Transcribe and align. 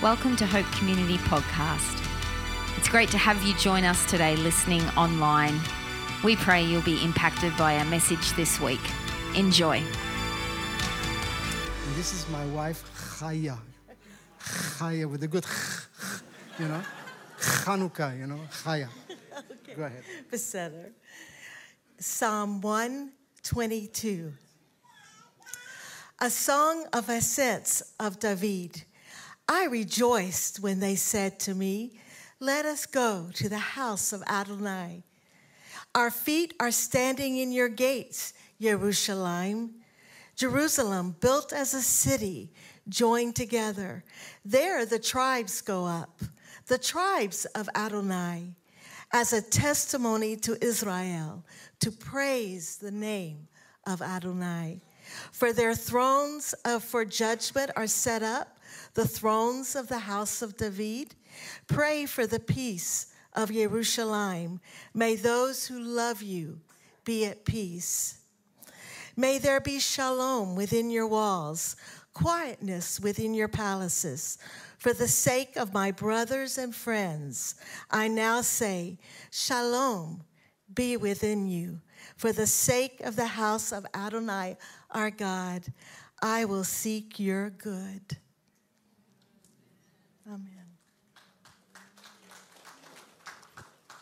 Welcome 0.00 0.36
to 0.36 0.46
Hope 0.46 0.64
Community 0.66 1.18
Podcast. 1.18 2.00
It's 2.76 2.88
great 2.88 3.10
to 3.10 3.18
have 3.18 3.42
you 3.42 3.52
join 3.56 3.82
us 3.82 4.08
today 4.08 4.36
listening 4.36 4.82
online. 4.90 5.58
We 6.22 6.36
pray 6.36 6.62
you'll 6.62 6.82
be 6.82 7.02
impacted 7.02 7.56
by 7.56 7.76
our 7.78 7.84
message 7.84 8.30
this 8.34 8.60
week. 8.60 8.78
Enjoy. 9.34 9.78
And 9.78 9.86
this 11.96 12.12
is 12.14 12.28
my 12.30 12.46
wife, 12.46 12.84
Chaya. 13.18 13.58
Chaya 14.40 15.10
with 15.10 15.24
a 15.24 15.26
good, 15.26 15.44
you 16.60 16.68
know, 16.68 16.80
Chanukah, 17.40 18.16
you 18.16 18.28
know, 18.28 18.38
Chaya. 18.52 18.88
Okay. 19.36 19.74
Go 19.74 19.82
ahead. 19.82 20.04
Beseder. 20.30 20.92
Psalm 21.98 22.60
122. 22.60 24.32
A 26.20 26.30
song 26.30 26.86
of 26.92 27.08
ascents 27.08 27.94
of 27.98 28.20
David. 28.20 28.84
I 29.48 29.64
rejoiced 29.64 30.60
when 30.60 30.80
they 30.80 30.94
said 30.94 31.40
to 31.40 31.54
me, 31.54 31.92
Let 32.38 32.66
us 32.66 32.84
go 32.84 33.30
to 33.34 33.48
the 33.48 33.58
house 33.58 34.12
of 34.12 34.22
Adonai. 34.28 35.04
Our 35.94 36.10
feet 36.10 36.52
are 36.60 36.70
standing 36.70 37.38
in 37.38 37.50
your 37.50 37.70
gates, 37.70 38.34
Jerusalem. 38.60 39.74
Jerusalem, 40.36 41.16
built 41.20 41.52
as 41.52 41.74
a 41.74 41.80
city, 41.80 42.52
joined 42.88 43.34
together. 43.34 44.04
There 44.44 44.86
the 44.86 45.00
tribes 45.00 45.60
go 45.62 45.84
up, 45.84 46.20
the 46.68 46.78
tribes 46.78 47.44
of 47.46 47.68
Adonai, 47.74 48.54
as 49.12 49.32
a 49.32 49.42
testimony 49.42 50.36
to 50.36 50.62
Israel, 50.64 51.44
to 51.80 51.90
praise 51.90 52.76
the 52.76 52.92
name 52.92 53.48
of 53.84 54.00
Adonai. 54.00 54.80
For 55.32 55.52
their 55.52 55.74
thrones 55.74 56.54
of, 56.64 56.84
for 56.84 57.04
judgment 57.04 57.70
are 57.74 57.86
set 57.86 58.22
up, 58.22 58.57
the 58.94 59.06
thrones 59.06 59.76
of 59.76 59.88
the 59.88 59.98
house 60.00 60.42
of 60.42 60.56
David. 60.56 61.14
Pray 61.66 62.06
for 62.06 62.26
the 62.26 62.40
peace 62.40 63.06
of 63.34 63.52
Jerusalem. 63.52 64.60
May 64.94 65.16
those 65.16 65.66
who 65.66 65.78
love 65.78 66.22
you 66.22 66.60
be 67.04 67.24
at 67.24 67.44
peace. 67.44 68.18
May 69.16 69.38
there 69.38 69.60
be 69.60 69.80
shalom 69.80 70.54
within 70.54 70.90
your 70.90 71.06
walls, 71.06 71.76
quietness 72.12 73.00
within 73.00 73.34
your 73.34 73.48
palaces. 73.48 74.38
For 74.78 74.92
the 74.92 75.08
sake 75.08 75.56
of 75.56 75.72
my 75.72 75.90
brothers 75.90 76.56
and 76.56 76.74
friends, 76.74 77.56
I 77.90 78.06
now 78.06 78.42
say, 78.42 78.98
Shalom 79.30 80.22
be 80.72 80.96
within 80.96 81.48
you. 81.48 81.80
For 82.16 82.32
the 82.32 82.46
sake 82.46 83.00
of 83.00 83.16
the 83.16 83.26
house 83.26 83.72
of 83.72 83.86
Adonai, 83.94 84.56
our 84.90 85.10
God, 85.10 85.64
I 86.22 86.44
will 86.44 86.64
seek 86.64 87.18
your 87.18 87.50
good. 87.50 88.18
Amen. 90.28 90.66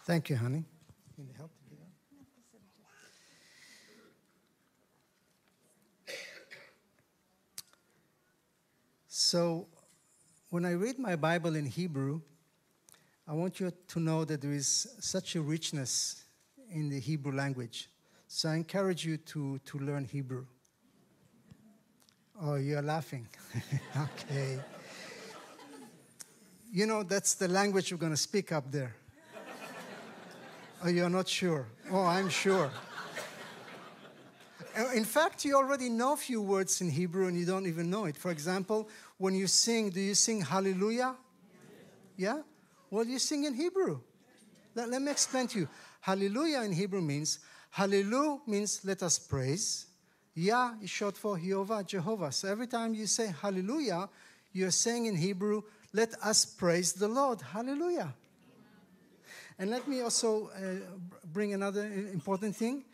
Thank 0.04 0.28
you, 0.28 0.36
honey. 0.36 0.64
Need 1.16 1.28
help 1.36 1.52
to 1.68 1.76
get? 1.76 1.86
So, 9.06 9.68
when 10.50 10.64
I 10.64 10.72
read 10.72 10.98
my 10.98 11.14
Bible 11.14 11.54
in 11.54 11.64
Hebrew, 11.64 12.20
I 13.28 13.32
want 13.32 13.60
you 13.60 13.72
to 13.86 14.00
know 14.00 14.24
that 14.24 14.40
there 14.40 14.52
is 14.52 14.88
such 14.98 15.36
a 15.36 15.40
richness 15.40 16.24
in 16.72 16.88
the 16.88 16.98
Hebrew 16.98 17.32
language. 17.32 17.88
So, 18.26 18.48
I 18.48 18.56
encourage 18.56 19.04
you 19.04 19.16
to, 19.18 19.60
to 19.64 19.78
learn 19.78 20.04
Hebrew. 20.04 20.46
Oh, 22.42 22.56
you're 22.56 22.82
laughing. 22.82 23.28
okay. 23.96 24.58
You 26.72 26.86
know, 26.86 27.02
that's 27.02 27.34
the 27.34 27.48
language 27.48 27.92
we're 27.92 27.98
going 27.98 28.12
to 28.12 28.16
speak 28.16 28.52
up 28.52 28.70
there. 28.70 28.94
Oh, 30.84 30.88
you're 30.88 31.08
not 31.08 31.28
sure? 31.28 31.66
Oh, 31.90 32.04
I'm 32.04 32.28
sure. 32.28 32.70
Uh, 34.76 34.90
In 34.94 35.04
fact, 35.04 35.44
you 35.44 35.56
already 35.56 35.88
know 35.88 36.12
a 36.12 36.16
few 36.16 36.42
words 36.42 36.80
in 36.80 36.90
Hebrew 36.90 37.28
and 37.28 37.38
you 37.38 37.46
don't 37.46 37.66
even 37.66 37.88
know 37.88 38.04
it. 38.04 38.16
For 38.16 38.30
example, 38.30 38.88
when 39.16 39.34
you 39.34 39.46
sing, 39.46 39.90
do 39.90 40.00
you 40.00 40.14
sing 40.14 40.42
hallelujah? 40.42 41.16
Yeah? 42.16 42.42
Well, 42.90 43.06
you 43.06 43.18
sing 43.18 43.44
in 43.44 43.54
Hebrew. 43.54 44.00
Let, 44.74 44.90
let 44.90 45.00
me 45.00 45.10
explain 45.10 45.46
to 45.48 45.60
you. 45.60 45.68
Hallelujah 46.00 46.60
in 46.62 46.72
Hebrew 46.72 47.00
means, 47.00 47.38
hallelujah 47.70 48.40
means 48.46 48.84
let 48.84 49.02
us 49.02 49.18
praise. 49.18 49.86
Yah 50.34 50.74
is 50.82 50.90
short 50.90 51.16
for 51.16 51.38
Jehovah, 51.38 51.82
Jehovah. 51.82 52.30
So 52.30 52.48
every 52.48 52.66
time 52.66 52.92
you 52.92 53.06
say 53.06 53.32
hallelujah, 53.40 54.08
you're 54.52 54.70
saying 54.70 55.06
in 55.06 55.16
Hebrew, 55.16 55.62
let 55.96 56.12
us 56.22 56.44
praise 56.44 56.92
the 56.92 57.08
Lord. 57.08 57.40
Hallelujah. 57.40 58.12
And 59.58 59.70
let 59.70 59.88
me 59.88 60.02
also 60.02 60.48
uh, 60.48 60.98
bring 61.32 61.54
another 61.54 61.86
important 62.12 62.54
thing. 62.54 62.84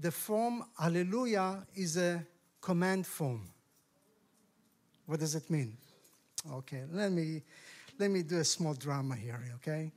The 0.00 0.10
form 0.10 0.64
hallelujah 0.80 1.66
is 1.74 1.98
a 1.98 2.24
command 2.62 3.06
form. 3.06 3.42
What 5.04 5.20
does 5.20 5.34
it 5.34 5.50
mean? 5.50 5.76
Okay, 6.50 6.84
let 6.90 7.12
me 7.12 7.42
let 7.98 8.10
me 8.10 8.22
do 8.22 8.38
a 8.38 8.44
small 8.44 8.72
drama 8.72 9.14
here, 9.16 9.40
okay? 9.56 9.92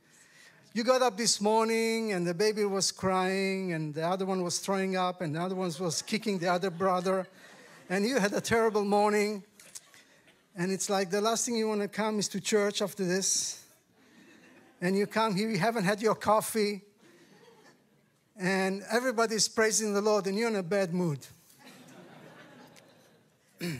You 0.74 0.84
got 0.84 1.00
up 1.00 1.16
this 1.16 1.40
morning 1.40 2.12
and 2.12 2.26
the 2.26 2.34
baby 2.34 2.66
was 2.66 2.92
crying 2.92 3.72
and 3.72 3.94
the 3.94 4.06
other 4.06 4.26
one 4.26 4.42
was 4.42 4.58
throwing 4.58 4.96
up 4.96 5.22
and 5.22 5.34
the 5.34 5.40
other 5.40 5.54
one 5.54 5.72
was 5.80 6.02
kicking 6.02 6.38
the 6.38 6.48
other 6.48 6.70
brother 6.70 7.26
and 7.88 8.04
you 8.04 8.18
had 8.18 8.32
a 8.34 8.40
terrible 8.40 8.84
morning 8.84 9.42
and 10.56 10.70
it's 10.70 10.90
like 10.90 11.10
the 11.10 11.20
last 11.20 11.46
thing 11.46 11.56
you 11.56 11.68
want 11.68 11.80
to 11.80 11.88
come 11.88 12.18
is 12.18 12.28
to 12.28 12.40
church 12.40 12.82
after 12.82 13.04
this 13.04 13.62
and 14.82 14.96
you 14.96 15.06
come 15.06 15.36
here, 15.36 15.48
you 15.48 15.58
haven't 15.58 15.84
had 15.84 16.02
your 16.02 16.16
coffee, 16.16 16.82
and 18.36 18.82
everybody's 18.90 19.48
praising 19.48 19.94
the 19.94 20.00
Lord, 20.02 20.26
and 20.26 20.36
you're 20.36 20.48
in 20.48 20.56
a 20.56 20.62
bad 20.62 20.92
mood. 20.92 21.20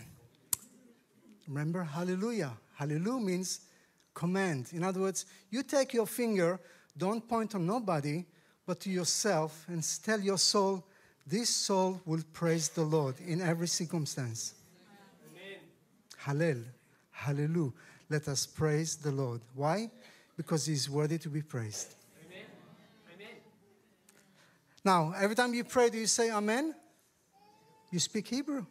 Remember, 1.49 1.83
hallelujah. 1.83 2.53
Hallelujah 2.77 3.21
means 3.21 3.63
command. 4.15 4.69
In 4.73 4.85
other 4.85 5.01
words, 5.01 5.27
you 5.51 5.65
take 5.65 5.93
your 5.93 6.07
finger, 6.07 6.61
don't 6.97 7.29
point 7.29 7.57
on 7.57 7.67
nobody, 7.67 8.25
but 8.65 8.79
to 8.81 8.91
yourself, 8.91 9.65
and 9.67 9.85
tell 10.05 10.21
your 10.21 10.39
soul, 10.39 10.87
this 11.27 11.51
soul 11.51 12.01
will 12.07 12.23
praise 12.33 12.69
the 12.69 12.85
Lord 12.85 13.17
in 13.27 13.41
every 13.41 13.67
circumstance. 13.67 14.55
Hallel, 16.25 16.63
hallelujah. 17.11 17.73
Let 18.09 18.29
us 18.29 18.47
praise 18.47 18.97
the 18.97 19.11
Lord. 19.11 19.41
Why? 19.55 19.91
Because 20.37 20.67
He's 20.67 20.89
worthy 20.89 21.19
to 21.19 21.29
be 21.29 21.43
praised. 21.43 21.95
Now, 24.85 25.15
every 25.17 25.37
time 25.37 25.55
you 25.55 25.63
pray, 25.65 25.91
do 25.91 25.99
you 25.99 26.07
say 26.07 26.31
Amen? 26.31 26.75
You 27.91 27.99
speak 28.01 28.27
Hebrew. 28.27 28.67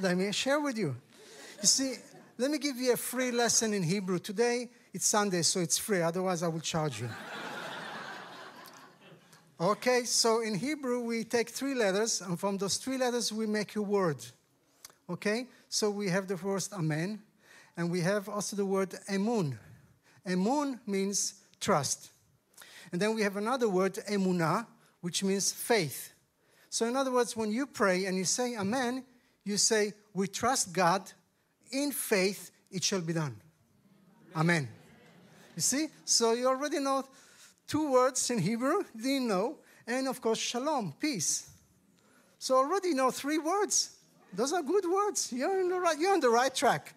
Let 0.00 0.16
me 0.16 0.32
share 0.32 0.60
with 0.60 0.76
you. 0.76 0.96
You 1.62 1.66
see, 1.66 1.94
let 2.38 2.50
me 2.50 2.58
give 2.58 2.76
you 2.76 2.92
a 2.92 2.96
free 2.96 3.30
lesson 3.30 3.72
in 3.72 3.82
Hebrew. 3.82 4.18
Today, 4.18 4.68
it's 4.92 5.06
Sunday, 5.06 5.42
so 5.42 5.60
it's 5.60 5.78
free. 5.78 6.02
Otherwise, 6.02 6.42
I 6.42 6.48
will 6.48 6.60
charge 6.60 7.00
you. 7.00 7.08
okay, 9.60 10.04
so 10.04 10.42
in 10.42 10.54
Hebrew, 10.54 11.00
we 11.00 11.24
take 11.24 11.50
three 11.50 11.74
letters, 11.74 12.20
and 12.20 12.38
from 12.38 12.58
those 12.58 12.76
three 12.76 12.98
letters, 12.98 13.32
we 13.32 13.46
make 13.46 13.76
a 13.76 13.82
word. 13.82 14.24
Okay, 15.08 15.46
so 15.68 15.90
we 15.90 16.08
have 16.08 16.26
the 16.26 16.36
first 16.36 16.72
Amen, 16.72 17.20
and 17.76 17.90
we 17.90 18.00
have 18.00 18.28
also 18.28 18.56
the 18.56 18.66
word 18.66 18.90
Emun. 19.08 19.56
Emun 20.26 20.80
means 20.86 21.34
trust. 21.60 22.10
And 22.92 23.00
then 23.00 23.14
we 23.14 23.22
have 23.22 23.36
another 23.36 23.68
word, 23.68 23.94
emunah, 24.10 24.66
which 25.00 25.22
means 25.22 25.52
faith. 25.52 26.12
So, 26.70 26.86
in 26.86 26.96
other 26.96 27.12
words, 27.12 27.36
when 27.36 27.50
you 27.50 27.66
pray 27.66 28.06
and 28.06 28.16
you 28.16 28.24
say 28.24 28.56
Amen, 28.56 29.04
you 29.44 29.56
say, 29.56 29.94
We 30.14 30.28
trust 30.28 30.72
God, 30.72 31.10
in 31.70 31.92
faith 31.92 32.50
it 32.70 32.82
shall 32.82 33.00
be 33.00 33.12
done. 33.12 33.36
Amen. 34.34 34.68
You 35.54 35.62
see? 35.62 35.88
So, 36.04 36.32
you 36.32 36.48
already 36.48 36.80
know 36.80 37.04
two 37.66 37.92
words 37.92 38.30
in 38.30 38.38
Hebrew, 38.38 38.82
didn't 38.96 39.28
know, 39.28 39.58
and 39.86 40.08
of 40.08 40.20
course, 40.20 40.38
shalom, 40.38 40.94
peace. 41.00 41.50
So, 42.38 42.56
already 42.56 42.94
know 42.94 43.10
three 43.10 43.38
words. 43.38 43.95
Those 44.32 44.52
are 44.52 44.62
good 44.62 44.84
words. 44.84 45.32
You're, 45.32 45.60
in 45.60 45.68
the 45.68 45.80
right, 45.80 45.98
you're 45.98 46.12
on 46.12 46.20
the 46.20 46.30
right 46.30 46.54
track. 46.54 46.94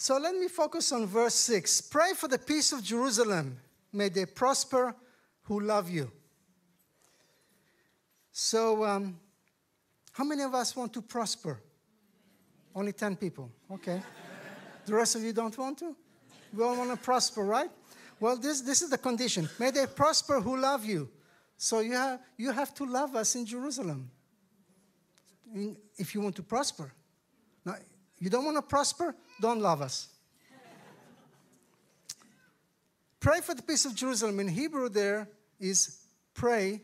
So 0.00 0.16
let 0.16 0.34
me 0.36 0.46
focus 0.46 0.92
on 0.92 1.06
verse 1.06 1.34
6. 1.34 1.80
Pray 1.82 2.12
for 2.14 2.28
the 2.28 2.38
peace 2.38 2.72
of 2.72 2.84
Jerusalem. 2.84 3.58
May 3.92 4.08
they 4.08 4.26
prosper 4.26 4.94
who 5.42 5.58
love 5.58 5.90
you. 5.90 6.10
So, 8.30 8.84
um, 8.84 9.18
how 10.12 10.22
many 10.22 10.44
of 10.44 10.54
us 10.54 10.76
want 10.76 10.92
to 10.92 11.02
prosper? 11.02 11.60
Only 12.74 12.92
10 12.92 13.16
people. 13.16 13.50
Okay. 13.72 14.00
the 14.86 14.94
rest 14.94 15.16
of 15.16 15.24
you 15.24 15.32
don't 15.32 15.58
want 15.58 15.78
to? 15.78 15.96
We 16.52 16.62
all 16.62 16.76
want 16.76 16.90
to 16.90 16.96
prosper, 16.96 17.44
right? 17.44 17.70
Well, 18.20 18.36
this, 18.36 18.60
this 18.60 18.82
is 18.82 18.90
the 18.90 18.98
condition. 18.98 19.48
May 19.58 19.72
they 19.72 19.86
prosper 19.86 20.40
who 20.40 20.56
love 20.56 20.84
you. 20.84 21.08
So 21.58 21.80
you 21.80 21.94
have, 21.94 22.20
you 22.36 22.52
have 22.52 22.72
to 22.74 22.84
love 22.84 23.16
us 23.16 23.34
in 23.34 23.44
Jerusalem 23.44 24.10
if 25.98 26.14
you 26.14 26.20
want 26.20 26.36
to 26.36 26.42
prosper. 26.42 26.92
Now, 27.64 27.74
You 28.20 28.30
don't 28.30 28.44
want 28.44 28.56
to 28.56 28.62
prosper? 28.62 29.14
Don't 29.40 29.60
love 29.60 29.82
us. 29.82 30.08
pray 33.20 33.40
for 33.40 33.54
the 33.54 33.62
peace 33.62 33.84
of 33.84 33.94
Jerusalem. 33.94 34.38
In 34.38 34.48
Hebrew, 34.48 34.88
there 34.88 35.28
is 35.58 35.98
pray. 36.32 36.80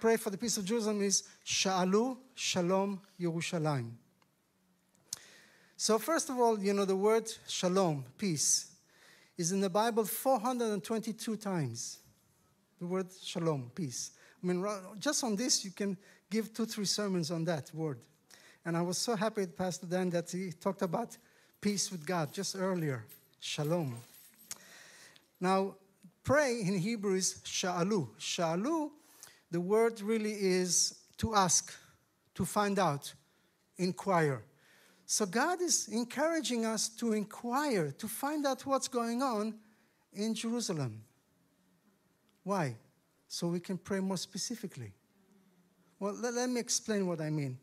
Pray 0.00 0.16
for 0.16 0.30
the 0.30 0.38
peace 0.38 0.56
of 0.56 0.64
Jerusalem 0.64 1.02
is 1.02 1.24
Sha'alu 1.44 2.16
Shalom 2.34 3.00
Yerushalayim. 3.20 3.92
So, 5.76 5.98
first 5.98 6.30
of 6.30 6.38
all, 6.38 6.58
you 6.58 6.72
know, 6.72 6.86
the 6.86 6.96
word 6.96 7.30
shalom, 7.46 8.06
peace, 8.16 8.72
is 9.36 9.52
in 9.52 9.60
the 9.60 9.68
Bible 9.68 10.04
422 10.06 11.36
times. 11.36 11.98
The 12.78 12.86
word 12.86 13.06
shalom, 13.22 13.70
peace. 13.74 14.10
I 14.42 14.46
mean, 14.46 14.64
just 14.98 15.24
on 15.24 15.34
this, 15.34 15.64
you 15.64 15.70
can 15.70 15.96
give 16.30 16.52
two, 16.52 16.66
three 16.66 16.84
sermons 16.84 17.30
on 17.30 17.44
that 17.44 17.70
word. 17.74 17.98
And 18.64 18.76
I 18.76 18.82
was 18.82 18.98
so 18.98 19.16
happy 19.16 19.42
with 19.42 19.56
Pastor 19.56 19.86
Dan 19.86 20.10
that 20.10 20.30
he 20.30 20.52
talked 20.52 20.82
about 20.82 21.16
peace 21.60 21.90
with 21.90 22.04
God 22.04 22.32
just 22.32 22.54
earlier. 22.56 23.04
Shalom. 23.40 23.96
Now, 25.40 25.76
pray 26.22 26.60
in 26.60 26.78
Hebrew 26.78 27.14
is 27.14 27.40
sha'alu. 27.44 28.08
Sha'alu, 28.18 28.90
the 29.50 29.60
word 29.60 30.00
really 30.00 30.32
is 30.32 30.98
to 31.18 31.34
ask, 31.34 31.72
to 32.34 32.44
find 32.44 32.78
out, 32.78 33.12
inquire. 33.78 34.42
So 35.06 35.24
God 35.24 35.62
is 35.62 35.88
encouraging 35.88 36.66
us 36.66 36.88
to 36.96 37.12
inquire, 37.12 37.92
to 37.92 38.08
find 38.08 38.44
out 38.44 38.66
what's 38.66 38.88
going 38.88 39.22
on 39.22 39.54
in 40.12 40.34
Jerusalem. 40.34 41.05
Why? 42.46 42.76
So 43.26 43.48
we 43.48 43.58
can 43.58 43.76
pray 43.76 43.98
more 43.98 44.16
specifically. 44.16 44.92
Well, 45.98 46.14
let, 46.14 46.32
let 46.32 46.48
me 46.48 46.60
explain 46.60 47.08
what 47.08 47.20
I 47.20 47.28
mean. 47.28 47.58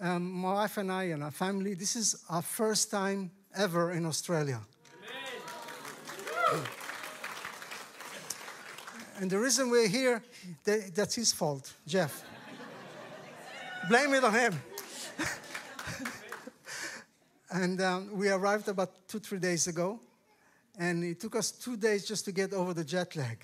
Um, 0.00 0.30
my 0.30 0.54
wife 0.54 0.78
and 0.78 0.90
I 0.90 1.02
and 1.12 1.22
our 1.22 1.30
family, 1.30 1.74
this 1.74 1.96
is 1.96 2.24
our 2.30 2.40
first 2.40 2.90
time 2.90 3.30
ever 3.54 3.92
in 3.92 4.06
Australia. 4.06 4.58
and 9.18 9.30
the 9.30 9.38
reason 9.38 9.68
we're 9.68 9.86
here, 9.86 10.22
that's 10.64 11.14
his 11.14 11.34
fault, 11.34 11.74
Jeff. 11.86 12.24
Blame 13.86 14.14
it 14.14 14.24
on 14.24 14.32
him. 14.32 14.54
And 17.50 17.80
um, 17.80 18.10
we 18.16 18.28
arrived 18.30 18.68
about 18.68 19.06
two, 19.08 19.18
three 19.18 19.38
days 19.38 19.66
ago. 19.66 20.00
And 20.78 21.04
it 21.04 21.20
took 21.20 21.36
us 21.36 21.50
two 21.50 21.76
days 21.76 22.06
just 22.06 22.24
to 22.24 22.32
get 22.32 22.54
over 22.54 22.74
the 22.74 22.84
jet 22.84 23.14
lag. 23.14 23.38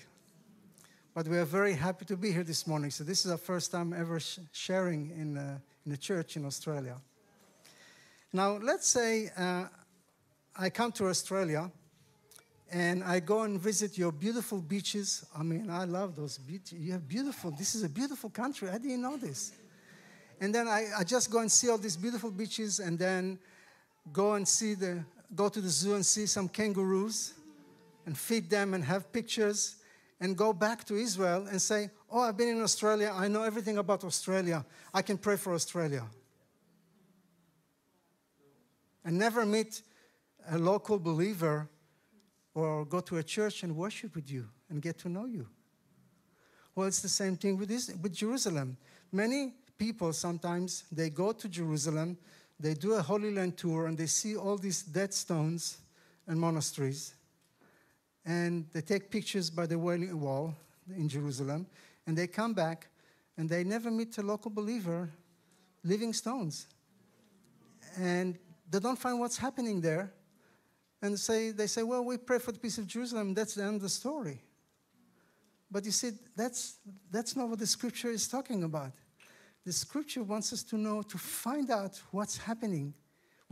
But 1.15 1.27
we 1.27 1.37
are 1.37 1.45
very 1.45 1.73
happy 1.73 2.05
to 2.05 2.17
be 2.17 2.31
here 2.31 2.43
this 2.43 2.65
morning. 2.65 2.89
So, 2.89 3.03
this 3.03 3.23
is 3.23 3.31
our 3.31 3.37
first 3.37 3.69
time 3.71 3.93
ever 3.93 4.19
sh- 4.19 4.39
sharing 4.51 5.11
in, 5.11 5.37
uh, 5.37 5.59
in 5.85 5.91
a 5.91 5.97
church 5.97 6.37
in 6.37 6.45
Australia. 6.45 6.95
Now, 8.31 8.57
let's 8.57 8.87
say 8.87 9.29
uh, 9.37 9.65
I 10.57 10.71
come 10.71 10.91
to 10.93 11.09
Australia 11.09 11.69
and 12.71 13.03
I 13.03 13.19
go 13.19 13.43
and 13.43 13.61
visit 13.61 13.95
your 13.95 14.11
beautiful 14.11 14.59
beaches. 14.59 15.23
I 15.37 15.43
mean, 15.43 15.69
I 15.69 15.83
love 15.83 16.15
those 16.15 16.39
beaches. 16.39 16.79
You 16.79 16.93
have 16.93 17.07
beautiful, 17.07 17.51
this 17.51 17.75
is 17.75 17.83
a 17.83 17.89
beautiful 17.89 18.31
country. 18.31 18.69
I 18.69 18.79
didn't 18.79 19.03
know 19.03 19.17
this. 19.17 19.51
And 20.41 20.53
then 20.53 20.67
I, 20.67 20.87
I 20.97 21.03
just 21.03 21.29
go 21.29 21.41
and 21.41 21.51
see 21.51 21.69
all 21.69 21.77
these 21.77 21.95
beautiful 21.95 22.31
beaches, 22.31 22.79
and 22.79 22.97
then 22.97 23.37
go 24.11 24.33
and 24.33 24.47
see 24.47 24.73
the 24.73 25.05
go 25.35 25.47
to 25.47 25.61
the 25.61 25.69
zoo 25.69 25.93
and 25.93 26.03
see 26.03 26.25
some 26.25 26.49
kangaroos 26.49 27.33
and 28.07 28.17
feed 28.17 28.49
them 28.49 28.73
and 28.73 28.83
have 28.83 29.13
pictures 29.13 29.75
and 30.23 30.35
go 30.37 30.53
back 30.53 30.83
to 30.85 30.95
Israel 30.95 31.47
and 31.47 31.61
say, 31.61 31.91
"Oh, 32.09 32.21
I've 32.21 32.37
been 32.37 32.49
in 32.57 32.61
Australia. 32.61 33.11
I 33.13 33.27
know 33.27 33.43
everything 33.43 33.77
about 33.77 34.03
Australia. 34.03 34.65
I 34.93 35.01
can 35.01 35.17
pray 35.17 35.37
for 35.37 35.53
Australia." 35.53 36.05
And 39.05 39.17
never 39.17 39.45
meet 39.45 39.81
a 40.49 40.57
local 40.57 40.97
believer 40.97 41.67
or 42.53 42.85
go 42.85 43.01
to 43.01 43.17
a 43.17 43.23
church 43.23 43.63
and 43.63 43.75
worship 43.75 44.15
with 44.15 44.31
you 44.31 44.47
and 44.69 44.81
get 44.81 44.97
to 44.99 45.09
know 45.09 45.25
you. 45.25 45.47
Well, 46.73 46.87
it's 46.87 47.01
the 47.01 47.09
same 47.09 47.35
thing 47.37 47.57
with, 47.57 47.69
with 48.01 48.13
Jerusalem. 48.13 48.77
Many 49.11 49.53
people 49.77 50.13
sometimes 50.13 50.85
they 50.91 51.09
go 51.09 51.33
to 51.33 51.49
Jerusalem 51.49 52.17
they 52.63 52.73
do 52.73 52.93
a 52.93 53.01
Holy 53.01 53.31
Land 53.31 53.57
tour 53.57 53.87
and 53.87 53.97
they 53.97 54.05
see 54.05 54.37
all 54.37 54.57
these 54.57 54.83
dead 54.83 55.13
stones 55.13 55.79
and 56.27 56.39
monasteries. 56.39 57.13
And 58.25 58.65
they 58.71 58.81
take 58.81 59.09
pictures 59.09 59.49
by 59.49 59.65
the 59.65 59.77
Wall 59.77 60.55
in 60.95 61.09
Jerusalem. 61.09 61.67
And 62.07 62.17
they 62.17 62.27
come 62.27 62.53
back 62.53 62.87
and 63.37 63.49
they 63.49 63.63
never 63.63 63.89
meet 63.89 64.17
a 64.17 64.21
local 64.21 64.51
believer, 64.51 65.09
living 65.83 66.13
stones. 66.13 66.67
And 67.97 68.37
they 68.69 68.79
don't 68.79 68.97
find 68.97 69.19
what's 69.19 69.37
happening 69.37 69.81
there. 69.81 70.11
And 71.01 71.19
say, 71.19 71.51
they 71.51 71.67
say, 71.67 71.83
well, 71.83 72.03
we 72.05 72.17
pray 72.17 72.39
for 72.39 72.53
the 72.53 72.59
peace 72.59 72.77
of 72.77 72.87
Jerusalem. 72.87 73.33
That's 73.33 73.55
the 73.55 73.63
end 73.63 73.75
of 73.75 73.81
the 73.81 73.89
story. 73.89 74.41
But 75.69 75.83
you 75.83 75.91
see, 75.91 76.11
that's, 76.35 76.77
that's 77.11 77.35
not 77.35 77.49
what 77.49 77.59
the 77.59 77.67
scripture 77.67 78.09
is 78.09 78.27
talking 78.27 78.63
about 78.63 78.93
the 79.65 79.71
scripture 79.71 80.23
wants 80.23 80.51
us 80.51 80.63
to 80.63 80.77
know, 80.77 81.01
to 81.01 81.17
find 81.17 81.71
out 81.71 82.01
what's 82.11 82.37
happening 82.37 82.93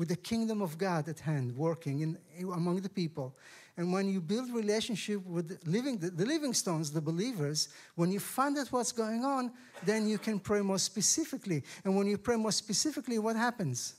with 0.01 0.09
the 0.09 0.15
kingdom 0.15 0.63
of 0.63 0.79
God 0.79 1.07
at 1.09 1.19
hand, 1.19 1.55
working 1.55 1.99
in, 1.99 2.17
among 2.55 2.81
the 2.81 2.89
people. 2.89 3.37
And 3.77 3.93
when 3.93 4.09
you 4.09 4.19
build 4.19 4.49
relationship 4.49 5.23
with 5.27 5.59
living, 5.67 5.99
the, 5.99 6.09
the 6.09 6.25
living 6.25 6.55
stones, 6.55 6.91
the 6.91 6.99
believers, 6.99 7.69
when 7.93 8.11
you 8.11 8.19
find 8.19 8.57
out 8.57 8.71
what's 8.71 8.91
going 8.91 9.23
on, 9.23 9.51
then 9.85 10.09
you 10.09 10.17
can 10.17 10.39
pray 10.39 10.61
more 10.61 10.79
specifically. 10.79 11.63
And 11.85 11.95
when 11.95 12.07
you 12.07 12.17
pray 12.17 12.35
more 12.35 12.51
specifically, 12.51 13.19
what 13.19 13.35
happens? 13.35 13.93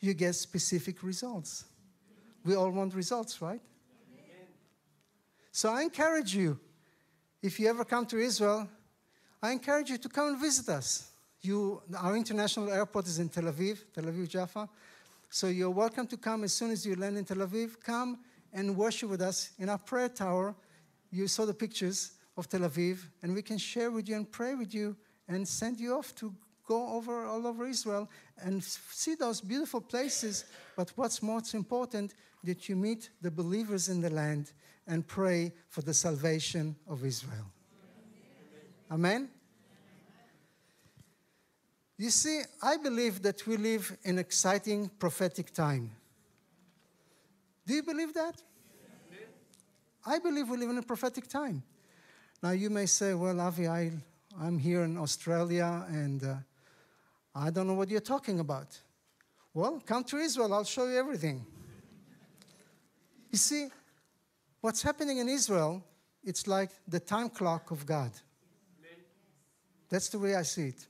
You 0.00 0.14
get 0.14 0.36
specific 0.36 1.02
results. 1.02 1.64
We 2.44 2.54
all 2.54 2.70
want 2.70 2.94
results, 2.94 3.42
right? 3.42 3.60
So 5.50 5.70
I 5.70 5.82
encourage 5.82 6.36
you, 6.36 6.56
if 7.42 7.58
you 7.58 7.68
ever 7.68 7.84
come 7.84 8.06
to 8.06 8.16
Israel, 8.16 8.68
I 9.42 9.50
encourage 9.50 9.90
you 9.90 9.98
to 9.98 10.08
come 10.08 10.28
and 10.28 10.40
visit 10.40 10.68
us 10.68 11.10
you, 11.46 11.82
our 11.96 12.16
international 12.16 12.70
airport 12.70 13.06
is 13.06 13.18
in 13.18 13.28
Tel 13.28 13.44
Aviv, 13.44 13.78
Tel 13.94 14.04
Aviv 14.04 14.28
Jaffa. 14.28 14.68
So 15.28 15.48
you're 15.48 15.70
welcome 15.70 16.06
to 16.08 16.16
come 16.16 16.44
as 16.44 16.52
soon 16.52 16.70
as 16.70 16.86
you 16.86 16.94
land 16.94 17.18
in 17.18 17.24
Tel 17.24 17.38
Aviv. 17.38 17.80
Come 17.80 18.18
and 18.52 18.76
worship 18.76 19.10
with 19.10 19.20
us 19.20 19.50
in 19.58 19.68
our 19.68 19.78
prayer 19.78 20.08
tower. 20.08 20.54
You 21.10 21.28
saw 21.28 21.44
the 21.44 21.54
pictures 21.54 22.12
of 22.36 22.48
Tel 22.48 22.60
Aviv, 22.60 22.98
and 23.22 23.34
we 23.34 23.42
can 23.42 23.58
share 23.58 23.90
with 23.90 24.08
you 24.08 24.16
and 24.16 24.30
pray 24.30 24.54
with 24.54 24.72
you 24.72 24.96
and 25.28 25.46
send 25.46 25.80
you 25.80 25.94
off 25.94 26.14
to 26.16 26.32
go 26.66 26.88
over 26.90 27.26
all 27.26 27.46
over 27.46 27.66
Israel 27.66 28.08
and 28.42 28.62
see 28.62 29.14
those 29.14 29.40
beautiful 29.40 29.80
places. 29.80 30.44
But 30.76 30.92
what's 30.96 31.22
most 31.22 31.54
important, 31.54 32.14
that 32.44 32.68
you 32.68 32.76
meet 32.76 33.10
the 33.22 33.30
believers 33.30 33.88
in 33.88 34.00
the 34.00 34.10
land 34.10 34.52
and 34.86 35.06
pray 35.06 35.52
for 35.68 35.82
the 35.82 35.94
salvation 35.94 36.76
of 36.88 37.04
Israel. 37.04 37.50
Amen. 38.90 39.28
You 41.98 42.10
see, 42.10 42.42
I 42.62 42.76
believe 42.76 43.22
that 43.22 43.46
we 43.46 43.56
live 43.56 43.96
in 44.04 44.18
exciting 44.18 44.90
prophetic 44.98 45.52
time. 45.52 45.90
Do 47.66 47.74
you 47.74 47.82
believe 47.82 48.12
that? 48.14 48.42
I 50.04 50.18
believe 50.18 50.48
we 50.48 50.58
live 50.58 50.70
in 50.70 50.78
a 50.78 50.82
prophetic 50.82 51.26
time. 51.26 51.62
Now, 52.42 52.50
you 52.50 52.70
may 52.70 52.86
say, 52.86 53.14
well, 53.14 53.40
Avi, 53.40 53.66
I, 53.66 53.90
I'm 54.38 54.58
here 54.58 54.84
in 54.84 54.98
Australia 54.98 55.84
and 55.88 56.22
uh, 56.22 56.34
I 57.34 57.50
don't 57.50 57.66
know 57.66 57.74
what 57.74 57.88
you're 57.88 58.00
talking 58.00 58.40
about. 58.40 58.78
Well, 59.54 59.82
come 59.84 60.04
to 60.04 60.18
Israel, 60.18 60.52
I'll 60.52 60.64
show 60.64 60.86
you 60.86 60.98
everything. 60.98 61.44
you 63.30 63.38
see, 63.38 63.68
what's 64.60 64.82
happening 64.82 65.18
in 65.18 65.28
Israel, 65.28 65.82
it's 66.22 66.46
like 66.46 66.70
the 66.86 67.00
time 67.00 67.30
clock 67.30 67.70
of 67.70 67.86
God. 67.86 68.10
That's 69.88 70.08
the 70.10 70.18
way 70.18 70.34
I 70.34 70.42
see 70.42 70.68
it. 70.68 70.86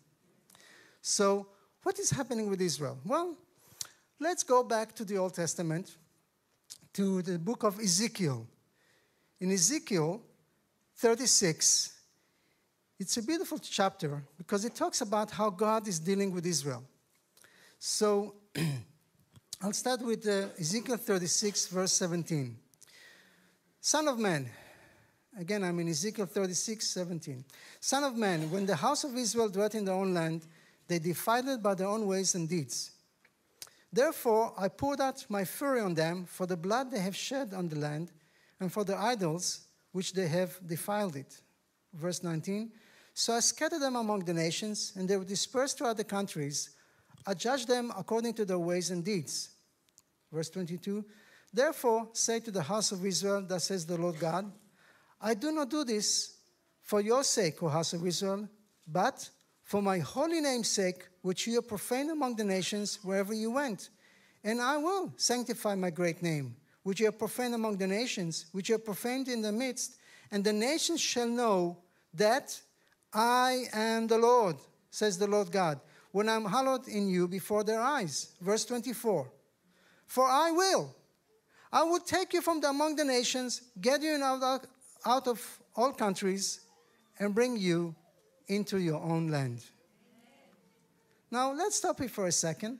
So, 1.09 1.47
what 1.85 2.01
is 2.01 2.11
happening 2.11 2.51
with 2.51 2.61
Israel? 2.61 2.99
Well, 3.05 3.37
let's 4.19 4.43
go 4.43 4.65
back 4.65 4.93
to 4.97 5.05
the 5.05 5.19
Old 5.19 5.35
Testament, 5.35 5.97
to 6.95 7.23
the 7.23 7.39
book 7.39 7.63
of 7.63 7.79
Ezekiel. 7.79 8.45
In 9.39 9.53
Ezekiel 9.53 10.21
36, 10.97 11.93
it's 12.99 13.17
a 13.19 13.23
beautiful 13.23 13.61
chapter 13.61 14.21
because 14.37 14.65
it 14.65 14.75
talks 14.75 15.01
about 15.01 15.31
how 15.31 15.49
God 15.49 15.87
is 15.87 16.01
dealing 16.01 16.33
with 16.33 16.45
Israel. 16.45 16.83
So, 17.79 18.35
I'll 19.63 19.73
start 19.75 20.03
with 20.03 20.27
uh, 20.27 20.49
Ezekiel 20.59 20.97
36, 20.97 21.69
verse 21.69 21.93
17. 21.93 22.57
Son 23.81 24.09
of 24.09 24.19
man, 24.19 24.51
again, 25.39 25.63
I'm 25.63 25.79
in 25.79 25.89
Ezekiel 25.89 26.27
36, 26.27 26.85
17. 26.85 27.45
Son 27.79 28.03
of 28.03 28.17
man, 28.17 28.51
when 28.51 28.67
the 28.67 28.75
house 28.75 29.05
of 29.05 29.17
Israel 29.17 29.49
dwelt 29.49 29.77
in 29.77 29.85
their 29.85 29.95
own 29.95 30.13
land, 30.13 30.43
they 30.89 30.99
defiled 30.99 31.49
it 31.49 31.63
by 31.63 31.75
their 31.75 31.89
own 31.89 32.07
ways 32.07 32.35
and 32.35 32.49
deeds. 32.49 32.93
Therefore, 33.93 34.53
I 34.59 34.69
poured 34.69 35.01
out 35.01 35.25
my 35.29 35.45
fury 35.45 35.81
on 35.81 35.95
them 35.95 36.27
for 36.27 36.47
the 36.47 36.57
blood 36.57 36.91
they 36.91 37.01
have 37.01 37.17
shed 37.17 37.55
on 37.55 37.69
the 37.69 37.79
land 37.79 38.13
and 38.61 38.73
for 38.73 38.85
the 38.85 38.97
idols 38.97 39.67
which 39.93 40.13
they 40.13 40.29
have 40.29 40.59
defiled 40.67 41.17
it. 41.17 41.41
Verse 41.95 42.23
19 42.23 42.71
So 43.15 43.35
I 43.35 43.41
scattered 43.41 43.81
them 43.81 43.97
among 43.97 44.25
the 44.25 44.35
nations, 44.35 44.93
and 44.97 45.09
they 45.09 45.17
were 45.17 45.25
dispersed 45.25 45.79
throughout 45.79 45.97
the 45.97 46.05
countries. 46.05 46.71
I 47.27 47.35
judged 47.35 47.69
them 47.69 47.93
according 47.97 48.35
to 48.35 48.45
their 48.45 48.59
ways 48.59 48.91
and 48.91 49.05
deeds. 49.05 49.51
verse 50.31 50.51
22. 50.51 51.05
Therefore, 51.53 52.09
say 52.13 52.41
to 52.41 52.51
the 52.51 52.63
house 52.63 52.93
of 52.93 53.05
Israel, 53.05 53.43
Thus 53.49 53.65
says 53.65 53.87
the 53.87 53.97
Lord 53.97 54.19
God, 54.19 54.53
I 55.21 55.33
do 55.33 55.51
not 55.51 55.71
do 55.71 55.85
this 55.85 56.37
for 56.83 57.01
your 57.01 57.25
sake, 57.25 57.63
O 57.63 57.69
house 57.69 57.95
of 57.95 58.07
Israel, 58.07 58.49
but 58.87 59.29
for 59.67 59.83
my 59.83 59.99
holy 59.99 60.41
name's 60.41 60.69
sake, 60.69 61.09
which 61.23 61.47
you 61.47 61.57
have 61.57 61.67
profaned 61.67 62.11
among 62.11 62.37
the 62.37 62.45
nations 62.45 63.01
wherever 63.03 63.35
you 63.35 63.51
went. 63.51 63.91
And 64.45 64.63
I 64.63 64.77
will 64.77 65.13
sanctify 65.17 65.75
my 65.75 65.91
great 65.91 66.23
name, 66.23 66.55
which 66.85 67.01
you 67.01 67.07
have 67.07 67.19
profaned 67.19 67.53
among 67.53 67.77
the 67.77 67.87
nations, 67.89 68.47
which 68.53 68.69
you 68.69 68.75
have 68.75 68.85
profaned 68.85 69.27
in 69.27 69.43
the 69.43 69.51
midst. 69.51 69.97
And 70.31 70.45
the 70.45 70.53
nations 70.53 71.01
shall 71.01 71.27
know 71.27 71.79
that 72.15 72.59
I 73.13 73.65
am 73.73 74.07
the 74.07 74.19
Lord, 74.19 74.55
says 74.93 75.19
the 75.19 75.27
Lord 75.27 75.51
God, 75.51 75.81
when 76.13 76.29
I'm 76.29 76.45
hallowed 76.45 76.87
in 76.87 77.09
you 77.09 77.27
before 77.27 77.65
their 77.65 77.81
eyes. 77.81 78.35
Verse 78.41 78.65
24. 78.65 79.29
For 80.07 80.25
I 80.29 80.53
will. 80.53 80.95
I 81.73 81.83
will 81.83 81.99
take 81.99 82.33
you 82.35 82.41
from 82.41 82.61
the, 82.61 82.69
among 82.69 82.95
the 82.95 83.05
nations, 83.05 83.63
get 83.81 84.01
you 84.01 84.15
out, 84.23 84.65
out 85.05 85.27
of 85.27 85.59
all 85.75 85.93
countries, 85.93 86.61
and 87.19 87.35
bring 87.35 87.57
you 87.57 87.97
into 88.49 88.79
your 88.79 89.01
own 89.01 89.29
land. 89.29 89.65
Now, 91.31 91.53
let's 91.53 91.77
stop 91.77 91.99
here 91.99 92.09
for 92.09 92.27
a 92.27 92.33
second. 92.33 92.79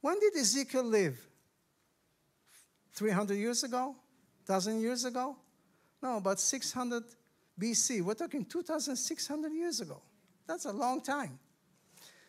When 0.00 0.20
did 0.20 0.36
Ezekiel 0.36 0.84
live? 0.84 1.18
300 2.94 3.34
years 3.34 3.64
ago? 3.64 3.94
1,000 4.46 4.80
years 4.80 5.04
ago? 5.04 5.36
No, 6.02 6.16
about 6.18 6.38
600 6.40 7.02
BC. 7.58 8.02
We're 8.02 8.14
talking 8.14 8.44
2,600 8.44 9.52
years 9.52 9.80
ago. 9.80 10.00
That's 10.46 10.64
a 10.64 10.72
long 10.72 11.00
time. 11.00 11.38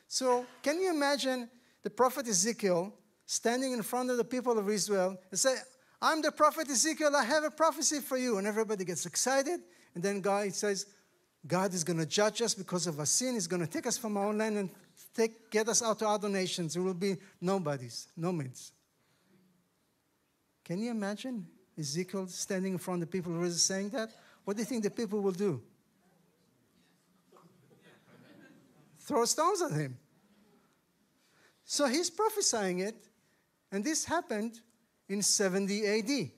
So, 0.08 0.46
can 0.64 0.82
you 0.82 0.90
imagine 0.90 1.50
the 1.84 1.90
prophet 1.90 2.28
Ezekiel 2.28 2.94
standing 3.26 3.74
in 3.74 3.84
front 3.84 4.10
of 4.10 4.18
the 4.18 4.24
people 4.24 4.58
of 4.58 4.70
Israel 4.70 5.18
and 5.30 5.40
say, 5.40 5.56
I'm 6.02 6.22
the 6.22 6.32
prophet 6.32 6.70
Ezekiel, 6.70 7.16
I 7.16 7.24
have 7.24 7.44
a 7.44 7.52
prophecy 7.52 8.00
for 8.00 8.18
you. 8.18 8.38
And 8.38 8.48
everybody 8.48 8.86
gets 8.86 9.06
excited. 9.06 9.60
And 9.94 10.04
then 10.04 10.22
God 10.22 10.54
says, 10.54 10.88
God 11.48 11.74
is 11.74 11.84
going 11.84 12.00
to 12.00 12.06
judge 12.06 12.42
us 12.42 12.54
because 12.54 12.86
of 12.88 13.00
our 13.00 13.06
sin. 13.06 13.36
He's 13.36 13.48
going 13.48 13.62
to 13.62 13.68
take 13.68 13.88
us 13.88 13.98
from 13.98 14.18
our 14.18 14.26
own 14.26 14.38
land 14.38 14.58
and 14.58 14.70
take, 15.16 15.50
get 15.50 15.70
us 15.70 15.82
out 15.82 16.00
to 16.00 16.08
other 16.08 16.30
nations. 16.30 16.74
There 16.74 16.84
will 16.84 16.94
be 16.94 17.16
nobodies, 17.40 18.08
nomads. 18.18 18.74
Can 20.66 20.82
you 20.82 20.92
imagine 20.92 21.48
Ezekiel 21.78 22.28
standing 22.28 22.74
in 22.74 22.78
front 22.78 23.02
of 23.02 23.10
the 23.10 23.18
people 23.18 23.34
who 23.34 23.44
is 23.44 23.64
saying 23.64 23.90
that? 23.90 24.10
What 24.44 24.58
do 24.58 24.62
you 24.62 24.66
think 24.66 24.84
the 24.84 24.92
people 24.92 25.22
will 25.22 25.32
do? 25.32 25.62
Throw 29.00 29.26
stones 29.26 29.62
at 29.62 29.72
him. 29.72 29.98
So 31.64 31.88
he's 31.88 32.10
prophesying 32.10 32.80
it, 32.80 32.96
and 33.72 33.84
this 33.84 34.06
happened 34.06 34.60
in 35.08 35.22
70 35.22 35.88
AD. 35.88 36.32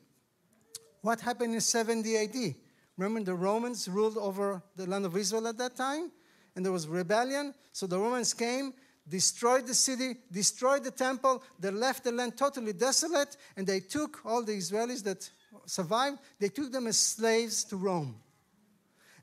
What 1.01 1.19
happened 1.19 1.53
in 1.53 1.61
70 1.61 2.17
AD? 2.17 2.55
Remember, 2.97 3.23
the 3.23 3.35
Romans 3.35 3.87
ruled 3.87 4.17
over 4.17 4.61
the 4.75 4.85
land 4.85 5.05
of 5.05 5.15
Israel 5.17 5.47
at 5.47 5.57
that 5.57 5.75
time, 5.75 6.11
and 6.55 6.65
there 6.65 6.71
was 6.71 6.87
rebellion. 6.87 7.53
So 7.71 7.87
the 7.87 7.97
Romans 7.97 8.33
came, 8.33 8.73
destroyed 9.07 9.65
the 9.65 9.73
city, 9.73 10.15
destroyed 10.31 10.83
the 10.83 10.91
temple. 10.91 11.41
They 11.59 11.71
left 11.71 12.03
the 12.03 12.11
land 12.11 12.37
totally 12.37 12.73
desolate, 12.73 13.37
and 13.55 13.65
they 13.65 13.79
took 13.79 14.25
all 14.25 14.43
the 14.43 14.53
Israelis 14.53 15.03
that 15.03 15.29
survived, 15.65 16.19
they 16.39 16.49
took 16.49 16.71
them 16.71 16.87
as 16.87 16.97
slaves 16.97 17.63
to 17.65 17.77
Rome. 17.77 18.15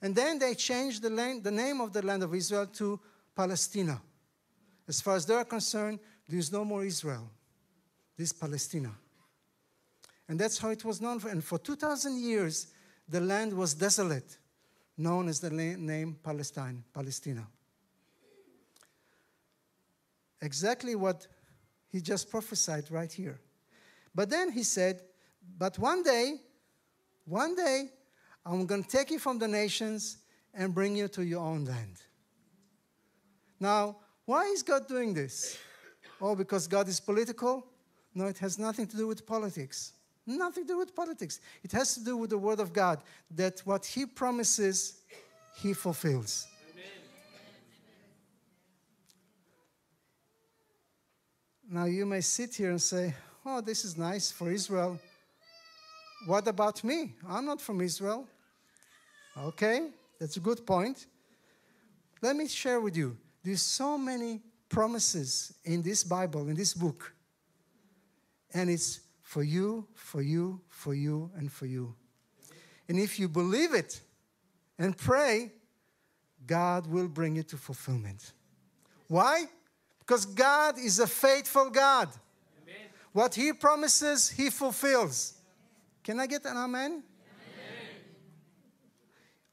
And 0.01 0.15
then 0.15 0.39
they 0.39 0.55
changed 0.55 1.03
the, 1.03 1.11
land, 1.11 1.43
the 1.43 1.51
name 1.51 1.81
of 1.81 1.93
the 1.93 2.03
land 2.03 2.23
of 2.23 2.35
Israel 2.35 2.67
to 2.67 3.01
Palestina. 3.35 4.01
As 4.87 5.01
far 5.01 5.17
as 5.17 5.27
they're 5.27 5.45
concerned, 5.45 5.99
there 6.29 6.39
is 6.39 6.53
no 6.53 6.65
more 6.65 6.85
Israel. 6.85 7.29
This 8.17 8.29
is 8.29 8.33
Palestina. 8.33 8.93
And 10.29 10.39
that's 10.39 10.59
how 10.59 10.71
it 10.71 10.85
was 10.85 11.01
known. 11.01 11.19
For, 11.19 11.29
and 11.29 11.43
for 11.43 11.59
2,000 11.59 12.21
years, 12.21 12.69
the 13.09 13.21
land 13.21 13.53
was 13.55 13.75
desolate, 13.75 14.39
known 14.97 15.29
as 15.29 15.41
the 15.41 15.51
name 15.51 16.17
Palestine, 16.23 16.85
Palestina. 16.93 17.47
Exactly 20.41 20.95
what 20.95 21.27
he 21.89 22.01
just 22.01 22.31
prophesied 22.31 22.91
right 22.91 23.11
here. 23.11 23.41
But 24.15 24.31
then 24.31 24.53
he 24.53 24.63
said, 24.63 25.03
But 25.59 25.79
one 25.79 26.03
day, 26.03 26.41
one 27.25 27.55
day, 27.55 27.91
I'm 28.45 28.67
going 28.67 28.85
to 28.85 28.89
take 28.89 29.11
you 29.11 29.19
from 29.19 29.39
the 29.39 29.49
nations 29.49 30.19
and 30.55 30.75
bring 30.75 30.97
you 30.97 31.09
to 31.09 31.25
your 31.25 31.41
own 31.41 31.65
land. 31.65 31.97
Now, 33.61 33.97
why 34.25 34.45
is 34.45 34.63
God 34.63 34.87
doing 34.87 35.15
this? 35.15 35.59
Oh, 36.21 36.35
because 36.35 36.67
God 36.67 36.89
is 36.89 37.01
political? 37.01 37.67
No, 38.15 38.27
it 38.27 38.39
has 38.39 38.59
nothing 38.59 38.87
to 38.87 38.97
do 38.97 39.07
with 39.07 39.27
politics. 39.27 39.93
Nothing 40.29 40.65
to 40.65 40.69
do 40.75 40.79
with 40.79 40.95
politics. 40.95 41.41
It 41.63 41.73
has 41.73 41.95
to 41.95 42.05
do 42.05 42.17
with 42.19 42.29
the 42.29 42.37
Word 42.37 42.61
of 42.61 42.75
God 42.75 43.01
that 43.35 43.61
what 43.61 43.87
He 43.87 44.05
promises, 44.05 45.01
He 45.57 45.73
fulfills. 45.73 46.47
Amen. 46.71 46.85
Now, 51.71 51.87
you 51.87 52.05
may 52.05 52.21
sit 52.21 52.55
here 52.55 52.69
and 52.71 52.83
say, 52.83 53.15
Oh, 53.47 53.63
this 53.63 53.87
is 53.87 53.97
nice 53.97 54.31
for 54.31 54.51
Israel. 54.51 55.01
What 56.27 56.47
about 56.47 56.85
me? 56.85 57.15
I'm 57.27 57.47
not 57.47 57.63
from 57.63 57.81
Israel. 57.81 58.29
Okay, 59.35 59.89
that's 60.21 60.37
a 60.37 60.41
good 60.41 60.67
point. 60.67 61.07
Let 62.21 62.37
me 62.37 62.49
share 62.49 62.81
with 62.83 62.97
you. 62.97 63.17
There's 63.43 63.63
so 63.63 63.97
many 63.97 64.43
promises 64.69 65.55
in 65.65 65.81
this 65.81 66.05
Bible, 66.05 66.49
in 66.49 66.55
this 66.55 66.75
book. 66.75 67.15
And 68.53 68.69
it's 68.69 69.01
for 69.29 69.43
you, 69.43 69.87
for 69.93 70.23
you, 70.23 70.59
for 70.71 70.95
you, 70.95 71.31
and 71.37 71.53
for 71.53 71.67
you. 71.67 71.95
And 72.89 72.99
if 72.99 73.19
you 73.19 73.29
believe 73.29 73.75
it 73.75 74.01
and 74.79 74.97
pray, 74.97 75.53
God 76.47 76.87
will 76.87 77.09
bring 77.09 77.37
it 77.37 77.47
to 77.49 77.59
fulfillment. 77.59 78.33
Why? 79.07 79.45
Because 79.99 80.25
God 80.25 80.79
is 80.79 80.99
a 80.99 81.07
faithful 81.07 81.69
God. 81.69 82.09
Amen. 82.63 82.87
What 83.13 83.35
He 83.35 83.53
promises, 83.53 84.31
He 84.31 84.49
fulfills. 84.49 85.35
Can 86.03 86.21
I 86.21 86.27
get 86.27 86.47
an 86.47 86.57
amen? 86.57 86.91
amen. 86.91 87.03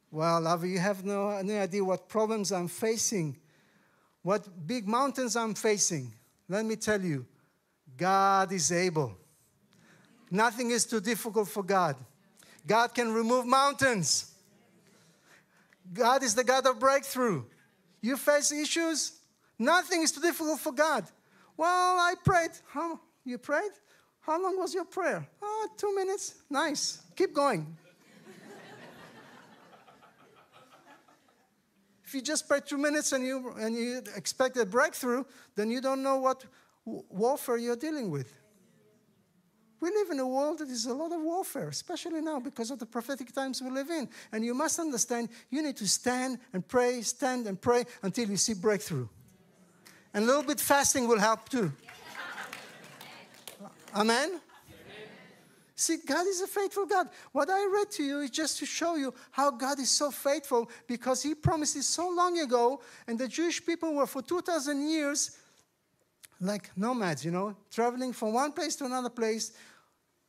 Well, 0.10 0.48
Avi, 0.48 0.70
you 0.70 0.80
have 0.80 1.04
no, 1.04 1.42
no 1.42 1.60
idea 1.60 1.84
what 1.84 2.08
problems 2.08 2.54
I'm 2.54 2.70
facing, 2.70 3.36
what 4.22 4.48
big 4.66 4.88
mountains 4.88 5.36
I'm 5.36 5.54
facing. 5.54 6.14
Let 6.48 6.64
me 6.64 6.78
tell 6.78 7.02
you, 7.02 7.26
God 7.98 8.54
is 8.54 8.72
able. 8.72 9.18
Nothing 10.32 10.72
is 10.72 10.86
too 10.86 11.00
difficult 11.00 11.48
for 11.48 11.64
God. 11.64 11.96
God 12.66 12.94
can 12.94 13.14
remove 13.14 13.46
mountains. 13.46 14.32
God 15.94 16.24
is 16.24 16.34
the 16.34 16.44
God 16.44 16.66
of 16.66 16.80
breakthrough. 16.80 17.44
You 18.02 18.18
face 18.18 18.52
issues, 18.52 19.20
nothing 19.60 20.02
is 20.02 20.12
too 20.12 20.22
difficult 20.22 20.60
for 20.60 20.72
God. 20.72 21.06
Well, 21.58 21.70
I 21.70 22.16
prayed. 22.24 22.52
How 22.68 23.00
you 23.24 23.38
prayed? 23.38 23.72
How 24.22 24.42
long 24.42 24.58
was 24.58 24.74
your 24.74 24.86
prayer? 24.86 25.28
Oh, 25.42 25.68
two 25.78 25.94
minutes. 25.96 26.36
Nice. 26.50 27.02
Keep 27.16 27.34
going. 27.34 27.78
if 32.04 32.14
you 32.14 32.22
just 32.22 32.48
pray 32.48 32.60
two 32.66 32.78
minutes 32.78 33.12
and 33.12 33.26
you 33.26 33.54
and 33.58 33.76
you 33.76 34.02
expect 34.16 34.58
a 34.58 34.66
breakthrough, 34.66 35.24
then 35.56 35.70
you 35.70 35.82
don't 35.82 36.02
know 36.02 36.18
what 36.18 36.44
warfare 36.86 37.58
you're 37.58 37.76
dealing 37.76 38.10
with. 38.10 38.34
We 39.80 39.90
live 39.90 40.10
in 40.10 40.20
a 40.20 40.28
world 40.28 40.60
that 40.60 40.70
is 40.70 40.86
a 40.86 40.94
lot 40.94 41.12
of 41.12 41.22
warfare, 41.22 41.68
especially 41.68 42.22
now 42.22 42.40
because 42.40 42.72
of 42.72 42.80
the 42.80 42.86
prophetic 42.86 43.34
times 43.34 43.62
we 43.62 43.70
live 43.70 43.90
in. 43.90 44.10
And 44.32 44.44
you 44.44 44.54
must 44.54 44.80
understand 44.80 45.30
you 45.50 45.62
need 45.62 45.78
to 45.78 45.88
stand 45.88 46.40
and 46.54 46.68
pray, 46.68 47.02
stand 47.02 47.46
and 47.48 47.60
pray 47.60 47.86
until 48.02 48.30
you 48.30 48.38
see 48.38 48.54
breakthrough. 48.54 49.08
And 50.14 50.24
a 50.24 50.28
little 50.28 50.44
bit 50.44 50.60
fasting 50.60 51.08
will 51.08 51.20
help 51.20 51.50
too. 51.50 51.72
Amen? 53.94 54.40
See, 55.78 55.98
God 56.06 56.26
is 56.26 56.42
a 56.42 56.48
faithful 56.48 56.86
God. 56.86 57.10
What 57.34 57.50
I 57.50 57.66
read 57.66 57.92
to 57.92 58.04
you 58.04 58.20
is 58.22 58.30
just 58.30 58.60
to 58.60 58.66
show 58.66 58.96
you 58.96 59.14
how 59.32 59.52
God 59.52 59.78
is 59.80 59.90
so 59.90 60.10
faithful 60.10 60.70
because 60.88 61.22
He 61.22 61.36
promised 61.36 61.76
it 61.76 61.84
so 61.84 62.10
long 62.10 62.40
ago, 62.40 62.82
and 63.08 63.20
the 63.20 63.28
Jewish 63.28 63.66
people 63.66 63.94
were 63.94 64.08
for 64.08 64.22
2,000 64.22 64.90
years 64.90 65.38
like 66.40 66.70
nomads, 66.76 67.24
you 67.24 67.32
know, 67.32 67.56
traveling 67.72 68.14
from 68.14 68.34
one 68.34 68.52
place 68.52 68.76
to 68.78 68.86
another 68.86 69.10
place 69.10 69.54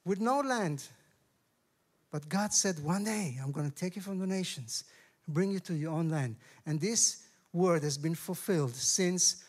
with 0.04 0.20
no 0.20 0.40
land. 0.40 0.84
But 2.10 2.28
God 2.28 2.52
said, 2.52 2.82
One 2.82 3.04
day 3.04 3.38
I'm 3.42 3.52
going 3.52 3.68
to 3.68 3.74
take 3.74 3.96
you 3.96 4.02
from 4.02 4.18
the 4.18 4.26
nations, 4.26 4.84
bring 5.28 5.50
you 5.50 5.60
to 5.60 5.74
your 5.74 5.92
own 5.92 6.08
land. 6.08 6.36
And 6.64 6.80
this 6.80 7.24
word 7.52 7.82
has 7.82 7.98
been 7.98 8.14
fulfilled 8.14 8.74
since 8.74 9.44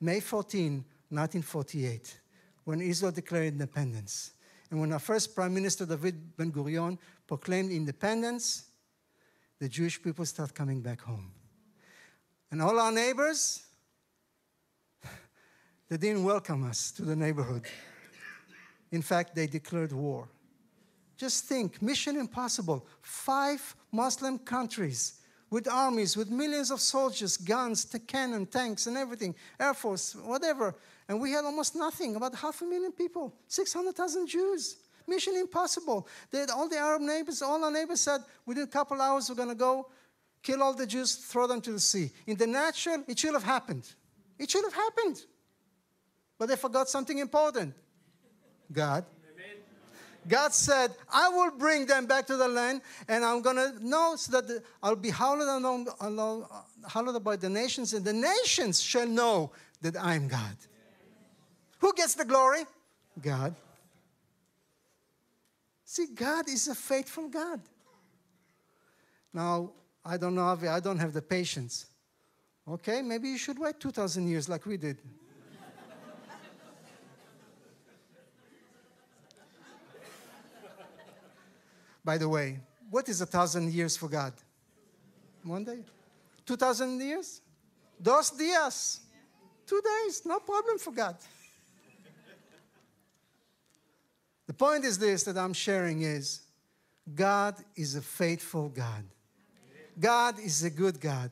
May 0.00 0.20
14, 0.20 0.84
1948, 1.08 2.18
when 2.64 2.80
Israel 2.80 3.12
declared 3.12 3.52
independence. 3.52 4.32
And 4.70 4.80
when 4.80 4.92
our 4.92 4.98
first 4.98 5.34
Prime 5.34 5.52
Minister 5.52 5.84
David 5.84 6.36
Ben 6.36 6.50
Gurion 6.50 6.98
proclaimed 7.26 7.70
independence, 7.70 8.64
the 9.60 9.68
Jewish 9.68 10.02
people 10.02 10.24
start 10.24 10.54
coming 10.54 10.80
back 10.80 11.02
home. 11.02 11.30
And 12.50 12.60
all 12.60 12.78
our 12.80 12.90
neighbors, 12.90 13.62
they 15.92 15.98
didn't 15.98 16.24
welcome 16.24 16.64
us 16.64 16.90
to 16.90 17.02
the 17.02 17.14
neighborhood. 17.14 17.66
In 18.92 19.02
fact, 19.02 19.34
they 19.34 19.46
declared 19.46 19.92
war. 19.92 20.26
Just 21.18 21.44
think 21.44 21.82
Mission 21.82 22.16
Impossible, 22.16 22.86
five 23.02 23.76
Muslim 23.92 24.38
countries 24.38 25.20
with 25.50 25.68
armies, 25.68 26.16
with 26.16 26.30
millions 26.30 26.70
of 26.70 26.80
soldiers, 26.80 27.36
guns, 27.36 27.84
cannon, 28.06 28.46
tanks, 28.46 28.86
and 28.86 28.96
everything, 28.96 29.34
Air 29.60 29.74
Force, 29.74 30.14
whatever. 30.14 30.74
And 31.08 31.20
we 31.20 31.32
had 31.32 31.44
almost 31.44 31.76
nothing, 31.76 32.16
about 32.16 32.34
half 32.36 32.62
a 32.62 32.64
million 32.64 32.92
people, 32.92 33.34
600,000 33.48 34.26
Jews. 34.26 34.78
Mission 35.06 35.36
Impossible. 35.36 36.08
They 36.30 36.46
all 36.46 36.70
the 36.70 36.78
Arab 36.78 37.02
neighbors, 37.02 37.42
all 37.42 37.62
our 37.62 37.70
neighbors 37.70 38.00
said, 38.00 38.22
within 38.46 38.64
a 38.64 38.66
couple 38.66 38.98
hours, 38.98 39.28
we're 39.28 39.36
going 39.36 39.50
to 39.50 39.54
go 39.54 39.90
kill 40.42 40.62
all 40.62 40.72
the 40.72 40.86
Jews, 40.86 41.16
throw 41.16 41.46
them 41.46 41.60
to 41.60 41.72
the 41.72 41.80
sea. 41.80 42.12
In 42.26 42.38
the 42.38 42.46
natural, 42.46 43.04
it 43.06 43.18
should 43.18 43.34
have 43.34 43.44
happened. 43.44 43.92
It 44.38 44.50
should 44.50 44.64
have 44.64 44.72
happened. 44.72 45.22
But 46.38 46.48
they 46.48 46.56
forgot 46.56 46.88
something 46.88 47.18
important 47.18 47.74
God. 48.72 49.04
God 50.28 50.52
said, 50.52 50.92
I 51.12 51.28
will 51.28 51.50
bring 51.50 51.86
them 51.86 52.06
back 52.06 52.26
to 52.28 52.36
the 52.36 52.46
land, 52.46 52.80
and 53.08 53.24
I'm 53.24 53.42
going 53.42 53.56
to 53.56 53.74
know 53.84 54.14
so 54.16 54.32
that 54.32 54.46
the, 54.46 54.62
I'll 54.82 54.94
be 54.94 55.10
hallowed, 55.10 55.48
along, 55.48 55.88
along, 56.00 56.46
hallowed 56.88 57.24
by 57.24 57.36
the 57.36 57.48
nations, 57.48 57.92
and 57.92 58.04
the 58.04 58.12
nations 58.12 58.80
shall 58.80 59.06
know 59.06 59.50
that 59.80 59.96
I'm 60.00 60.28
God. 60.28 60.56
Who 61.80 61.92
gets 61.94 62.14
the 62.14 62.24
glory? 62.24 62.62
God. 63.20 63.56
See, 65.84 66.06
God 66.14 66.48
is 66.48 66.68
a 66.68 66.74
faithful 66.74 67.28
God. 67.28 67.60
Now, 69.34 69.72
I 70.04 70.16
don't 70.16 70.36
know, 70.36 70.56
I 70.70 70.80
don't 70.80 70.98
have 70.98 71.12
the 71.12 71.22
patience. 71.22 71.86
Okay, 72.68 73.02
maybe 73.02 73.28
you 73.28 73.38
should 73.38 73.58
wait 73.58 73.80
2,000 73.80 74.28
years 74.28 74.48
like 74.48 74.66
we 74.66 74.76
did. 74.76 74.98
By 82.04 82.18
the 82.18 82.28
way, 82.28 82.60
what 82.90 83.08
is 83.08 83.20
a 83.20 83.26
thousand 83.26 83.72
years 83.72 83.96
for 83.96 84.08
God? 84.08 84.32
One 85.44 85.64
day? 85.64 85.80
2,000 86.46 87.00
years? 87.00 87.40
Dos 88.00 88.30
dias. 88.30 89.00
Two 89.66 89.80
days, 89.80 90.22
no 90.24 90.40
problem 90.40 90.78
for 90.78 90.92
God. 90.92 91.16
the 94.46 94.52
point 94.52 94.84
is 94.84 94.98
this 94.98 95.22
that 95.24 95.38
I'm 95.38 95.52
sharing 95.52 96.02
is 96.02 96.42
God 97.14 97.56
is 97.76 97.94
a 97.94 98.02
faithful 98.02 98.68
God. 98.68 99.04
God 99.98 100.38
is 100.38 100.62
a 100.64 100.70
good 100.70 101.00
God. 101.00 101.30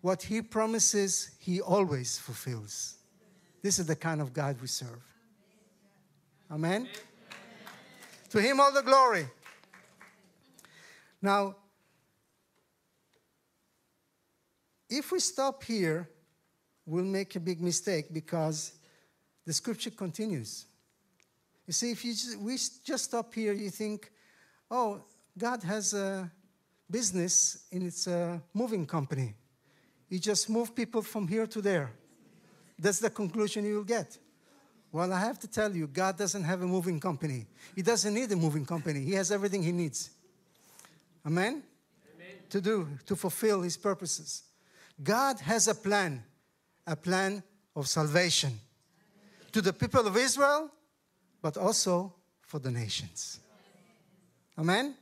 What 0.00 0.22
He 0.22 0.42
promises, 0.42 1.30
He 1.38 1.60
always 1.60 2.18
fulfills. 2.18 2.96
This 3.62 3.78
is 3.78 3.86
the 3.86 3.96
kind 3.96 4.20
of 4.20 4.32
God 4.32 4.56
we 4.60 4.68
serve. 4.68 5.02
Amen? 6.50 6.82
Amen. 6.82 6.88
To 8.30 8.40
Him 8.40 8.60
all 8.60 8.72
the 8.72 8.82
glory. 8.82 9.26
Now, 11.20 11.56
if 14.88 15.12
we 15.12 15.20
stop 15.20 15.62
here, 15.64 16.08
we'll 16.86 17.04
make 17.04 17.36
a 17.36 17.40
big 17.40 17.60
mistake 17.60 18.12
because 18.12 18.72
the 19.44 19.52
scripture 19.52 19.90
continues. 19.90 20.66
You 21.66 21.72
see, 21.72 21.90
if 21.90 22.04
you 22.04 22.12
just, 22.12 22.38
we 22.38 22.56
just 22.84 23.04
stop 23.04 23.34
here, 23.34 23.52
you 23.52 23.70
think, 23.70 24.10
oh, 24.70 25.02
God 25.36 25.62
has 25.62 25.92
a 25.92 26.30
business 26.90 27.64
in 27.70 27.86
its 27.86 28.06
a 28.06 28.40
moving 28.54 28.86
company. 28.86 29.34
You 30.08 30.18
just 30.18 30.48
move 30.48 30.74
people 30.74 31.02
from 31.02 31.28
here 31.28 31.46
to 31.46 31.60
there. 31.60 31.90
That's 32.78 33.00
the 33.00 33.10
conclusion 33.10 33.66
you 33.66 33.76
will 33.76 33.84
get. 33.84 34.16
Well, 34.90 35.12
I 35.12 35.20
have 35.20 35.38
to 35.40 35.48
tell 35.48 35.74
you, 35.74 35.86
God 35.86 36.16
doesn't 36.16 36.44
have 36.44 36.62
a 36.62 36.66
moving 36.66 36.98
company. 36.98 37.46
He 37.76 37.82
doesn't 37.82 38.14
need 38.14 38.32
a 38.32 38.36
moving 38.36 38.64
company. 38.64 39.00
He 39.00 39.12
has 39.12 39.30
everything 39.30 39.62
he 39.62 39.72
needs. 39.72 40.10
Amen? 41.26 41.62
Amen? 42.14 42.36
To 42.50 42.60
do, 42.60 42.88
to 43.06 43.16
fulfill 43.16 43.62
his 43.62 43.76
purposes. 43.76 44.42
God 45.02 45.40
has 45.40 45.68
a 45.68 45.74
plan, 45.74 46.22
a 46.86 46.96
plan 46.96 47.42
of 47.76 47.88
salvation 47.88 48.58
to 49.52 49.60
the 49.60 49.72
people 49.72 50.06
of 50.06 50.16
Israel, 50.16 50.70
but 51.40 51.56
also 51.56 52.12
for 52.42 52.58
the 52.58 52.70
nations. 52.70 53.40
Amen? 54.58 54.94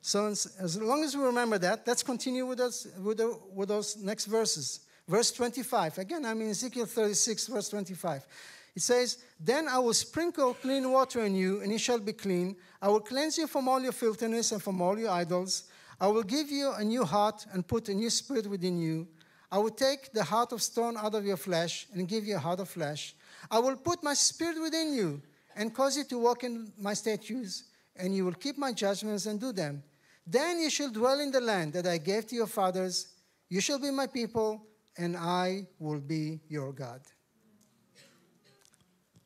So, 0.00 0.26
as 0.26 0.80
long 0.80 1.04
as 1.04 1.16
we 1.16 1.22
remember 1.22 1.58
that, 1.58 1.86
let's 1.86 2.02
continue 2.02 2.44
with, 2.44 2.58
us, 2.58 2.88
with, 3.00 3.18
the, 3.18 3.38
with 3.54 3.68
those 3.68 3.96
next 3.96 4.26
verses. 4.26 4.80
Verse 5.06 5.30
25. 5.30 5.98
Again, 5.98 6.24
I'm 6.24 6.40
in 6.40 6.50
Ezekiel 6.50 6.86
36, 6.86 7.46
verse 7.48 7.68
25. 7.68 8.26
It 8.74 8.82
says, 8.82 9.18
Then 9.38 9.68
I 9.68 9.78
will 9.78 9.94
sprinkle 9.94 10.54
clean 10.54 10.90
water 10.90 11.22
on 11.22 11.34
you, 11.34 11.60
and 11.60 11.70
you 11.70 11.78
shall 11.78 11.98
be 11.98 12.12
clean. 12.12 12.56
I 12.80 12.88
will 12.88 13.00
cleanse 13.00 13.36
you 13.36 13.46
from 13.46 13.68
all 13.68 13.80
your 13.80 13.92
filthiness 13.92 14.52
and 14.52 14.62
from 14.62 14.80
all 14.80 14.98
your 14.98 15.10
idols. 15.10 15.64
I 16.00 16.06
will 16.08 16.22
give 16.22 16.50
you 16.50 16.72
a 16.72 16.82
new 16.82 17.04
heart 17.04 17.46
and 17.52 17.66
put 17.66 17.88
a 17.88 17.94
new 17.94 18.10
spirit 18.10 18.46
within 18.46 18.78
you. 18.80 19.06
I 19.50 19.58
will 19.58 19.70
take 19.70 20.12
the 20.12 20.24
heart 20.24 20.52
of 20.52 20.62
stone 20.62 20.96
out 20.96 21.14
of 21.14 21.26
your 21.26 21.36
flesh 21.36 21.86
and 21.92 22.08
give 22.08 22.24
you 22.24 22.36
a 22.36 22.38
heart 22.38 22.60
of 22.60 22.70
flesh. 22.70 23.14
I 23.50 23.58
will 23.58 23.76
put 23.76 24.02
my 24.02 24.14
spirit 24.14 24.60
within 24.60 24.94
you 24.94 25.20
and 25.54 25.74
cause 25.74 25.96
you 25.96 26.04
to 26.04 26.18
walk 26.18 26.42
in 26.42 26.72
my 26.78 26.94
statutes, 26.94 27.64
and 27.94 28.16
you 28.16 28.24
will 28.24 28.32
keep 28.32 28.56
my 28.56 28.72
judgments 28.72 29.26
and 29.26 29.38
do 29.38 29.52
them. 29.52 29.82
Then 30.26 30.60
you 30.60 30.70
shall 30.70 30.90
dwell 30.90 31.20
in 31.20 31.30
the 31.30 31.40
land 31.40 31.74
that 31.74 31.86
I 31.86 31.98
gave 31.98 32.26
to 32.28 32.34
your 32.34 32.46
fathers. 32.46 33.08
You 33.50 33.60
shall 33.60 33.78
be 33.78 33.90
my 33.90 34.06
people, 34.06 34.66
and 34.96 35.16
I 35.16 35.66
will 35.78 36.00
be 36.00 36.40
your 36.48 36.72
God. 36.72 37.02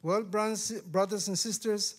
Well, 0.06 0.22
brothers 0.22 1.26
and 1.26 1.36
sisters, 1.36 1.96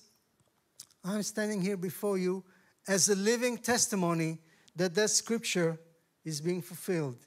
I'm 1.04 1.22
standing 1.24 1.62
here 1.62 1.76
before 1.76 2.18
you 2.18 2.42
as 2.88 3.10
a 3.10 3.16
living 3.16 3.58
testimony 3.58 4.38
that 4.78 4.96
that 4.96 5.10
scripture 5.10 5.78
is 6.24 6.40
being 6.40 6.62
fulfilled 6.62 7.18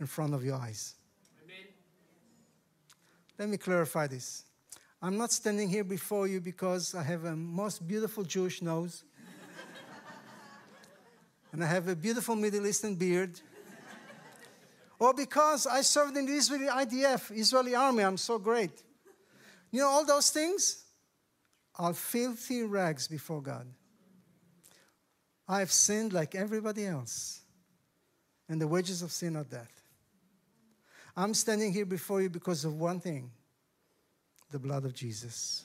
in 0.00 0.06
front 0.06 0.32
of 0.32 0.42
your 0.42 0.54
eyes. 0.54 0.94
Amen. 1.44 1.66
Let 3.38 3.50
me 3.50 3.58
clarify 3.58 4.06
this. 4.06 4.44
I'm 5.02 5.18
not 5.18 5.30
standing 5.30 5.68
here 5.68 5.84
before 5.84 6.26
you 6.26 6.40
because 6.40 6.94
I 6.94 7.02
have 7.02 7.26
a 7.26 7.36
most 7.36 7.86
beautiful 7.86 8.24
Jewish 8.24 8.62
nose 8.62 9.04
and 11.52 11.62
I 11.62 11.66
have 11.66 11.86
a 11.88 11.94
beautiful 11.94 12.34
Middle 12.34 12.66
Eastern 12.66 12.94
beard, 12.94 13.38
or 14.98 15.12
because 15.12 15.66
I 15.66 15.82
served 15.82 16.16
in 16.16 16.24
the 16.24 16.32
Israeli 16.32 16.68
IDF, 16.68 17.30
Israeli 17.36 17.74
army, 17.74 18.04
I'm 18.04 18.16
so 18.16 18.38
great. 18.38 18.84
You 19.70 19.80
know, 19.80 19.88
all 19.88 20.04
those 20.04 20.30
things 20.30 20.84
are 21.78 21.94
filthy 21.94 22.62
rags 22.62 23.06
before 23.06 23.40
God. 23.40 23.66
I've 25.48 25.72
sinned 25.72 26.12
like 26.12 26.34
everybody 26.34 26.86
else, 26.86 27.40
and 28.48 28.60
the 28.60 28.68
wages 28.68 29.02
of 29.02 29.10
sin 29.10 29.36
are 29.36 29.44
death. 29.44 29.82
I'm 31.16 31.34
standing 31.34 31.72
here 31.72 31.86
before 31.86 32.22
you 32.22 32.30
because 32.30 32.64
of 32.64 32.78
one 32.80 33.00
thing 33.00 33.30
the 34.50 34.58
blood 34.58 34.84
of 34.84 34.94
Jesus 34.94 35.64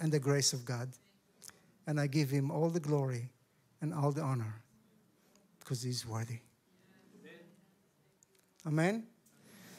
and 0.00 0.12
the 0.12 0.18
grace 0.18 0.52
of 0.52 0.64
God. 0.64 0.88
And 1.86 2.00
I 2.00 2.06
give 2.06 2.30
him 2.30 2.50
all 2.50 2.68
the 2.68 2.80
glory 2.80 3.28
and 3.80 3.92
all 3.92 4.12
the 4.12 4.22
honor 4.22 4.62
because 5.58 5.82
he's 5.82 6.06
worthy. 6.06 6.38
Amen? 8.66 9.04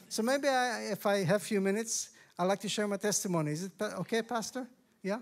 So 0.08 0.22
maybe 0.22 0.48
I, 0.48 0.88
if 0.92 1.06
I 1.06 1.24
have 1.24 1.40
a 1.40 1.44
few 1.44 1.60
minutes, 1.60 2.10
I'd 2.38 2.44
like 2.44 2.60
to 2.60 2.68
share 2.68 2.88
my 2.88 2.96
testimony. 2.96 3.52
Is 3.52 3.64
it 3.64 3.72
okay, 3.80 4.22
Pastor? 4.22 4.66
Yeah? 5.02 5.18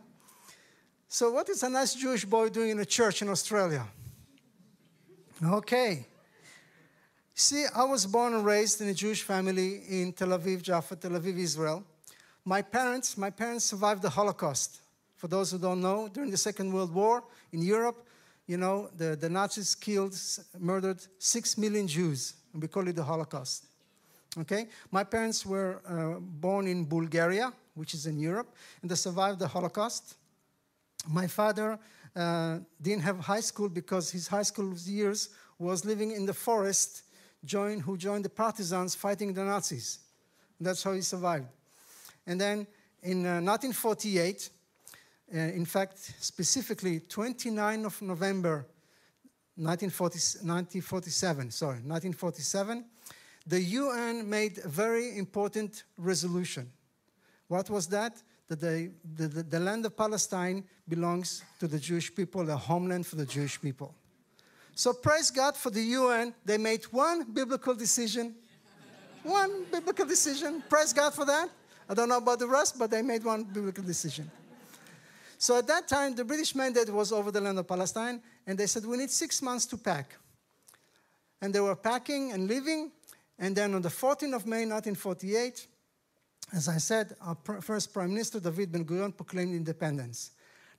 So, 1.08 1.30
what 1.30 1.48
is 1.50 1.62
a 1.62 1.68
nice 1.68 1.94
Jewish 1.94 2.24
boy 2.24 2.48
doing 2.48 2.70
in 2.70 2.78
a 2.78 2.86
church 2.86 3.20
in 3.20 3.28
Australia? 3.28 3.86
Okay. 5.44 6.06
See, 7.34 7.66
I 7.74 7.84
was 7.84 8.06
born 8.06 8.34
and 8.34 8.44
raised 8.44 8.80
in 8.80 8.88
a 8.88 8.94
Jewish 8.94 9.22
family 9.22 9.82
in 9.88 10.12
Tel 10.12 10.28
Aviv, 10.28 10.62
Jaffa, 10.62 10.96
Tel 10.96 11.12
Aviv, 11.12 11.36
Israel. 11.38 11.84
My 12.44 12.62
parents, 12.62 13.18
my 13.18 13.30
parents 13.30 13.64
survived 13.64 14.02
the 14.02 14.10
Holocaust. 14.10 14.80
For 15.16 15.28
those 15.28 15.50
who 15.50 15.58
don't 15.58 15.80
know, 15.80 16.08
during 16.08 16.30
the 16.30 16.36
Second 16.36 16.72
World 16.72 16.94
War 16.94 17.24
in 17.52 17.62
Europe, 17.62 18.06
you 18.46 18.56
know, 18.56 18.88
the, 18.96 19.16
the 19.16 19.28
Nazis 19.28 19.74
killed, 19.74 20.18
murdered 20.58 21.00
six 21.18 21.56
million 21.56 21.86
Jews, 21.86 22.34
and 22.52 22.60
we 22.60 22.68
call 22.68 22.88
it 22.88 22.96
the 22.96 23.04
Holocaust. 23.04 23.66
Okay? 24.38 24.66
My 24.90 25.04
parents 25.04 25.44
were 25.44 25.80
uh, 25.86 26.20
born 26.20 26.66
in 26.66 26.84
Bulgaria, 26.84 27.52
which 27.74 27.94
is 27.94 28.06
in 28.06 28.18
Europe, 28.18 28.54
and 28.80 28.90
they 28.90 28.94
survived 28.94 29.38
the 29.38 29.48
Holocaust. 29.48 30.16
My 31.08 31.26
father 31.26 31.78
uh, 32.14 32.58
didn't 32.80 33.02
have 33.02 33.18
high 33.18 33.40
school 33.40 33.68
because 33.68 34.10
his 34.10 34.28
high 34.28 34.42
school 34.42 34.74
years 34.74 35.30
was 35.58 35.84
living 35.84 36.12
in 36.12 36.26
the 36.26 36.34
forest, 36.34 37.04
join, 37.44 37.80
who 37.80 37.96
joined 37.96 38.24
the 38.24 38.30
partisans 38.30 38.94
fighting 38.94 39.32
the 39.32 39.44
Nazis. 39.44 39.98
That's 40.60 40.82
how 40.82 40.92
he 40.92 41.00
survived. 41.00 41.46
And 42.26 42.40
then 42.40 42.66
in 43.02 43.26
uh, 43.26 43.40
1948, 43.40 44.50
uh, 45.34 45.38
in 45.38 45.64
fact, 45.64 45.98
specifically 46.20 47.00
29 47.00 47.84
of 47.84 48.00
November 48.02 48.66
1940, 49.56 50.46
1947, 50.46 51.50
sorry, 51.50 51.74
1947, 51.74 52.84
the 53.46 53.60
UN 53.60 54.28
made 54.28 54.58
a 54.58 54.68
very 54.68 55.16
important 55.18 55.84
resolution. 55.96 56.70
What 57.48 57.68
was 57.70 57.86
that? 57.88 58.22
That 58.48 58.60
the, 58.60 58.92
the, 59.16 59.28
the 59.42 59.60
land 59.60 59.86
of 59.86 59.96
Palestine 59.96 60.64
belongs 60.88 61.42
to 61.60 61.66
the 61.66 61.78
Jewish 61.78 62.14
people, 62.14 62.44
the 62.44 62.56
homeland 62.56 63.06
for 63.06 63.16
the 63.16 63.26
Jewish 63.26 63.60
people. 63.60 63.94
So 64.74 64.92
praise 64.92 65.30
God 65.30 65.56
for 65.56 65.70
the 65.70 65.82
UN. 65.82 66.34
They 66.44 66.58
made 66.58 66.84
one 66.84 67.24
biblical 67.32 67.74
decision. 67.74 68.34
One 69.22 69.64
biblical 69.70 70.06
decision. 70.06 70.62
Praise 70.68 70.92
God 70.92 71.14
for 71.14 71.24
that. 71.26 71.48
I 71.88 71.94
don't 71.94 72.08
know 72.08 72.18
about 72.18 72.38
the 72.38 72.48
rest, 72.48 72.78
but 72.78 72.90
they 72.90 73.02
made 73.02 73.24
one 73.24 73.44
biblical 73.44 73.84
decision. 73.84 74.30
So 75.38 75.58
at 75.58 75.66
that 75.66 75.88
time, 75.88 76.14
the 76.14 76.24
British 76.24 76.54
mandate 76.54 76.88
was 76.88 77.12
over 77.12 77.30
the 77.30 77.40
land 77.40 77.58
of 77.58 77.66
Palestine, 77.66 78.22
and 78.46 78.56
they 78.56 78.66
said, 78.66 78.86
We 78.86 78.96
need 78.96 79.10
six 79.10 79.42
months 79.42 79.66
to 79.66 79.76
pack. 79.76 80.16
And 81.40 81.52
they 81.52 81.60
were 81.60 81.74
packing 81.74 82.32
and 82.32 82.46
leaving. 82.46 82.92
And 83.42 83.56
then 83.56 83.74
on 83.74 83.82
the 83.82 83.88
14th 83.88 84.36
of 84.36 84.46
May, 84.46 84.64
1948, 84.64 85.66
as 86.54 86.68
I 86.68 86.78
said, 86.78 87.16
our 87.20 87.36
first 87.60 87.92
Prime 87.92 88.10
Minister, 88.10 88.38
David 88.38 88.70
Ben 88.70 88.84
Gurion, 88.84 89.16
proclaimed 89.16 89.52
independence. 89.52 90.30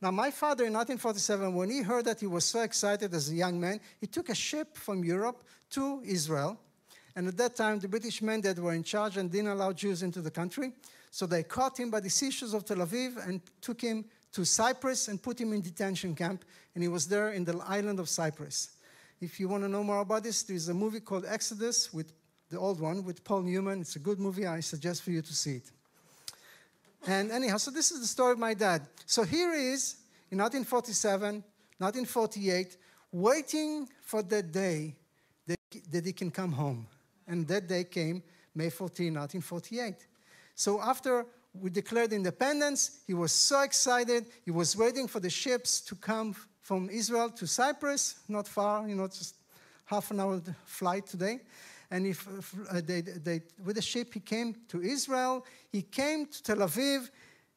Now, 0.02 0.12
my 0.12 0.32
father 0.32 0.64
in 0.64 0.72
1947, 0.72 1.54
when 1.54 1.70
he 1.70 1.82
heard 1.82 2.06
that, 2.06 2.22
he 2.22 2.26
was 2.26 2.46
so 2.46 2.62
excited 2.62 3.14
as 3.14 3.30
a 3.30 3.36
young 3.36 3.60
man, 3.60 3.82
he 4.00 4.08
took 4.08 4.30
a 4.30 4.36
ship 4.36 4.78
from 4.78 5.04
Europe 5.04 5.44
to 5.72 6.02
Israel. 6.06 6.58
And 7.18 7.28
at 7.28 7.36
that 7.36 7.58
time, 7.58 7.80
the 7.80 7.90
British 7.90 8.22
men 8.22 8.40
that 8.42 8.58
were 8.58 8.74
in 8.74 8.84
charge 8.84 9.18
and 9.18 9.30
didn't 9.30 9.52
allow 9.52 9.74
Jews 9.74 10.02
into 10.02 10.22
the 10.22 10.32
country. 10.32 10.72
So 11.12 11.26
they 11.26 11.44
caught 11.44 11.78
him 11.78 11.92
by 11.92 12.00
the 12.00 12.10
seashores 12.10 12.54
of 12.54 12.64
Tel 12.64 12.78
Aviv 12.78 13.28
and 13.28 13.42
took 13.60 13.82
him 13.82 14.06
to 14.32 14.46
Cyprus 14.46 15.10
and 15.10 15.22
put 15.22 15.40
him 15.40 15.52
in 15.52 15.60
detention 15.60 16.16
camp. 16.16 16.46
And 16.76 16.82
he 16.82 16.88
was 16.88 17.10
there 17.10 17.34
in 17.34 17.44
the 17.44 17.58
island 17.68 18.00
of 18.00 18.08
Cyprus. 18.08 18.70
If 19.20 19.38
you 19.38 19.50
want 19.50 19.64
to 19.64 19.70
know 19.70 19.84
more 19.84 20.00
about 20.00 20.24
this, 20.24 20.44
there's 20.44 20.70
a 20.70 20.74
movie 20.74 21.02
called 21.02 21.26
Exodus 21.28 21.94
with 21.94 22.14
the 22.54 22.60
old 22.60 22.80
one 22.80 23.04
with 23.04 23.24
Paul 23.24 23.42
Newman. 23.42 23.82
It's 23.82 23.96
a 23.96 24.00
good 24.00 24.20
movie. 24.20 24.46
I 24.46 24.60
suggest 24.60 25.02
for 25.02 25.10
you 25.10 25.24
to 25.24 25.34
see 25.34 25.56
it. 25.56 25.72
And 27.08 27.32
anyhow, 27.32 27.58
so 27.58 27.72
this 27.72 27.92
is 27.92 28.00
the 28.00 28.06
story 28.06 28.34
of 28.34 28.38
my 28.38 28.54
dad. 28.54 28.84
So 29.08 29.24
here 29.24 29.56
he 29.56 29.70
is 29.70 29.96
in 30.30 30.38
1947, 30.38 31.44
1948, 31.80 32.78
waiting 33.12 33.90
for 34.04 34.22
that 34.22 34.52
day 34.52 34.96
that, 35.48 35.58
that 35.92 36.06
he 36.06 36.14
can 36.14 36.30
come 36.30 36.52
home. 36.52 36.86
And 37.28 37.48
that 37.48 37.68
day 37.68 37.86
came 37.86 38.22
May 38.54 38.70
14, 38.70 39.08
1948. 39.08 39.96
So 40.54 40.80
after 40.80 41.26
we 41.60 41.72
declared 41.72 42.14
independence, 42.14 43.00
he 43.08 43.16
was 43.16 43.32
so 43.32 43.62
excited. 43.62 44.28
He 44.46 44.52
was 44.52 44.78
waiting 44.78 45.08
for 45.08 45.20
the 45.20 45.30
ships 45.30 45.82
to 45.82 45.96
come 45.96 46.36
from 46.62 46.88
Israel 46.92 47.32
to 47.32 47.48
Cyprus, 47.48 48.20
not 48.30 48.48
far, 48.48 48.88
you 48.88 48.94
know, 48.94 49.08
just 49.08 49.38
half 49.86 50.12
an 50.12 50.20
hour 50.20 50.40
flight 50.66 51.08
today. 51.08 51.40
And 51.94 52.08
if, 52.08 52.28
uh, 52.72 52.82
they, 52.84 53.02
they, 53.02 53.44
with 53.64 53.76
the 53.76 53.82
ship, 53.84 54.16
he 54.16 54.20
came 54.20 54.56
to 54.70 54.82
Israel. 54.82 55.46
He 55.72 55.84
came 55.84 56.26
to 56.26 56.42
Tel 56.42 56.58
Aviv. 56.58 57.12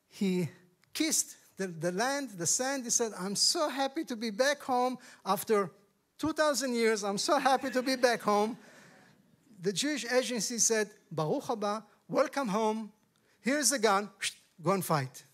He 0.09 0.51
kissed 0.93 1.37
the, 1.57 1.69
the 1.69 1.91
land, 1.91 2.33
the 2.37 2.47
sand. 2.47 2.85
He 2.85 2.91
said, 2.91 3.13
I'm 3.19 3.35
so 3.35 3.71
happy 3.71 4.05
to 4.05 4.15
be 4.15 4.29
back 4.29 4.61
home 4.61 4.99
after 5.25 5.71
2,000 6.19 6.75
years. 6.75 7.03
I'm 7.03 7.17
so 7.17 7.39
happy 7.39 7.71
to 7.71 7.81
be 7.81 7.97
back 7.97 8.21
home. 8.21 8.59
The 9.63 9.73
Jewish 9.73 10.05
agency 10.13 10.59
said, 10.59 10.91
Baruch 11.11 11.45
haba, 11.45 11.85
welcome 12.07 12.49
home. 12.49 12.93
Here's 13.41 13.73
a 13.73 13.79
gun. 13.79 14.11
Go 14.63 14.73
and 14.73 14.85
fight. 14.85 15.25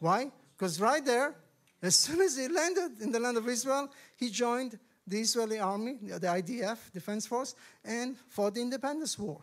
Why? 0.00 0.32
Because 0.56 0.80
right 0.80 1.04
there, 1.04 1.36
as 1.80 1.94
soon 1.94 2.20
as 2.22 2.36
he 2.36 2.48
landed 2.48 3.00
in 3.02 3.12
the 3.12 3.20
land 3.20 3.36
of 3.36 3.48
Israel, 3.48 3.88
he 4.16 4.30
joined 4.30 4.80
the 5.10 5.20
Israeli 5.20 5.58
army, 5.58 5.98
the 6.00 6.20
IDF, 6.20 6.92
Defense 6.92 7.26
Force, 7.26 7.56
and 7.84 8.16
fought 8.28 8.54
the 8.54 8.60
independence 8.60 9.18
war. 9.18 9.40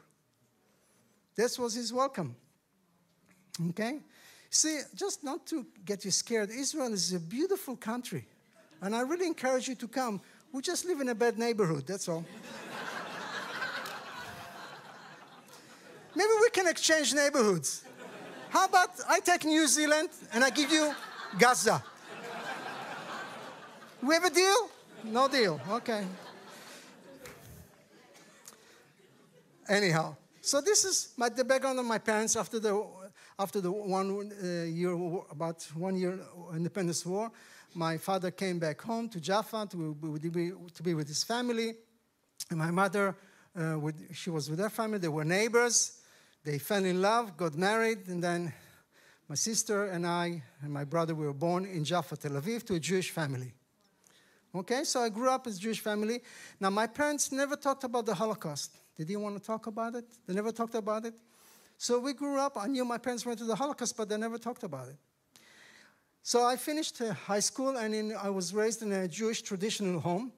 This 1.35 1.59
was 1.59 1.73
his 1.73 1.91
welcome. 1.91 2.37
Okay? 3.69 3.99
See, 4.49 4.79
just 4.95 5.25
not 5.25 5.45
to 5.47 5.65
get 5.83 6.05
you 6.05 6.11
scared, 6.11 6.51
Israel 6.51 6.93
is 6.93 7.11
a 7.13 7.19
beautiful 7.19 7.75
country. 7.75 8.25
And 8.81 8.95
I 8.95 9.01
really 9.01 9.27
encourage 9.27 9.67
you 9.67 9.75
to 9.75 9.89
come. 9.89 10.21
We 10.53 10.61
just 10.61 10.85
live 10.85 11.01
in 11.01 11.09
a 11.09 11.15
bad 11.15 11.37
neighborhood, 11.37 11.85
that's 11.85 12.07
all. 12.07 12.23
Maybe 16.15 16.31
we 16.41 16.49
can 16.49 16.67
exchange 16.67 17.13
neighborhoods. 17.13 17.83
How 18.49 18.65
about 18.65 18.91
I 19.09 19.19
take 19.19 19.43
New 19.43 19.67
Zealand 19.67 20.09
and 20.31 20.45
I 20.45 20.49
give 20.49 20.71
you 20.71 20.95
Gaza? 21.37 21.83
We 24.01 24.13
have 24.13 24.23
a 24.23 24.29
deal? 24.29 24.69
No 25.03 25.27
deal. 25.27 25.59
Okay. 25.69 26.05
Anyhow, 29.69 30.15
so 30.41 30.61
this 30.61 30.85
is 30.85 31.13
my, 31.17 31.29
the 31.29 31.43
background 31.43 31.79
of 31.79 31.85
my 31.85 31.97
parents 31.97 32.35
after 32.35 32.59
the 32.59 32.85
after 33.39 33.61
the 33.61 33.71
one 33.71 34.31
uh, 34.41 34.63
year 34.63 34.93
about 35.29 35.61
one 35.75 35.95
year 35.95 36.19
independence 36.55 37.05
war. 37.05 37.31
My 37.75 37.97
father 37.97 38.31
came 38.31 38.57
back 38.57 38.81
home 38.81 39.09
to 39.09 39.19
Jaffa 39.19 39.67
to, 39.69 39.93
be, 40.31 40.51
to 40.73 40.83
be 40.83 40.93
with 40.93 41.07
his 41.07 41.23
family, 41.23 41.75
and 42.49 42.57
my 42.57 42.71
mother, 42.71 43.15
uh, 43.55 43.77
with, 43.77 44.15
she 44.15 44.29
was 44.29 44.49
with 44.49 44.59
her 44.59 44.69
family. 44.69 44.97
They 44.97 45.09
were 45.09 45.25
neighbors. 45.25 45.99
They 46.43 46.57
fell 46.57 46.85
in 46.85 47.01
love, 47.01 47.37
got 47.37 47.55
married, 47.55 48.07
and 48.07 48.23
then 48.23 48.53
my 49.27 49.35
sister 49.35 49.85
and 49.87 50.07
I 50.07 50.41
and 50.61 50.71
my 50.71 50.85
brother 50.85 51.13
we 51.13 51.25
were 51.25 51.33
born 51.33 51.65
in 51.65 51.83
Jaffa, 51.83 52.15
Tel 52.15 52.31
Aviv, 52.31 52.65
to 52.67 52.75
a 52.75 52.79
Jewish 52.79 53.11
family. 53.11 53.53
Okay, 54.55 54.83
so 54.83 55.01
I 55.01 55.09
grew 55.09 55.29
up 55.29 55.45
in 55.47 55.53
a 55.53 55.55
Jewish 55.55 55.79
family. 55.79 56.21
Now, 56.59 56.69
my 56.69 56.87
parents 56.87 57.31
never 57.31 57.55
talked 57.55 57.83
about 57.83 58.05
the 58.05 58.13
Holocaust. 58.15 58.75
They 58.97 59.03
didn't 59.03 59.21
want 59.21 59.37
to 59.37 59.45
talk 59.45 59.67
about 59.67 59.95
it, 59.95 60.05
they 60.25 60.33
never 60.33 60.51
talked 60.51 60.75
about 60.75 61.05
it. 61.05 61.13
So 61.77 61.99
we 61.99 62.13
grew 62.13 62.39
up. 62.39 62.57
I 62.57 62.65
knew 62.65 62.83
my 62.83 62.97
parents 62.97 63.23
went 63.25 63.37
to 63.39 63.45
the 63.45 63.55
Holocaust, 63.55 63.95
but 63.95 64.09
they 64.09 64.17
never 64.17 64.39
talked 64.39 64.63
about 64.63 64.87
it. 64.87 64.97
So 66.23 66.43
I 66.43 66.55
finished 66.55 66.99
uh, 67.01 67.13
high 67.13 67.39
school, 67.39 67.77
and 67.77 67.93
in, 67.93 68.15
I 68.15 68.29
was 68.29 68.53
raised 68.53 68.81
in 68.81 68.91
a 68.91 69.07
Jewish 69.07 69.43
traditional 69.43 69.99
home. 69.99 70.31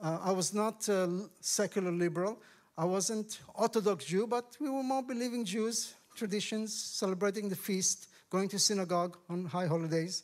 Uh, 0.00 0.18
I 0.22 0.32
was 0.32 0.54
not 0.54 0.88
uh, 0.88 1.08
secular 1.40 1.92
liberal. 1.92 2.40
I 2.76 2.84
wasn't 2.84 3.40
Orthodox 3.54 4.06
Jew, 4.06 4.26
but 4.26 4.56
we 4.60 4.70
were 4.70 4.82
more 4.82 5.02
believing 5.02 5.44
Jews, 5.44 5.94
traditions, 6.14 6.72
celebrating 6.74 7.48
the 7.48 7.56
feast, 7.56 8.08
going 8.30 8.48
to 8.48 8.58
synagogue 8.58 9.16
on 9.28 9.44
high 9.44 9.66
holidays. 9.66 10.22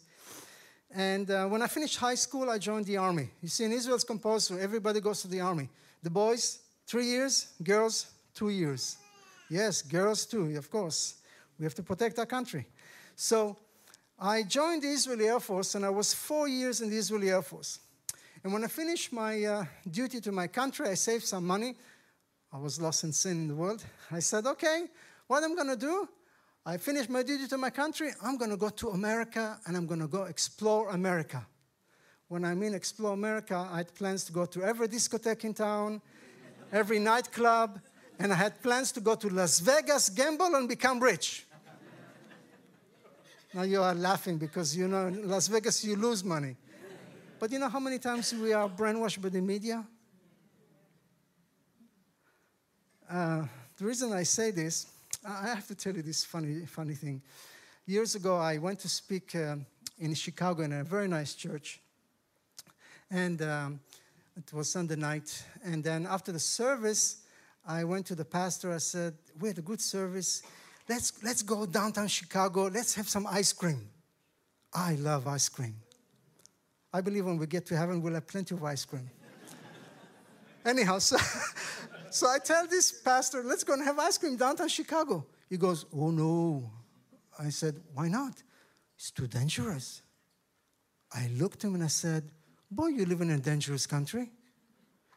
And 0.95 1.29
uh, 1.29 1.47
when 1.47 1.61
I 1.61 1.67
finished 1.67 1.97
high 1.97 2.15
school, 2.15 2.49
I 2.49 2.59
joined 2.59 2.87
the 2.87 2.99
army. 2.99 3.29
You 3.43 3.49
see, 3.49 3.65
in 3.65 3.73
Israel, 3.73 3.97
it's 3.97 4.05
compulsory, 4.05 4.63
everybody 4.63 5.01
goes 5.01 5.23
to 5.23 5.29
the 5.29 5.41
army. 5.41 5.69
The 6.05 6.11
boys, 6.11 6.61
three 6.87 7.07
years, 7.07 7.49
girls, 7.65 8.07
two 8.33 8.51
years. 8.51 8.97
Yes, 9.51 9.83
girls 9.83 10.25
too, 10.25 10.57
of 10.57 10.71
course. 10.71 11.15
We 11.59 11.65
have 11.65 11.75
to 11.75 11.83
protect 11.83 12.19
our 12.21 12.27
country. 12.27 12.67
So 13.17 13.57
I 14.21 14.45
joined 14.45 14.83
the 14.83 14.89
Israeli 14.89 15.27
Air 15.27 15.41
Force, 15.41 15.75
and 15.75 15.85
I 15.85 15.91
was 15.91 16.15
four 16.15 16.47
years 16.47 16.81
in 16.81 16.91
the 16.91 16.97
Israeli 16.97 17.31
Air 17.31 17.43
Force. 17.43 17.81
And 18.45 18.53
when 18.53 18.63
I 18.63 18.69
finished 18.69 19.13
my 19.13 19.45
uh, 19.45 19.65
duty 19.91 20.21
to 20.21 20.31
my 20.31 20.47
country, 20.47 20.89
I 20.89 20.95
saved 20.95 21.25
some 21.25 21.45
money. 21.45 21.75
I 22.53 22.59
was 22.59 22.81
lost 22.81 23.03
in 23.03 23.13
sin 23.13 23.33
in 23.33 23.49
the 23.49 23.55
world. 23.57 23.85
I 24.13 24.21
said, 24.21 24.47
okay, 24.47 24.85
what 25.27 25.43
I'm 25.43 25.57
going 25.57 25.69
to 25.69 25.77
do, 25.77 26.09
I 26.67 26.79
finished 26.79 27.11
my 27.11 27.23
duty 27.23 27.47
to 27.49 27.59
my 27.59 27.69
country. 27.69 28.11
I'm 28.23 28.39
going 28.39 28.51
to 28.51 28.57
go 28.57 28.71
to 28.71 28.91
America 28.91 29.59
and 29.67 29.77
I'm 29.77 29.87
going 29.87 30.01
to 30.01 30.07
go 30.07 30.25
explore 30.25 30.89
America. 30.91 31.47
When 32.29 32.43
I 32.43 32.55
mean 32.55 32.73
explore 32.73 33.13
America, 33.13 33.69
I 33.71 33.79
had 33.79 33.95
plans 33.95 34.25
to 34.25 34.33
go 34.33 34.47
to 34.47 34.63
every 34.63 34.89
discotheque 34.89 35.45
in 35.45 35.53
town, 35.53 36.01
every 36.73 36.99
nightclub, 36.99 37.81
and 38.19 38.33
I 38.33 38.37
had 38.37 38.63
plans 38.63 38.93
to 38.93 39.01
go 39.01 39.15
to 39.15 39.29
Las 39.29 39.61
Vegas, 39.61 40.09
gamble, 40.09 40.55
and 40.55 40.67
become 40.67 41.01
rich. 41.01 41.47
now 43.53 43.63
you 43.63 43.83
are 43.83 43.95
laughing 43.95 44.39
because 44.39 44.75
you 44.75 44.89
know 44.89 45.09
in 45.09 45.29
Las 45.29 45.49
Vegas 45.49 45.85
you 45.85 45.97
lose 45.97 46.25
money. 46.25 46.57
But 47.39 47.53
you 47.53 47.59
know 47.59 47.69
how 47.69 47.81
many 47.81 47.99
times 47.99 48.33
we 48.33 48.55
are 48.55 48.71
brainwashed 48.71 49.21
by 49.21 49.29
the 49.29 49.43
media? 49.43 49.85
Uh, 53.11 53.45
the 53.77 53.85
reason 53.85 54.15
I 54.15 54.23
say 54.23 54.51
this 54.51 54.94
I 55.27 55.47
have 55.55 55.67
to 55.69 55.75
tell 55.75 55.95
you 55.95 56.03
this 56.03 56.23
funny, 56.23 56.67
funny 56.67 56.93
thing. 56.93 57.23
Years 57.87 58.15
ago, 58.15 58.37
I 58.37 58.59
went 58.59 58.79
to 58.81 58.91
speak 58.91 59.35
uh, 59.35 59.57
in 59.99 60.13
Chicago 60.13 60.63
in 60.63 60.73
a 60.75 60.85
very 60.85 61.09
nice 61.09 61.35
church. 61.35 61.81
And 63.11 63.41
um, 63.41 63.81
it 64.37 64.53
was 64.53 64.71
Sunday 64.71 64.97
night. 64.97 65.43
And 65.65 65.83
then 65.83 66.07
after 66.07 66.31
the 66.31 66.39
service, 66.39 67.23
I 67.67 67.85
went 67.85 68.05
to 68.07 68.15
the 68.15 68.25
pastor. 68.25 68.75
I 68.75 68.79
said, 68.79 69.15
We 69.41 69.49
had 69.49 69.57
a 69.57 69.63
good 69.63 69.81
service. 69.81 70.43
Let's, 70.91 71.25
let's 71.25 71.41
go 71.41 71.65
downtown 71.65 72.09
Chicago. 72.09 72.65
Let's 72.65 72.95
have 72.97 73.09
some 73.09 73.27
ice 73.27 73.55
cream. 73.55 73.89
I 74.75 74.97
love 74.97 75.27
ice 75.27 75.49
cream. 75.49 75.77
I 76.93 77.01
believe 77.01 77.25
when 77.25 77.39
we 77.39 77.47
get 77.47 77.65
to 77.67 77.77
heaven, 77.79 78.03
we'll 78.03 78.13
have 78.13 78.27
plenty 78.27 78.55
of 78.55 78.63
ice 78.63 78.85
cream. 78.85 79.09
Anyhow, 80.67 80.99
so 80.99 81.17
so 82.15 82.29
I 82.29 82.39
tell 82.39 82.67
this 82.69 82.93
pastor, 82.93 83.43
let's 83.43 83.65
go 83.65 83.73
and 83.73 83.83
have 83.83 83.99
ice 83.99 84.19
cream 84.19 84.37
downtown 84.37 84.69
Chicago. 84.69 85.27
He 85.51 85.57
goes, 85.57 85.85
Oh 85.93 86.11
no. 86.11 86.71
I 87.39 87.49
said, 87.49 87.81
Why 87.93 88.07
not? 88.09 88.41
It's 88.97 89.11
too 89.11 89.27
dangerous. 89.27 90.03
I 91.13 91.29
looked 91.37 91.65
at 91.65 91.69
him 91.69 91.75
and 91.75 91.83
I 91.83 91.89
said, 91.89 92.23
Boy, 92.71 92.89
you 92.89 93.05
live 93.05 93.21
in 93.21 93.31
a 93.31 93.39
dangerous 93.39 93.85
country. 93.85 94.31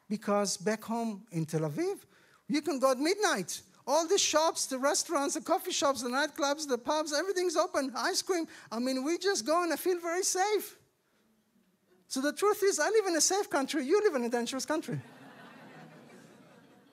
Because 0.10 0.58
back 0.58 0.84
home 0.84 1.24
in 1.32 1.46
Tel 1.46 1.62
Aviv, 1.62 2.00
you 2.48 2.62
can 2.62 2.80
go 2.80 2.92
at 2.92 2.98
midnight. 2.98 3.62
all 3.86 4.08
the 4.08 4.18
shops, 4.18 4.66
the 4.66 4.80
restaurants, 4.80 5.36
the 5.36 5.42
coffee 5.42 5.72
shops, 5.72 6.02
the 6.02 6.10
nightclubs, 6.10 6.68
the 6.68 6.78
pubs, 6.78 7.14
everything's 7.14 7.56
open, 7.56 7.92
ice 7.96 8.22
cream. 8.22 8.46
I 8.72 8.80
mean, 8.80 9.04
we 9.04 9.18
just 9.18 9.46
go 9.46 9.64
and 9.64 9.72
I 9.72 9.78
feel 9.78 10.00
very 10.00 10.24
safe. 10.24 10.78
So 12.08 12.22
the 12.22 12.34
truth 12.34 12.64
is, 12.64 12.80
I 12.80 12.90
live 12.90 13.06
in 13.08 13.16
a 13.16 13.22
safe 13.22 13.50
country, 13.50 13.86
you 13.86 14.02
live 14.04 14.16
in 14.16 14.24
a 14.24 14.30
dangerous 14.30 14.66
country. 14.66 15.00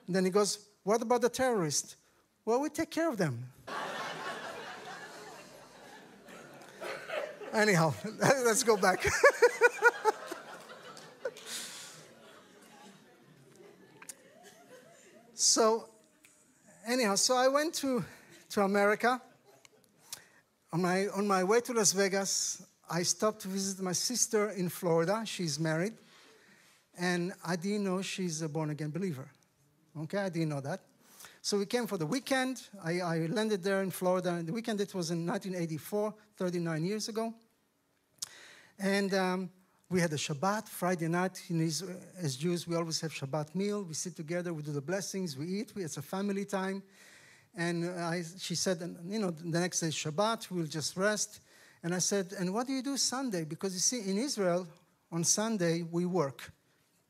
Then 0.07 0.25
he 0.25 0.31
goes, 0.31 0.59
What 0.83 1.01
about 1.01 1.21
the 1.21 1.29
terrorists? 1.29 1.95
Well, 2.43 2.59
we 2.61 2.69
take 2.69 2.91
care 2.91 3.09
of 3.09 3.17
them. 3.17 3.49
Anyhow, 7.53 7.93
let's 8.19 8.63
go 8.63 8.75
back. 8.75 9.07
so, 15.33 15.87
anyhow, 16.85 17.15
so 17.15 17.35
I 17.37 17.47
went 17.47 17.73
to, 17.75 18.03
to 18.49 18.63
America. 18.63 19.21
On 20.73 20.81
my, 20.81 21.07
on 21.15 21.25
my 21.25 21.45
way 21.45 21.61
to 21.61 21.71
Las 21.71 21.93
Vegas, 21.93 22.61
I 22.89 23.03
stopped 23.03 23.43
to 23.43 23.47
visit 23.47 23.81
my 23.81 23.93
sister 23.93 24.49
in 24.49 24.67
Florida. 24.67 25.23
She's 25.25 25.57
married. 25.57 25.93
And 26.97 27.33
I 27.45 27.55
didn't 27.55 27.85
know 27.85 28.01
she's 28.01 28.41
a 28.41 28.49
born 28.49 28.69
again 28.69 28.89
believer. 28.89 29.29
Okay, 29.97 30.17
I 30.17 30.27
didn't 30.27 30.49
know 30.49 30.59
that. 30.59 30.81
So 31.41 31.57
we 31.57 31.65
came 31.65 31.87
for 31.87 31.97
the 31.97 32.05
weekend. 32.05 32.61
I, 32.83 32.99
I 32.99 33.17
landed 33.27 33.63
there 33.63 33.81
in 33.81 33.91
Florida. 33.91 34.31
And 34.31 34.45
The 34.45 34.51
weekend, 34.51 34.81
it 34.81 34.93
was 34.93 35.09
in 35.09 35.25
1984, 35.25 36.13
39 36.35 36.83
years 36.83 37.07
ago. 37.07 37.33
And 38.77 39.13
um, 39.13 39.49
we 39.89 40.01
had 40.01 40.11
a 40.11 40.17
Shabbat 40.17 40.67
Friday 40.67 41.07
night. 41.07 41.41
Israel, 41.49 41.97
as 42.21 42.35
Jews, 42.35 42.67
we 42.67 42.75
always 42.75 42.99
have 42.99 43.13
Shabbat 43.13 43.55
meal. 43.55 43.83
We 43.83 43.93
sit 43.93 44.17
together, 44.17 44.53
we 44.53 44.63
do 44.63 44.73
the 44.73 44.81
blessings, 44.81 45.37
we 45.37 45.45
eat. 45.45 45.71
We, 45.73 45.85
it's 45.85 45.95
a 45.95 46.01
family 46.01 46.43
time. 46.43 46.83
And 47.55 47.89
I, 47.89 48.23
she 48.37 48.55
said, 48.55 48.97
you 49.07 49.19
know, 49.19 49.31
the 49.31 49.59
next 49.59 49.79
day 49.79 49.87
is 49.87 49.95
Shabbat, 49.95 50.51
we'll 50.51 50.65
just 50.65 50.97
rest. 50.97 51.39
And 51.83 51.95
I 51.95 51.99
said, 51.99 52.33
and 52.37 52.53
what 52.53 52.67
do 52.67 52.73
you 52.73 52.81
do 52.81 52.97
Sunday? 52.97 53.45
Because 53.45 53.73
you 53.73 53.79
see, 53.79 54.09
in 54.09 54.17
Israel, 54.17 54.67
on 55.09 55.23
Sunday, 55.23 55.83
we 55.83 56.05
work. 56.05 56.51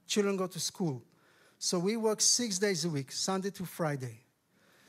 Children 0.06 0.38
go 0.38 0.46
to 0.46 0.60
school. 0.60 1.02
So 1.66 1.80
we 1.80 1.98
work 1.98 2.22
six 2.22 2.60
days 2.60 2.86
a 2.86 2.90
week, 2.90 3.12
Sunday 3.12 3.50
to 3.50 3.66
Friday. 3.66 4.20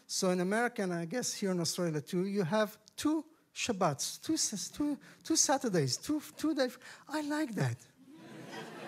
So 0.07 0.29
in 0.29 0.41
America, 0.41 0.83
and 0.83 0.93
I 0.93 1.07
guess 1.07 1.33
here 1.33 1.51
in 1.51 1.59
Australia 1.59 2.03
too, 2.03 2.27
you 2.27 2.43
have 2.43 2.77
two 2.95 3.25
Shabbats, 3.55 4.21
two, 4.21 4.37
two, 4.77 4.99
two 5.25 5.37
Saturdays, 5.37 5.97
two, 5.97 6.21
two 6.37 6.55
days. 6.55 6.77
I 7.09 7.23
like 7.23 7.55
that. 7.55 7.79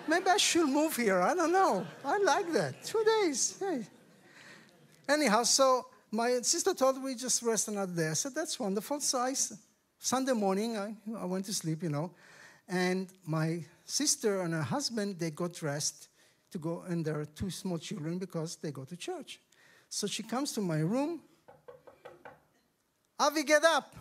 Maybe 0.07 0.27
I 0.29 0.37
should 0.37 0.69
move 0.69 0.97
here. 0.97 1.23
I 1.23 1.35
don't 1.35 1.51
know. 1.51 1.87
I 2.05 2.19
like 2.19 2.53
that. 2.53 2.85
Two 2.85 3.03
days. 3.23 3.57
Hey. 3.59 3.87
Anyhow, 5.09 5.45
so 5.45 5.87
my 6.11 6.43
sister 6.43 6.75
told 6.75 7.03
me 7.03 7.15
just 7.15 7.43
rest 7.43 7.69
another 7.69 7.95
day. 7.95 8.09
I 8.11 8.13
said, 8.13 8.35
that's 8.35 8.61
wonderful. 8.61 9.01
So 9.01 9.17
I, 9.17 9.33
Sunday 9.99 10.35
morning, 10.35 10.77
I, 10.77 10.95
I 11.19 11.25
went 11.25 11.47
to 11.47 11.55
sleep, 11.55 11.83
you 11.83 11.89
know. 11.89 12.11
And 12.69 13.09
my 13.25 13.65
sister 13.87 14.43
and 14.43 14.53
her 14.53 14.61
husband, 14.61 15.19
they 15.19 15.31
got 15.31 15.55
dressed 15.55 16.09
to 16.51 16.59
go, 16.59 16.85
and 16.89 17.05
there 17.05 17.21
are 17.21 17.25
two 17.25 17.51
small 17.51 17.79
children 17.79 18.19
because 18.19 18.57
they 18.57 18.71
go 18.71 18.85
to 18.85 18.97
church. 18.97 19.41
So 19.89 20.07
she 20.07 20.23
comes 20.23 20.53
to 20.53 20.61
my 20.61 20.81
room. 20.81 21.21
Avi, 23.19 23.43
get 23.43 23.65
up. 23.65 23.97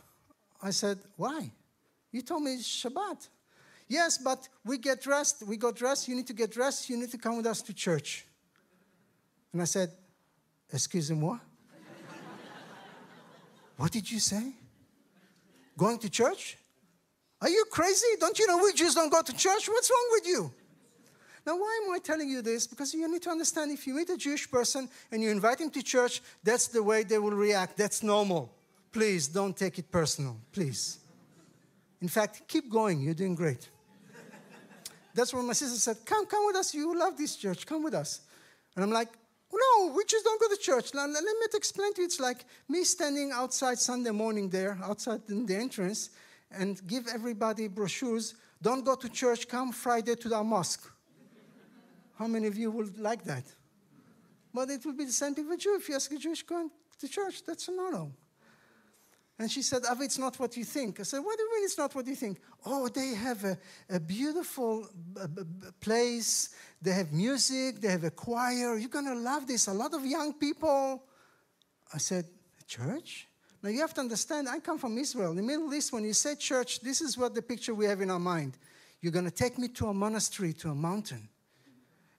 I 0.61 0.71
said, 0.71 0.99
Why? 1.15 1.51
You 2.11 2.21
told 2.21 2.43
me 2.43 2.53
it's 2.53 2.67
Shabbat. 2.67 3.27
Yes, 3.87 4.17
but 4.17 4.47
we 4.65 4.77
get 4.77 5.01
dressed. 5.01 5.43
We 5.47 5.57
got 5.57 5.75
dressed. 5.75 6.07
You 6.07 6.15
need 6.15 6.27
to 6.27 6.33
get 6.33 6.51
dressed. 6.51 6.89
You 6.89 6.97
need 6.97 7.11
to 7.11 7.17
come 7.17 7.37
with 7.37 7.45
us 7.45 7.61
to 7.63 7.73
church. 7.73 8.25
And 9.53 9.61
I 9.61 9.65
said, 9.65 9.91
Excuse 10.71 11.09
me, 11.11 11.17
what? 11.17 11.39
what 13.77 13.91
did 13.91 14.09
you 14.11 14.19
say? 14.19 14.53
Going 15.77 15.99
to 15.99 16.09
church? 16.09 16.57
Are 17.41 17.49
you 17.49 17.65
crazy? 17.71 18.07
Don't 18.19 18.37
you 18.37 18.47
know 18.47 18.57
we 18.57 18.73
Jews 18.73 18.95
don't 18.95 19.11
go 19.11 19.21
to 19.21 19.33
church? 19.33 19.69
What's 19.69 19.89
wrong 19.89 20.07
with 20.11 20.27
you? 20.27 20.51
Now, 21.47 21.55
why 21.55 21.79
am 21.81 21.93
I 21.93 21.99
telling 21.99 22.27
you 22.27 22.41
this? 22.41 22.67
Because 22.67 22.93
you 22.93 23.09
need 23.09 23.21
to 23.21 23.29
understand 23.29 23.71
if 23.71 23.87
you 23.87 23.93
meet 23.93 24.09
a 24.09 24.17
Jewish 24.17 24.51
person 24.51 24.89
and 25.09 25.23
you 25.23 25.31
invite 25.31 25.61
him 25.61 25.69
to 25.69 25.81
church, 25.81 26.21
that's 26.43 26.67
the 26.67 26.83
way 26.83 27.03
they 27.03 27.19
will 27.19 27.31
react. 27.31 27.77
That's 27.77 28.03
normal. 28.03 28.53
Please 28.91 29.29
don't 29.29 29.55
take 29.55 29.79
it 29.79 29.89
personal, 29.89 30.35
please. 30.51 30.97
In 32.01 32.09
fact, 32.09 32.41
keep 32.49 32.69
going. 32.69 32.99
You're 32.99 33.13
doing 33.13 33.33
great. 33.33 33.69
That's 35.15 35.33
when 35.33 35.47
my 35.47 35.53
sister 35.53 35.79
said, 35.79 36.05
Come, 36.05 36.25
come 36.25 36.45
with 36.47 36.57
us. 36.57 36.73
You 36.73 36.99
love 36.99 37.17
this 37.17 37.37
church. 37.37 37.65
Come 37.65 37.81
with 37.81 37.93
us. 37.93 38.19
And 38.75 38.83
I'm 38.83 38.91
like, 38.91 39.07
No, 39.53 39.93
we 39.95 40.03
just 40.03 40.25
don't 40.25 40.41
go 40.41 40.49
to 40.53 40.61
church. 40.61 40.93
Now, 40.93 41.05
let 41.07 41.23
me 41.23 41.31
explain 41.53 41.93
to 41.93 42.01
you. 42.01 42.07
It's 42.07 42.19
like 42.19 42.43
me 42.67 42.83
standing 42.83 43.31
outside 43.31 43.79
Sunday 43.79 44.11
morning 44.11 44.49
there, 44.49 44.77
outside 44.83 45.21
in 45.29 45.45
the 45.45 45.55
entrance, 45.55 46.09
and 46.51 46.85
give 46.87 47.07
everybody 47.07 47.69
brochures. 47.69 48.35
Don't 48.61 48.83
go 48.83 48.95
to 48.95 49.07
church. 49.07 49.47
Come 49.47 49.71
Friday 49.71 50.15
to 50.15 50.35
our 50.35 50.43
mosque. 50.43 50.91
How 52.17 52.27
many 52.27 52.47
of 52.47 52.57
you 52.57 52.71
would 52.71 52.99
like 52.99 53.23
that? 53.25 53.43
But 54.53 54.69
it 54.69 54.85
would 54.85 54.97
be 54.97 55.05
the 55.05 55.11
same 55.11 55.35
thing 55.35 55.47
with 55.47 55.63
you. 55.65 55.75
If 55.75 55.87
you 55.87 55.95
ask 55.95 56.11
a 56.11 56.17
Jewish 56.17 56.43
going 56.43 56.71
to 56.99 57.07
church, 57.07 57.43
that's 57.45 57.67
a 57.67 57.71
no-no. 57.71 58.11
And 59.39 59.51
she 59.51 59.61
said, 59.61 59.83
Avi, 59.87 60.05
it's 60.05 60.17
not 60.17 60.39
what 60.39 60.57
you 60.57 60.63
think. 60.63 60.99
I 60.99 61.03
said, 61.03 61.19
What 61.19 61.37
do 61.37 61.43
you 61.43 61.55
mean 61.55 61.63
it's 61.65 61.77
not 61.77 61.93
what 61.93 62.07
you 62.07 62.15
think? 62.15 62.39
Oh, 62.65 62.87
they 62.87 63.09
have 63.09 63.43
a, 63.43 63.57
a 63.87 63.99
beautiful 63.99 64.89
b- 65.13 65.21
b- 65.31 65.43
place. 65.79 66.55
They 66.81 66.93
have 66.93 67.13
music. 67.13 67.79
They 67.79 67.89
have 67.89 68.03
a 68.03 68.09
choir. 68.09 68.77
You're 68.77 68.89
going 68.89 69.05
to 69.05 69.13
love 69.13 69.45
this. 69.45 69.67
A 69.67 69.73
lot 69.73 69.93
of 69.93 70.03
young 70.03 70.33
people. 70.33 71.03
I 71.93 71.99
said, 71.99 72.25
Church? 72.67 73.27
Now 73.61 73.69
you 73.69 73.81
have 73.81 73.93
to 73.95 74.01
understand, 74.01 74.47
I 74.47 74.59
come 74.59 74.77
from 74.77 74.97
Israel. 74.97 75.31
In 75.31 75.37
the 75.37 75.43
Middle 75.43 75.73
East, 75.73 75.91
when 75.91 76.03
you 76.03 76.13
say 76.13 76.35
church, 76.35 76.79
this 76.81 77.01
is 77.01 77.17
what 77.17 77.33
the 77.33 77.41
picture 77.41 77.73
we 77.73 77.85
have 77.85 78.01
in 78.01 78.09
our 78.09 78.19
mind. 78.19 78.57
You're 79.01 79.11
going 79.11 79.25
to 79.25 79.31
take 79.31 79.57
me 79.57 79.67
to 79.69 79.87
a 79.87 79.93
monastery, 79.93 80.53
to 80.53 80.69
a 80.69 80.75
mountain. 80.75 81.29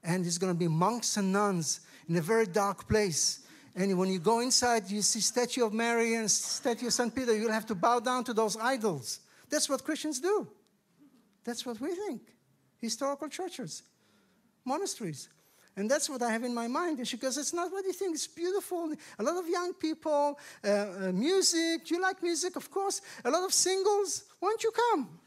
And 0.02 0.24
it's 0.24 0.38
going 0.38 0.52
to 0.52 0.58
be 0.58 0.68
monks 0.68 1.16
and 1.16 1.32
nuns 1.32 1.80
in 2.08 2.16
a 2.16 2.20
very 2.20 2.46
dark 2.46 2.88
place 2.88 3.40
and 3.78 3.96
when 3.96 4.08
you 4.08 4.18
go 4.18 4.40
inside, 4.40 4.90
you 4.90 5.02
see 5.02 5.20
statue 5.20 5.64
of 5.64 5.72
Mary 5.72 6.16
and 6.16 6.28
statue 6.28 6.88
of 6.88 6.92
St. 6.92 7.14
Peter, 7.14 7.36
you'll 7.36 7.52
have 7.52 7.66
to 7.66 7.76
bow 7.76 8.00
down 8.00 8.24
to 8.24 8.34
those 8.34 8.56
idols. 8.56 9.20
That's 9.48 9.68
what 9.68 9.84
Christians 9.84 10.18
do. 10.18 10.48
That's 11.44 11.64
what 11.64 11.80
we 11.80 11.94
think. 11.94 12.22
Historical 12.78 13.28
churches, 13.28 13.84
monasteries. 14.64 15.28
And 15.76 15.88
that's 15.88 16.10
what 16.10 16.22
I 16.22 16.32
have 16.32 16.42
in 16.42 16.52
my 16.52 16.66
mind. 16.66 16.98
And 16.98 17.06
she 17.06 17.16
goes, 17.16 17.38
it's 17.38 17.54
not 17.54 17.70
what 17.70 17.84
you 17.84 17.92
think. 17.92 18.16
It's 18.16 18.26
beautiful. 18.26 18.92
A 19.20 19.22
lot 19.22 19.36
of 19.36 19.48
young 19.48 19.72
people, 19.74 20.36
uh, 20.64 20.68
uh, 20.68 21.12
music. 21.12 21.88
You 21.88 22.02
like 22.02 22.20
music? 22.20 22.56
Of 22.56 22.68
course. 22.72 23.00
A 23.24 23.30
lot 23.30 23.44
of 23.44 23.52
singles. 23.52 24.24
Why 24.40 24.48
don't 24.48 24.64
you 24.64 24.72
come? 24.72 25.20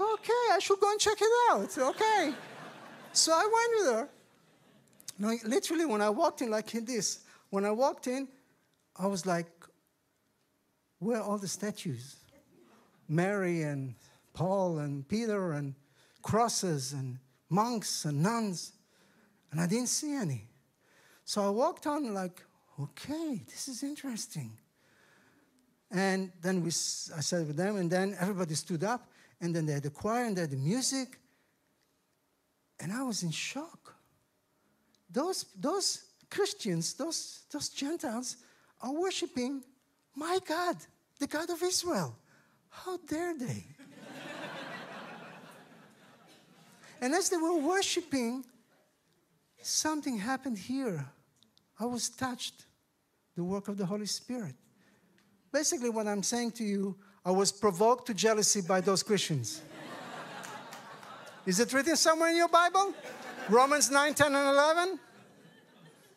okay, 0.00 0.44
I 0.52 0.58
should 0.58 0.80
go 0.80 0.90
and 0.90 0.98
check 0.98 1.18
it 1.20 1.52
out. 1.52 1.78
Okay. 1.78 2.34
So 3.16 3.32
I 3.32 3.42
went 3.42 3.72
with 3.78 3.94
her. 3.94 4.08
No, 5.18 5.48
literally, 5.48 5.86
when 5.86 6.02
I 6.02 6.10
walked 6.10 6.42
in, 6.42 6.50
like 6.50 6.74
in 6.74 6.84
this, 6.84 7.20
when 7.48 7.64
I 7.64 7.70
walked 7.70 8.06
in, 8.06 8.28
I 8.98 9.06
was 9.06 9.24
like, 9.24 9.46
where 10.98 11.18
are 11.18 11.22
all 11.22 11.38
the 11.38 11.48
statues? 11.48 12.16
Mary 13.08 13.62
and 13.62 13.94
Paul 14.34 14.78
and 14.78 15.08
Peter 15.08 15.52
and 15.52 15.74
crosses 16.22 16.92
and 16.92 17.18
monks 17.48 18.04
and 18.04 18.22
nuns. 18.22 18.72
And 19.50 19.60
I 19.60 19.66
didn't 19.66 19.88
see 19.88 20.14
any. 20.14 20.48
So 21.24 21.42
I 21.42 21.48
walked 21.48 21.86
on, 21.86 22.12
like, 22.12 22.42
okay, 22.78 23.42
this 23.46 23.68
is 23.68 23.82
interesting. 23.82 24.52
And 25.90 26.32
then 26.42 26.62
we, 26.62 26.68
I 26.68 27.20
sat 27.20 27.46
with 27.46 27.56
them, 27.56 27.76
and 27.76 27.90
then 27.90 28.14
everybody 28.20 28.54
stood 28.54 28.84
up, 28.84 29.08
and 29.40 29.56
then 29.56 29.64
they 29.64 29.72
had 29.72 29.84
the 29.84 29.90
choir, 29.90 30.24
and 30.24 30.36
they 30.36 30.42
had 30.42 30.50
the 30.50 30.56
music. 30.56 31.18
And 32.80 32.92
I 32.92 33.02
was 33.02 33.22
in 33.22 33.30
shock 33.30 33.96
those, 35.10 35.44
those 35.58 36.04
Christians, 36.30 36.94
those, 36.94 37.42
those 37.50 37.68
Gentiles, 37.68 38.36
are 38.82 38.92
worshiping 38.92 39.62
my 40.14 40.38
God, 40.46 40.76
the 41.18 41.26
God 41.26 41.50
of 41.50 41.62
Israel. 41.62 42.16
How 42.68 42.98
dare 43.08 43.36
they? 43.36 43.64
and 47.00 47.14
as 47.14 47.30
they 47.30 47.36
were 47.36 47.56
worshiping, 47.56 48.44
something 49.62 50.18
happened 50.18 50.58
here. 50.58 51.06
I 51.78 51.86
was 51.86 52.08
touched, 52.08 52.64
the 53.34 53.44
work 53.44 53.68
of 53.68 53.76
the 53.76 53.86
Holy 53.86 54.06
Spirit. 54.06 54.54
Basically, 55.52 55.90
what 55.90 56.06
I'm 56.06 56.22
saying 56.22 56.52
to 56.52 56.64
you, 56.64 56.96
I 57.24 57.30
was 57.30 57.52
provoked 57.52 58.06
to 58.08 58.14
jealousy 58.14 58.60
by 58.60 58.80
those 58.80 59.02
Christians. 59.02 59.62
Is 61.46 61.60
it 61.60 61.72
written 61.72 61.96
somewhere 61.96 62.30
in 62.30 62.36
your 62.36 62.48
Bible? 62.48 62.92
Romans 63.48 63.88
9, 63.88 64.14
10, 64.14 64.34
and 64.34 64.48
11? 64.48 64.98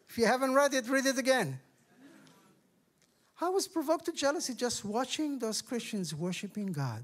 If 0.10 0.18
you 0.18 0.26
haven't 0.26 0.56
read 0.56 0.74
it, 0.74 0.89
read 0.89 1.06
it 1.06 1.20
again. 1.20 1.60
I 3.39 3.50
was 3.50 3.68
provoked 3.68 4.06
to 4.06 4.12
jealousy 4.12 4.56
just 4.56 4.84
watching 4.84 5.38
those 5.38 5.62
Christians 5.62 6.15
worshiping 6.15 6.72
God. 6.72 7.04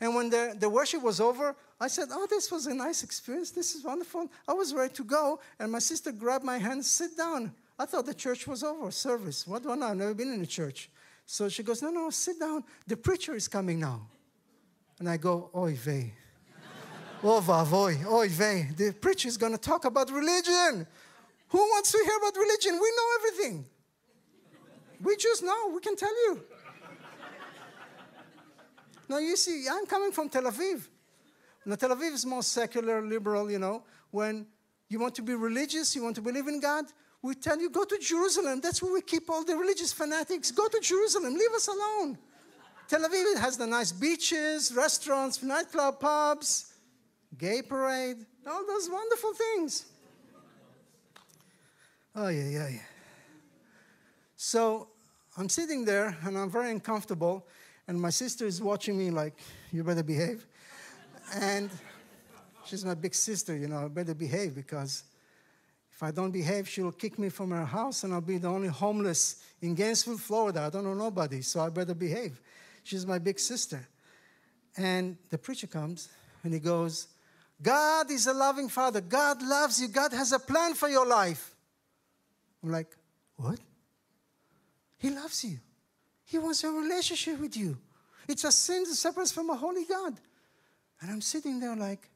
And 0.00 0.14
when 0.14 0.30
the, 0.30 0.56
the 0.58 0.68
worship 0.68 1.02
was 1.02 1.20
over, 1.20 1.54
I 1.78 1.88
said, 1.88 2.08
Oh, 2.10 2.26
this 2.28 2.50
was 2.50 2.66
a 2.66 2.74
nice 2.74 3.02
experience. 3.02 3.50
This 3.50 3.74
is 3.74 3.84
wonderful. 3.84 4.30
I 4.48 4.54
was 4.54 4.74
ready 4.74 4.92
to 4.94 5.04
go. 5.04 5.40
And 5.58 5.70
my 5.70 5.78
sister 5.78 6.12
grabbed 6.12 6.44
my 6.44 6.58
hand, 6.58 6.84
sit 6.84 7.16
down. 7.16 7.52
I 7.78 7.84
thought 7.84 8.06
the 8.06 8.14
church 8.14 8.46
was 8.46 8.62
over, 8.62 8.90
service. 8.90 9.46
What 9.46 9.64
one? 9.64 9.82
I've 9.82 9.96
never 9.96 10.14
been 10.14 10.32
in 10.32 10.40
a 10.40 10.46
church. 10.46 10.90
So 11.26 11.48
she 11.48 11.62
goes, 11.62 11.82
No, 11.82 11.90
no, 11.90 12.10
sit 12.10 12.40
down. 12.40 12.64
The 12.86 12.96
preacher 12.96 13.34
is 13.34 13.48
coming 13.48 13.80
now. 13.80 14.08
And 14.98 15.08
I 15.08 15.18
go, 15.18 15.50
Oy 15.54 15.74
vey. 15.76 16.14
Oh, 17.28 17.40
vavoy, 17.40 18.06
oy 18.06 18.28
vey. 18.28 18.68
The 18.76 18.92
preacher 18.92 19.26
is 19.26 19.36
going 19.36 19.50
to 19.50 19.58
talk 19.58 19.84
about 19.84 20.12
religion. 20.12 20.86
Who 21.48 21.58
wants 21.58 21.90
to 21.90 21.98
hear 21.98 22.16
about 22.18 22.36
religion? 22.36 22.74
We 22.74 22.92
know 22.96 23.08
everything. 23.18 23.64
We 25.02 25.16
just 25.16 25.42
know, 25.42 25.72
we 25.74 25.80
can 25.80 25.96
tell 25.96 26.14
you. 26.28 26.40
now, 29.08 29.18
you 29.18 29.36
see, 29.36 29.66
I'm 29.68 29.86
coming 29.86 30.12
from 30.12 30.28
Tel 30.28 30.44
Aviv. 30.44 30.86
Now, 31.64 31.74
Tel 31.74 31.90
Aviv 31.96 32.12
is 32.12 32.24
more 32.24 32.44
secular, 32.44 33.02
liberal, 33.02 33.50
you 33.50 33.58
know. 33.58 33.82
When 34.12 34.46
you 34.88 35.00
want 35.00 35.16
to 35.16 35.22
be 35.22 35.34
religious, 35.34 35.96
you 35.96 36.04
want 36.04 36.14
to 36.14 36.22
believe 36.22 36.46
in 36.46 36.60
God, 36.60 36.84
we 37.22 37.34
tell 37.34 37.60
you, 37.60 37.70
go 37.70 37.82
to 37.82 37.98
Jerusalem. 37.98 38.60
That's 38.60 38.80
where 38.80 38.92
we 38.92 39.00
keep 39.00 39.28
all 39.28 39.44
the 39.44 39.56
religious 39.56 39.92
fanatics. 39.92 40.52
Go 40.52 40.68
to 40.68 40.78
Jerusalem, 40.80 41.34
leave 41.34 41.52
us 41.56 41.66
alone. 41.66 42.18
Tel 42.86 43.00
Aviv 43.00 43.36
has 43.40 43.58
the 43.58 43.66
nice 43.66 43.90
beaches, 43.90 44.72
restaurants, 44.72 45.42
nightclub, 45.42 45.98
pubs, 45.98 46.72
gay 47.38 47.62
parade, 47.62 48.18
all 48.48 48.66
those 48.66 48.88
wonderful 48.90 49.32
things. 49.34 49.86
Oh, 52.14 52.28
yeah, 52.28 52.48
yeah, 52.48 52.68
yeah. 52.68 52.78
So 54.36 54.88
I'm 55.36 55.48
sitting 55.48 55.84
there 55.84 56.16
and 56.24 56.38
I'm 56.38 56.50
very 56.50 56.70
uncomfortable, 56.70 57.46
and 57.88 58.00
my 58.00 58.10
sister 58.10 58.46
is 58.46 58.62
watching 58.62 58.96
me 58.96 59.10
like, 59.10 59.34
you 59.72 59.84
better 59.84 60.02
behave. 60.02 60.46
And 61.34 61.70
she's 62.64 62.84
my 62.84 62.94
big 62.94 63.14
sister, 63.14 63.56
you 63.56 63.68
know, 63.68 63.84
I 63.84 63.88
better 63.88 64.14
behave 64.14 64.54
because 64.54 65.04
if 65.92 66.02
I 66.02 66.10
don't 66.10 66.30
behave, 66.30 66.68
she'll 66.68 66.92
kick 66.92 67.18
me 67.18 67.28
from 67.28 67.50
her 67.50 67.64
house 67.64 68.04
and 68.04 68.12
I'll 68.12 68.20
be 68.20 68.38
the 68.38 68.48
only 68.48 68.68
homeless 68.68 69.42
in 69.62 69.74
Gainesville, 69.74 70.18
Florida. 70.18 70.62
I 70.62 70.70
don't 70.70 70.84
know 70.84 70.94
nobody, 70.94 71.40
so 71.42 71.60
I 71.60 71.70
better 71.70 71.94
behave. 71.94 72.40
She's 72.82 73.06
my 73.06 73.18
big 73.18 73.38
sister. 73.38 73.86
And 74.76 75.16
the 75.30 75.38
preacher 75.38 75.66
comes 75.66 76.10
and 76.44 76.52
he 76.52 76.60
goes, 76.60 77.08
God 77.60 78.10
is 78.10 78.26
a 78.26 78.32
loving 78.32 78.68
father. 78.68 79.00
God 79.00 79.42
loves 79.42 79.80
you. 79.80 79.88
God 79.88 80.12
has 80.12 80.32
a 80.32 80.38
plan 80.38 80.74
for 80.74 80.88
your 80.88 81.06
life. 81.06 81.54
I'm 82.62 82.70
like, 82.70 82.88
what? 83.36 83.58
He 84.98 85.10
loves 85.10 85.44
you. 85.44 85.58
He 86.24 86.38
wants 86.38 86.64
a 86.64 86.70
relationship 86.70 87.40
with 87.40 87.56
you. 87.56 87.78
It's 88.28 88.44
a 88.44 88.52
sin 88.52 88.84
that 88.84 88.94
separates 88.94 89.32
from 89.32 89.50
a 89.50 89.56
holy 89.56 89.84
God. 89.84 90.14
And 91.00 91.10
I'm 91.10 91.20
sitting 91.20 91.60
there 91.60 91.76
like, 91.76 92.08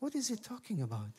what 0.00 0.14
is 0.14 0.28
he 0.28 0.36
talking 0.36 0.82
about? 0.82 1.10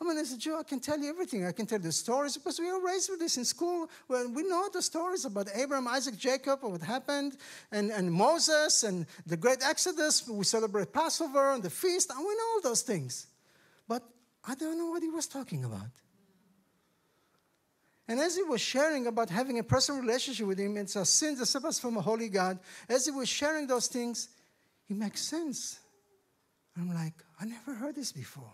I 0.00 0.04
mean, 0.04 0.16
as 0.18 0.32
a 0.32 0.38
Jew, 0.38 0.56
I 0.56 0.62
can 0.62 0.78
tell 0.78 0.98
you 0.98 1.08
everything. 1.08 1.44
I 1.44 1.50
can 1.50 1.66
tell 1.66 1.80
the 1.80 1.90
stories 1.90 2.36
because 2.36 2.60
we 2.60 2.70
were 2.70 2.80
raised 2.80 3.10
with 3.10 3.18
this 3.18 3.36
in 3.36 3.44
school. 3.44 3.90
Well, 4.06 4.30
we 4.32 4.44
know 4.44 4.68
the 4.72 4.80
stories 4.80 5.24
about 5.24 5.48
Abraham, 5.52 5.88
Isaac, 5.88 6.16
Jacob, 6.16 6.60
what 6.62 6.80
happened, 6.80 7.36
and, 7.72 7.90
and 7.90 8.12
Moses, 8.12 8.84
and 8.84 9.06
the 9.26 9.36
great 9.36 9.58
Exodus. 9.64 10.28
We 10.28 10.44
celebrate 10.44 10.92
Passover 10.92 11.50
and 11.50 11.62
the 11.64 11.70
feast, 11.70 12.10
and 12.10 12.20
we 12.20 12.32
know 12.32 12.48
all 12.54 12.60
those 12.62 12.82
things. 12.82 13.26
But 13.88 14.04
I 14.44 14.54
don't 14.54 14.78
know 14.78 14.90
what 14.90 15.02
he 15.02 15.08
was 15.08 15.26
talking 15.26 15.64
about. 15.64 15.90
And 18.06 18.20
as 18.20 18.36
he 18.36 18.42
was 18.42 18.60
sharing 18.60 19.08
about 19.08 19.28
having 19.28 19.58
a 19.58 19.64
personal 19.64 20.00
relationship 20.00 20.46
with 20.46 20.58
him, 20.58 20.76
it's 20.76 20.94
a 20.94 21.04
sin 21.04 21.36
that 21.38 21.46
separates 21.46 21.80
from 21.80 21.96
a 21.96 22.00
holy 22.00 22.28
God. 22.28 22.58
As 22.88 23.04
he 23.04 23.10
was 23.10 23.28
sharing 23.28 23.66
those 23.66 23.88
things, 23.88 24.28
it 24.88 24.96
makes 24.96 25.22
sense. 25.22 25.80
I'm 26.76 26.94
like, 26.94 27.14
I 27.40 27.44
never 27.44 27.74
heard 27.74 27.96
this 27.96 28.12
before. 28.12 28.52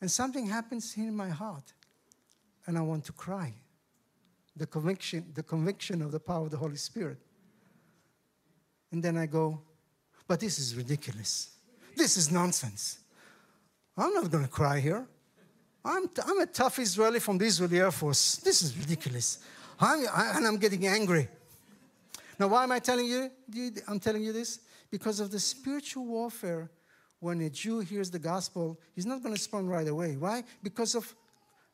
And 0.00 0.10
something 0.10 0.46
happens 0.46 0.96
in 0.96 1.14
my 1.14 1.28
heart, 1.28 1.72
and 2.66 2.78
I 2.78 2.82
want 2.82 3.04
to 3.06 3.12
cry. 3.12 3.52
The 4.56 4.66
conviction, 4.66 5.24
the 5.34 5.42
conviction 5.42 6.02
of 6.02 6.12
the 6.12 6.20
power 6.20 6.44
of 6.44 6.50
the 6.50 6.56
Holy 6.56 6.76
Spirit. 6.76 7.18
And 8.92 9.02
then 9.02 9.16
I 9.16 9.26
go, 9.26 9.60
but 10.26 10.40
this 10.40 10.58
is 10.58 10.74
ridiculous. 10.74 11.50
This 11.96 12.16
is 12.16 12.30
nonsense. 12.30 12.98
I'm 13.96 14.14
not 14.14 14.30
going 14.30 14.44
to 14.44 14.50
cry 14.50 14.78
here. 14.78 15.06
I'm, 15.84 16.08
t- 16.08 16.22
I'm 16.24 16.40
a 16.40 16.46
tough 16.46 16.78
Israeli 16.78 17.18
from 17.18 17.38
the 17.38 17.46
Israeli 17.46 17.80
Air 17.80 17.90
Force. 17.90 18.36
This 18.36 18.62
is 18.62 18.76
ridiculous. 18.76 19.38
I'm, 19.80 20.06
I, 20.12 20.32
and 20.36 20.46
I'm 20.46 20.56
getting 20.58 20.86
angry. 20.86 21.28
Now, 22.38 22.48
why 22.48 22.62
am 22.62 22.72
I 22.72 22.78
telling 22.78 23.06
you? 23.06 23.30
I'm 23.88 23.98
telling 23.98 24.22
you 24.22 24.32
this? 24.32 24.60
Because 24.90 25.18
of 25.20 25.30
the 25.30 25.40
spiritual 25.40 26.06
warfare 26.06 26.70
when 27.20 27.40
a 27.40 27.50
Jew 27.50 27.80
hears 27.80 28.10
the 28.10 28.18
gospel, 28.18 28.78
he's 28.94 29.06
not 29.06 29.22
going 29.22 29.34
to 29.34 29.38
respond 29.40 29.68
right 29.68 29.88
away. 29.88 30.16
Why? 30.16 30.44
Because 30.62 30.94
of 30.94 31.14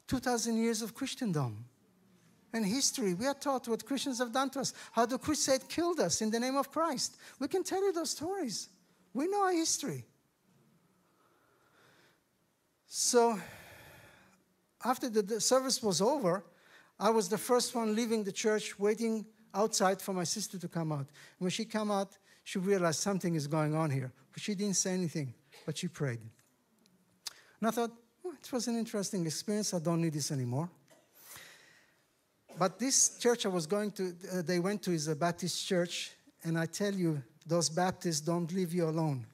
2,000 0.09 0.57
years 0.57 0.83
of 0.83 0.94
Christendom 0.94 1.64
and 2.52 2.64
history. 2.64 3.14
We 3.14 3.26
are 3.26 3.35
taught 3.35 3.68
what 3.68 3.85
Christians 3.85 4.18
have 4.18 4.33
done 4.33 4.50
to 4.50 4.61
us, 4.61 4.72
how 4.92 5.07
the 5.07 5.18
crusade 5.18 5.68
killed 5.68 6.00
us 6.00 6.22
in 6.22 6.30
the 6.30 6.40
name 6.40 6.57
of 6.57 6.70
Christ. 6.70 7.16
We 7.38 7.48
can 7.48 7.64
tell 7.64 7.83
you 7.83 7.92
those 7.92 8.11
stories. 8.11 8.68
We 9.12 9.26
know 9.28 9.42
our 9.42 9.52
history. 9.52 10.04
So, 12.87 13.38
after 14.85 15.09
the, 15.09 15.22
the 15.22 15.40
service 15.40 15.83
was 15.83 16.00
over, 16.00 16.44
I 16.98 17.11
was 17.11 17.28
the 17.28 17.38
first 17.38 17.74
one 17.74 17.94
leaving 17.94 18.22
the 18.22 18.33
church, 18.33 18.78
waiting 18.78 19.26
outside 19.52 20.00
for 20.00 20.12
my 20.12 20.24
sister 20.24 20.59
to 20.59 20.68
come 20.68 20.92
out. 20.92 21.07
When 21.38 21.50
she 21.50 21.64
came 21.64 21.90
out, 21.90 22.16
she 22.44 22.59
realized 22.59 23.00
something 23.00 23.35
is 23.35 23.46
going 23.46 23.74
on 23.74 23.90
here. 23.90 24.12
But 24.33 24.42
she 24.42 24.54
didn't 24.54 24.76
say 24.76 24.92
anything, 24.92 25.35
but 25.64 25.78
she 25.78 25.88
prayed. 25.88 26.20
And 27.59 27.68
I 27.68 27.70
thought, 27.70 27.90
well, 28.22 28.35
it 28.35 28.52
was 28.52 28.68
an 28.68 28.78
interesting 28.78 29.26
experience. 29.26 29.72
I 29.72 29.78
don't 29.78 30.02
need 30.02 30.12
this 30.12 30.30
anymore. 30.30 30.70
But 32.59 32.78
this 32.78 33.18
church 33.18 33.46
I 33.46 33.48
was 33.48 33.66
going 33.66 33.90
to, 33.92 34.14
uh, 34.33 34.42
they 34.42 34.61
went 34.61 34.83
to 34.83 34.92
is 34.92 35.09
a 35.09 35.16
Baptist 35.16 35.66
church, 35.66 36.12
and 36.44 36.59
I 36.59 36.66
tell 36.66 36.94
you, 36.94 37.22
those 37.46 37.68
Baptists 37.68 38.20
don't 38.20 38.52
leave 38.52 38.72
you 38.72 38.88
alone. 38.88 39.26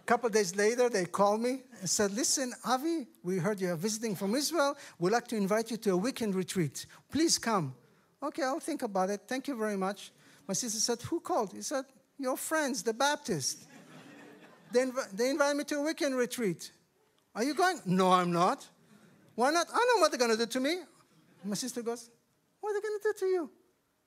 a 0.00 0.02
couple 0.06 0.30
days 0.30 0.56
later, 0.56 0.88
they 0.88 1.04
called 1.04 1.42
me 1.42 1.62
and 1.80 1.90
said, 1.90 2.12
Listen, 2.12 2.52
Avi, 2.64 3.06
we 3.22 3.38
heard 3.38 3.60
you 3.60 3.70
are 3.70 3.76
visiting 3.76 4.16
from 4.16 4.34
Israel. 4.34 4.76
We'd 4.98 5.12
like 5.12 5.28
to 5.28 5.36
invite 5.36 5.70
you 5.70 5.76
to 5.78 5.92
a 5.92 5.96
weekend 5.96 6.34
retreat. 6.34 6.86
Please 7.10 7.38
come. 7.38 7.74
Okay, 8.22 8.42
I'll 8.42 8.60
think 8.60 8.82
about 8.82 9.10
it. 9.10 9.22
Thank 9.26 9.48
you 9.48 9.56
very 9.56 9.76
much. 9.76 10.10
My 10.46 10.54
sister 10.54 10.80
said, 10.80 11.00
Who 11.02 11.20
called? 11.20 11.52
He 11.52 11.62
said, 11.62 11.84
Your 12.18 12.36
friends, 12.36 12.82
the 12.82 12.92
Baptists. 12.92 13.66
they, 14.72 14.80
inv- 14.80 15.10
they 15.12 15.30
invited 15.30 15.56
me 15.56 15.64
to 15.64 15.76
a 15.76 15.82
weekend 15.82 16.16
retreat. 16.16 16.72
Are 17.34 17.44
you 17.44 17.54
going? 17.54 17.80
No, 17.86 18.10
I'm 18.10 18.32
not. 18.32 18.66
Why 19.34 19.50
not? 19.50 19.66
I 19.72 19.94
know 19.94 20.00
what 20.00 20.10
they're 20.10 20.18
going 20.18 20.32
to 20.32 20.36
do 20.36 20.46
to 20.46 20.60
me. 20.60 20.78
My 21.44 21.54
sister 21.54 21.82
goes, 21.82 22.10
What 22.60 22.70
are 22.70 22.80
they 22.80 22.88
going 22.88 22.98
to 23.00 23.12
do 23.12 23.18
to 23.20 23.26
you? 23.26 23.50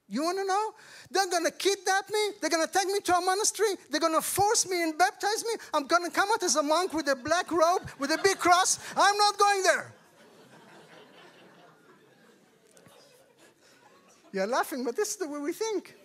You 0.09 0.23
want 0.23 0.39
to 0.39 0.45
know? 0.45 0.73
They're 1.09 1.29
going 1.29 1.45
to 1.45 1.51
kidnap 1.51 2.09
me. 2.09 2.19
They're 2.41 2.49
going 2.49 2.67
to 2.67 2.71
take 2.71 2.87
me 2.87 2.99
to 2.99 3.15
a 3.15 3.21
monastery. 3.21 3.69
They're 3.89 4.01
going 4.01 4.13
to 4.13 4.21
force 4.21 4.67
me 4.69 4.83
and 4.83 4.97
baptize 4.97 5.45
me. 5.45 5.53
I'm 5.73 5.87
going 5.87 6.03
to 6.03 6.11
come 6.11 6.27
out 6.33 6.43
as 6.43 6.57
a 6.57 6.63
monk 6.63 6.93
with 6.93 7.07
a 7.07 7.15
black 7.15 7.49
robe, 7.49 7.89
with 7.97 8.11
a 8.11 8.19
big 8.21 8.37
cross. 8.37 8.77
I'm 8.97 9.17
not 9.17 9.37
going 9.37 9.63
there. 9.63 9.93
You're 14.31 14.47
laughing, 14.47 14.83
but 14.83 14.95
this 14.95 15.11
is 15.11 15.15
the 15.17 15.27
way 15.27 15.39
we 15.39 15.53
think. 15.53 15.95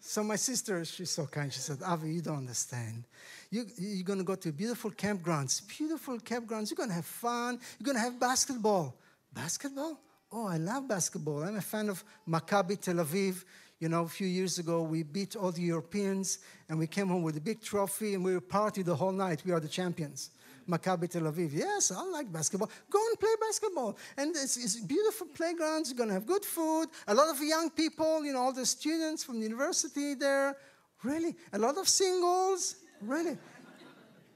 So 0.00 0.22
my 0.22 0.36
sister, 0.36 0.84
she's 0.84 1.10
so 1.10 1.26
kind. 1.26 1.52
She 1.52 1.60
said, 1.60 1.78
Avi, 1.82 2.12
you 2.12 2.20
don't 2.20 2.36
understand. 2.36 3.04
You, 3.50 3.64
you're 3.78 4.04
going 4.04 4.18
to 4.18 4.24
go 4.24 4.34
to 4.34 4.52
beautiful 4.52 4.90
campgrounds, 4.90 5.66
beautiful 5.66 6.18
campgrounds. 6.18 6.70
You're 6.70 6.76
going 6.76 6.90
to 6.90 6.94
have 6.94 7.06
fun. 7.06 7.58
You're 7.78 7.86
going 7.86 7.96
to 7.96 8.02
have 8.02 8.20
basketball. 8.20 8.94
Basketball? 9.32 9.98
Oh, 10.30 10.46
I 10.46 10.58
love 10.58 10.88
basketball. 10.88 11.42
I'm 11.42 11.56
a 11.56 11.60
fan 11.60 11.88
of 11.88 12.04
Maccabi 12.28 12.80
Tel 12.80 12.96
Aviv. 12.96 13.44
You 13.80 13.88
know, 13.88 14.02
a 14.02 14.08
few 14.08 14.26
years 14.26 14.58
ago, 14.58 14.82
we 14.82 15.02
beat 15.02 15.36
all 15.36 15.52
the 15.52 15.62
Europeans, 15.62 16.38
and 16.68 16.78
we 16.78 16.86
came 16.86 17.08
home 17.08 17.22
with 17.22 17.36
a 17.36 17.40
big 17.40 17.62
trophy, 17.62 18.14
and 18.14 18.24
we 18.24 18.32
partied 18.32 18.84
the 18.84 18.96
whole 18.96 19.12
night. 19.12 19.42
We 19.44 19.52
are 19.52 19.60
the 19.60 19.68
champions. 19.68 20.30
Maccabi 20.68 21.08
Tel 21.08 21.22
Aviv. 21.22 21.52
Yes, 21.52 21.92
I 21.92 22.02
like 22.04 22.32
basketball. 22.32 22.70
Go 22.90 22.98
and 23.10 23.18
play 23.18 23.34
basketball. 23.40 23.96
And 24.16 24.30
it's, 24.30 24.56
it's 24.56 24.76
beautiful 24.80 25.26
playgrounds. 25.28 25.90
You're 25.90 25.98
going 25.98 26.08
to 26.08 26.14
have 26.14 26.26
good 26.26 26.44
food. 26.44 26.88
A 27.06 27.14
lot 27.14 27.28
of 27.28 27.42
young 27.42 27.70
people, 27.70 28.24
you 28.24 28.32
know, 28.32 28.40
all 28.40 28.52
the 28.52 28.66
students 28.66 29.24
from 29.24 29.38
the 29.38 29.44
university 29.44 30.14
there. 30.14 30.56
Really? 31.02 31.34
A 31.52 31.58
lot 31.58 31.76
of 31.76 31.88
singles. 31.88 32.76
Really? 33.00 33.36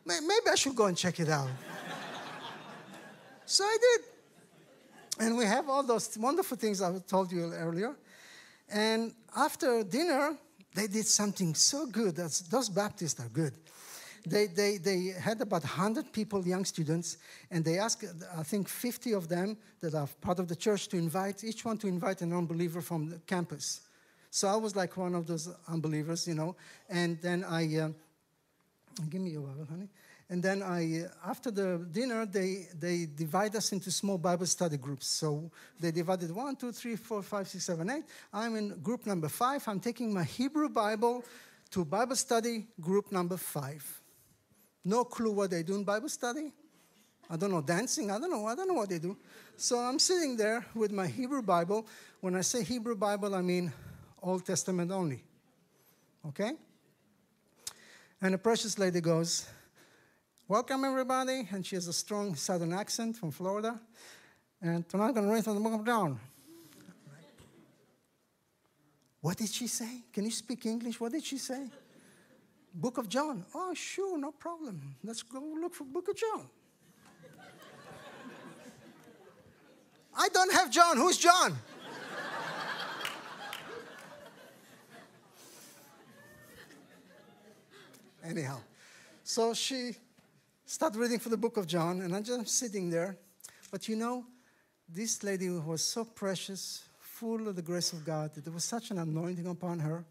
Maybe 0.05 0.49
I 0.51 0.55
should 0.55 0.76
go 0.76 0.87
and 0.87 0.97
check 0.97 1.20
it 1.20 1.29
out. 1.29 1.49
so 3.45 3.64
I 3.64 3.76
did. 3.81 5.26
And 5.26 5.37
we 5.37 5.45
have 5.45 5.68
all 5.68 5.83
those 5.83 6.16
wonderful 6.16 6.57
things 6.57 6.81
I 6.81 6.97
told 7.01 7.33
you 7.33 7.53
earlier. 7.53 7.97
And 8.70 9.14
after 9.37 9.83
dinner, 9.83 10.37
they 10.74 10.87
did 10.87 11.07
something 11.07 11.55
so 11.55 11.87
good. 11.87 12.16
Those 12.16 12.68
Baptists 12.68 13.20
are 13.20 13.29
good 13.29 13.55
they, 14.26 14.46
they, 14.46 14.78
they 14.78 15.14
had 15.18 15.40
about 15.40 15.62
100 15.62 16.12
people, 16.12 16.46
young 16.46 16.64
students, 16.64 17.18
and 17.50 17.64
they 17.64 17.78
asked, 17.78 18.04
I 18.36 18.42
think, 18.42 18.68
50 18.68 19.12
of 19.12 19.28
them 19.28 19.56
that 19.80 19.94
are 19.94 20.08
part 20.20 20.38
of 20.38 20.48
the 20.48 20.56
church 20.56 20.88
to 20.88 20.96
invite, 20.96 21.44
each 21.44 21.64
one 21.64 21.78
to 21.78 21.86
invite 21.86 22.22
an 22.22 22.32
unbeliever 22.32 22.80
from 22.80 23.10
the 23.10 23.18
campus. 23.20 23.80
So 24.30 24.48
I 24.48 24.56
was 24.56 24.76
like 24.76 24.96
one 24.96 25.14
of 25.14 25.26
those 25.26 25.48
unbelievers, 25.68 26.26
you 26.28 26.34
know. 26.34 26.56
And 26.88 27.20
then 27.22 27.44
I, 27.44 27.76
uh, 27.76 27.88
give 29.08 29.20
me 29.20 29.30
your 29.30 29.42
water, 29.42 29.66
honey. 29.68 29.88
And 30.30 30.42
then 30.42 30.62
I, 30.62 31.04
after 31.26 31.50
the 31.50 31.86
dinner, 31.90 32.26
they, 32.26 32.66
they 32.78 33.06
divide 33.06 33.56
us 33.56 33.72
into 33.72 33.90
small 33.90 34.18
Bible 34.18 34.44
study 34.44 34.76
groups. 34.76 35.06
So 35.06 35.50
they 35.80 35.90
divided 35.90 36.30
one, 36.30 36.54
two, 36.56 36.70
three, 36.70 36.96
four, 36.96 37.22
five, 37.22 37.48
six, 37.48 37.64
seven, 37.64 37.88
eight. 37.88 38.04
I'm 38.32 38.56
in 38.56 38.78
group 38.82 39.06
number 39.06 39.28
five. 39.28 39.66
I'm 39.66 39.80
taking 39.80 40.12
my 40.12 40.24
Hebrew 40.24 40.68
Bible 40.68 41.24
to 41.70 41.84
Bible 41.84 42.16
study 42.16 42.66
group 42.78 43.10
number 43.10 43.38
five. 43.38 44.02
No 44.89 45.05
clue 45.05 45.32
what 45.32 45.51
they 45.51 45.62
do 45.62 45.74
in 45.74 45.84
Bible 45.84 46.09
study. 46.09 46.51
I 47.28 47.36
don't 47.36 47.51
know, 47.51 47.61
dancing. 47.61 48.11
I 48.11 48.18
don't 48.18 48.30
know. 48.30 48.47
I 48.47 48.55
don't 48.55 48.68
know 48.68 48.72
what 48.72 48.89
they 48.89 48.99
do. 48.99 49.18
So 49.55 49.78
I'm 49.78 49.99
sitting 49.99 50.34
there 50.34 50.64
with 50.74 50.93
my 50.93 51.07
Hebrew 51.07 51.43
Bible. 51.43 51.86
When 52.22 52.34
I 52.34 52.41
say 52.41 52.64
Hebrew 52.64 52.97
Bible, 52.97 53.34
I 53.34 53.43
mean 53.43 53.70
Old 54.22 54.47
Testament 54.47 54.91
only. 54.91 55.22
Okay? 56.28 56.53
And 58.22 58.34
a 58.34 58.39
precious 58.39 58.78
lady 58.78 59.03
goes, 59.03 59.47
Welcome, 60.49 60.86
everybody. 60.86 61.47
And 61.53 61.66
she 61.66 61.76
has 61.76 61.86
a 61.86 61.93
strong 61.93 62.34
southern 62.34 62.72
accent 62.72 63.14
from 63.14 63.30
Florida. 63.30 63.78
And 64.62 64.89
tonight 64.89 65.09
I'm 65.09 65.12
going 65.12 65.26
to 65.26 65.32
read 65.34 65.45
from 65.45 65.57
the 65.57 65.61
book 65.61 65.80
of 65.80 65.84
John. 65.84 66.18
What 69.20 69.36
did 69.36 69.51
she 69.51 69.66
say? 69.66 70.01
Can 70.14 70.24
you 70.24 70.30
speak 70.30 70.64
English? 70.64 70.99
What 70.99 71.12
did 71.12 71.24
she 71.24 71.36
say? 71.36 71.68
Book 72.74 72.98
of 72.98 73.08
John. 73.08 73.44
Oh, 73.54 73.74
sure, 73.74 74.18
no 74.18 74.32
problem. 74.32 74.96
Let's 75.02 75.22
go 75.22 75.40
look 75.40 75.74
for 75.74 75.84
Book 75.84 76.08
of 76.08 76.16
John. 76.16 76.48
I 80.16 80.28
don't 80.28 80.52
have 80.52 80.70
John. 80.70 80.96
Who's 80.96 81.16
John? 81.16 81.56
Anyhow, 88.24 88.58
so 89.24 89.54
she 89.54 89.92
started 90.66 90.98
reading 90.98 91.18
for 91.18 91.30
the 91.30 91.36
book 91.36 91.56
of 91.56 91.66
John, 91.66 92.02
and 92.02 92.14
I'm 92.14 92.22
just 92.22 92.48
sitting 92.48 92.90
there. 92.90 93.16
But 93.70 93.88
you 93.88 93.96
know, 93.96 94.26
this 94.86 95.22
lady 95.22 95.48
was 95.48 95.82
so 95.82 96.04
precious, 96.04 96.84
full 96.98 97.48
of 97.48 97.56
the 97.56 97.62
grace 97.62 97.94
of 97.94 98.04
God, 98.04 98.34
that 98.34 98.44
there 98.44 98.52
was 98.52 98.64
such 98.64 98.90
an 98.90 98.98
anointing 98.98 99.46
upon 99.46 99.78
her. 99.78 100.04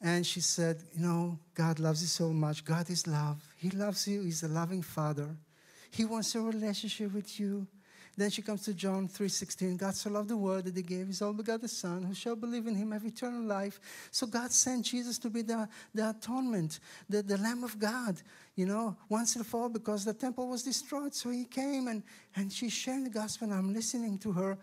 And 0.00 0.26
she 0.26 0.40
said, 0.40 0.82
You 0.94 1.06
know, 1.06 1.38
God 1.54 1.78
loves 1.78 2.00
you 2.00 2.08
so 2.08 2.30
much. 2.30 2.64
God 2.64 2.88
is 2.88 3.06
love. 3.06 3.42
He 3.56 3.70
loves 3.70 4.08
you. 4.08 4.22
He's 4.22 4.42
a 4.42 4.48
loving 4.48 4.82
Father. 4.82 5.36
He 5.90 6.04
wants 6.04 6.34
a 6.34 6.40
relationship 6.40 7.12
with 7.12 7.38
you. 7.38 7.66
Then 8.16 8.30
she 8.30 8.42
comes 8.42 8.62
to 8.64 8.74
John 8.74 9.08
3:16. 9.08 9.78
God 9.78 9.94
so 9.94 10.10
loved 10.10 10.28
the 10.28 10.36
world 10.36 10.64
that 10.64 10.76
he 10.76 10.82
gave 10.82 11.06
his 11.06 11.22
only 11.22 11.38
begotten 11.38 11.68
Son, 11.68 12.02
who 12.02 12.14
shall 12.14 12.36
believe 12.36 12.66
in 12.66 12.74
him 12.74 12.90
have 12.90 13.04
eternal 13.04 13.42
life. 13.42 13.80
So 14.10 14.26
God 14.26 14.52
sent 14.52 14.84
Jesus 14.84 15.18
to 15.18 15.30
be 15.30 15.42
the, 15.42 15.68
the 15.94 16.10
atonement, 16.10 16.80
the, 17.08 17.22
the 17.22 17.38
Lamb 17.38 17.64
of 17.64 17.78
God, 17.78 18.20
you 18.56 18.66
know, 18.66 18.96
once 19.08 19.36
and 19.36 19.46
for 19.46 19.62
all, 19.62 19.68
because 19.68 20.04
the 20.04 20.12
temple 20.12 20.48
was 20.48 20.62
destroyed. 20.62 21.14
So 21.14 21.30
he 21.30 21.44
came 21.44 21.88
and, 21.88 22.02
and 22.36 22.52
she's 22.52 22.72
sharing 22.72 23.04
the 23.04 23.10
gospel, 23.10 23.48
and 23.48 23.56
I'm 23.56 23.72
listening 23.72 24.18
to 24.18 24.32
her. 24.32 24.58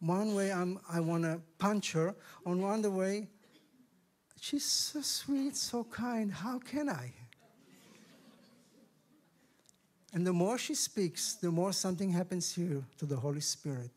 One 0.00 0.34
way 0.34 0.50
I'm, 0.50 0.80
I 0.90 0.98
want 0.98 1.22
to 1.22 1.40
punch 1.58 1.92
her, 1.92 2.16
on 2.44 2.60
one 2.60 2.82
way, 2.96 3.28
she's 4.42 4.64
so 4.64 5.00
sweet, 5.00 5.56
so 5.56 5.84
kind. 5.84 6.32
How 6.32 6.58
can 6.58 6.88
I? 6.88 7.12
And 10.12 10.26
the 10.26 10.32
more 10.32 10.58
she 10.58 10.74
speaks, 10.74 11.34
the 11.34 11.50
more 11.50 11.72
something 11.72 12.10
happens 12.10 12.52
here 12.52 12.84
to 12.98 13.06
the 13.06 13.16
Holy 13.16 13.40
Spirit. 13.40 13.90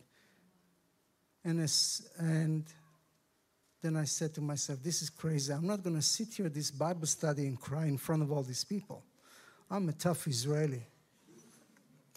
And, 1.43 1.59
as, 1.59 2.07
and 2.17 2.63
then 3.81 3.97
I 3.97 4.05
said 4.05 4.33
to 4.35 4.41
myself, 4.41 4.81
This 4.81 5.01
is 5.01 5.09
crazy. 5.09 5.51
I'm 5.51 5.67
not 5.67 5.83
going 5.83 5.95
to 5.95 6.01
sit 6.01 6.33
here 6.35 6.47
this 6.47 6.71
Bible 6.71 7.07
study 7.07 7.47
and 7.47 7.59
cry 7.59 7.85
in 7.85 7.97
front 7.97 8.21
of 8.21 8.31
all 8.31 8.43
these 8.43 8.63
people. 8.63 9.03
I'm 9.69 9.89
a 9.89 9.93
tough 9.93 10.27
Israeli. 10.27 10.83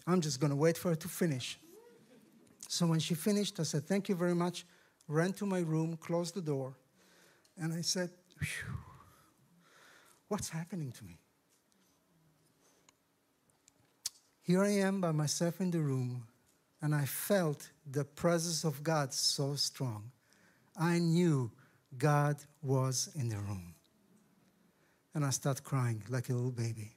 I'm 0.07 0.21
just 0.21 0.39
going 0.39 0.51
to 0.51 0.55
wait 0.55 0.77
for 0.77 0.89
her 0.89 0.95
to 0.95 1.07
finish. 1.07 1.59
So 2.67 2.85
when 2.85 2.99
she 2.99 3.15
finished, 3.15 3.59
I 3.59 3.63
said, 3.63 3.85
Thank 3.85 4.07
you 4.07 4.15
very 4.15 4.35
much. 4.35 4.65
Ran 5.07 5.33
to 5.33 5.45
my 5.47 5.59
room, 5.59 5.97
closed 5.97 6.35
the 6.35 6.41
door, 6.41 6.75
and 7.57 7.73
I 7.73 7.81
said, 7.81 8.11
What's 10.27 10.49
happening 10.49 10.91
to 10.91 11.03
me? 11.03 11.17
Here 14.41 14.63
I 14.63 14.69
am 14.69 15.01
by 15.01 15.11
myself 15.11 15.59
in 15.59 15.71
the 15.71 15.79
room, 15.79 16.27
and 16.81 16.95
I 16.95 17.05
felt 17.05 17.69
the 17.89 18.03
presence 18.03 18.63
of 18.63 18.83
God 18.83 19.13
so 19.13 19.55
strong. 19.55 20.11
I 20.75 20.99
knew 20.99 21.51
God 21.97 22.37
was 22.61 23.09
in 23.15 23.29
the 23.29 23.37
room. 23.37 23.73
And 25.13 25.25
I 25.25 25.31
started 25.31 25.63
crying 25.63 26.03
like 26.09 26.29
a 26.29 26.33
little 26.33 26.51
baby. 26.51 26.91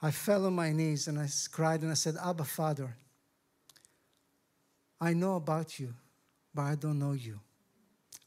I 0.00 0.10
fell 0.10 0.46
on 0.46 0.54
my 0.54 0.72
knees 0.72 1.08
and 1.08 1.18
I 1.18 1.28
cried 1.52 1.82
and 1.82 1.90
I 1.90 1.94
said, 1.94 2.16
Abba, 2.22 2.44
Father, 2.44 2.96
I 5.00 5.12
know 5.12 5.36
about 5.36 5.78
you, 5.78 5.94
but 6.54 6.62
I 6.62 6.74
don't 6.74 6.98
know 6.98 7.12
you. 7.12 7.40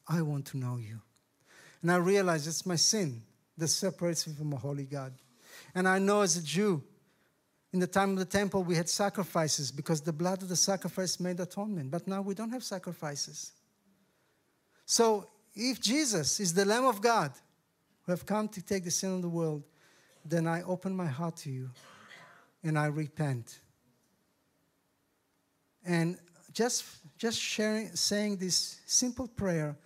I 0.08 0.22
want 0.22 0.46
to 0.48 0.58
know 0.58 0.78
you. 0.78 1.02
And 1.82 1.92
I 1.92 1.96
realized 1.96 2.48
it's 2.48 2.66
my 2.66 2.76
sin 2.76 3.22
that 3.58 3.68
separates 3.68 4.28
me 4.28 4.34
from 4.34 4.54
a 4.54 4.58
holy 4.58 4.86
God. 4.86 5.14
And 5.76 5.88
I 5.88 6.00
know 6.00 6.22
as 6.22 6.38
a 6.38 6.44
Jew, 6.44 6.84
in 7.74 7.80
the 7.80 7.88
time 7.88 8.12
of 8.12 8.18
the 8.18 8.26
temple, 8.26 8.64
we 8.64 8.76
had 8.76 8.90
sacrifices 8.90 9.72
because 9.72 10.02
the 10.02 10.12
blood 10.12 10.42
of 10.42 10.50
the 10.50 10.56
sacrifice 10.56 11.20
made 11.20 11.40
atonement. 11.40 11.90
But 11.90 12.08
now 12.08 12.22
we 12.22 12.34
don't 12.34 12.52
have 12.52 12.64
sacrifices. 12.64 13.54
So 14.86 15.28
if 15.56 15.80
Jesus 15.80 16.40
is 16.40 16.54
the 16.54 16.66
Lamb 16.66 16.86
of 16.86 17.02
God 17.02 17.32
who 18.04 18.12
have 18.12 18.26
come 18.26 18.48
to 18.50 18.62
take 18.62 18.84
the 18.84 18.92
sin 18.92 19.16
of 19.16 19.22
the 19.22 19.30
world, 19.30 19.64
then 20.26 20.48
I 20.48 20.64
open 20.64 20.96
my 20.96 21.08
heart 21.08 21.38
to 21.38 21.50
you 21.50 21.70
and 22.64 22.78
I 22.78 22.88
repent. 22.88 23.60
And 25.86 26.18
just, 26.54 26.84
just 27.18 27.40
sharing, 27.40 27.96
saying 27.96 28.38
this 28.38 28.82
simple 28.86 29.28
prayer, 29.28 29.78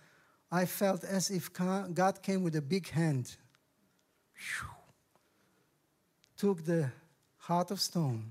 I 0.50 0.64
felt 0.64 1.04
as 1.04 1.30
if 1.30 1.52
God 1.52 2.22
came 2.22 2.42
with 2.42 2.56
a 2.56 2.62
big 2.62 2.88
hand, 2.90 3.36
took 6.36 6.64
the 6.64 6.90
heart 7.38 7.70
of 7.70 7.80
stone 7.80 8.30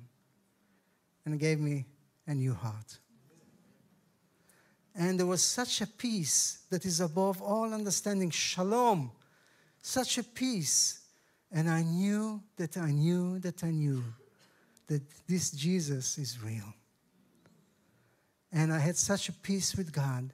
and 1.26 1.40
gave 1.40 1.60
me 1.60 1.86
a 2.28 2.34
new 2.34 2.54
heart. 2.54 3.00
And 4.96 5.20
there 5.20 5.26
was 5.26 5.44
such 5.44 5.82
a 5.82 5.88
peace 5.88 6.60
that 6.70 6.86
is 6.86 7.02
above 7.02 7.42
all 7.42 7.74
understanding. 7.74 8.30
Shalom. 8.30 9.12
Such 9.82 10.18
a 10.18 10.24
peace. 10.24 11.02
And 11.52 11.70
I 11.70 11.82
knew 11.84 12.42
that 12.56 12.78
I 12.78 12.92
knew 12.92 13.40
that 13.40 13.64
I 13.64 13.72
knew 13.72 14.04
that 14.88 15.02
this 15.28 15.52
Jesus 15.52 16.18
is 16.18 16.42
real. 16.42 16.74
And 18.52 18.72
I 18.72 18.80
had 18.80 18.96
such 18.96 19.28
a 19.28 19.34
peace 19.34 19.76
with 19.76 19.92
God. 19.92 20.32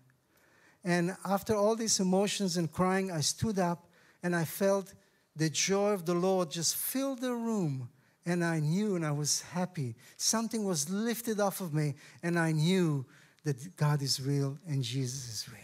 And 0.83 1.15
after 1.25 1.55
all 1.55 1.75
these 1.75 1.99
emotions 1.99 2.57
and 2.57 2.71
crying, 2.71 3.11
I 3.11 3.21
stood 3.21 3.59
up 3.59 3.87
and 4.23 4.35
I 4.35 4.45
felt 4.45 4.93
the 5.35 5.49
joy 5.49 5.91
of 5.91 6.05
the 6.05 6.13
Lord 6.13 6.51
just 6.51 6.75
fill 6.75 7.15
the 7.15 7.33
room 7.33 7.89
and 8.25 8.43
I 8.43 8.59
knew 8.59 8.95
and 8.95 9.05
I 9.05 9.11
was 9.11 9.41
happy. 9.41 9.95
Something 10.17 10.63
was 10.63 10.89
lifted 10.89 11.39
off 11.39 11.61
of 11.61 11.73
me, 11.73 11.95
and 12.21 12.37
I 12.37 12.51
knew 12.51 13.05
that 13.43 13.75
God 13.75 14.01
is 14.01 14.21
real 14.21 14.57
and 14.67 14.83
Jesus 14.83 15.27
is 15.27 15.49
real. 15.49 15.57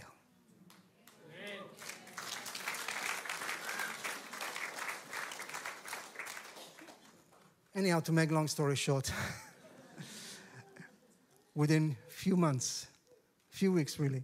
Anyhow, 7.75 7.99
to 7.99 8.11
make 8.11 8.31
long 8.31 8.47
story 8.47 8.75
short, 8.75 9.11
within 11.53 11.95
few 12.07 12.35
months, 12.35 12.87
few 13.49 13.71
weeks 13.71 13.99
really, 13.99 14.23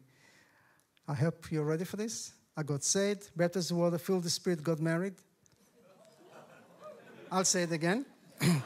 I 1.07 1.13
hope 1.13 1.51
you're 1.51 1.65
ready 1.65 1.83
for 1.83 1.97
this. 1.97 2.33
I 2.55 2.63
got 2.63 2.83
saved, 2.83 3.29
baptized 3.35 3.71
water, 3.71 3.97
filled 3.97 4.23
the 4.23 4.29
Spirit, 4.29 4.63
got 4.63 4.79
married. 4.79 5.15
I'll 7.31 7.43
say 7.45 7.63
it 7.63 7.71
again. 7.71 8.05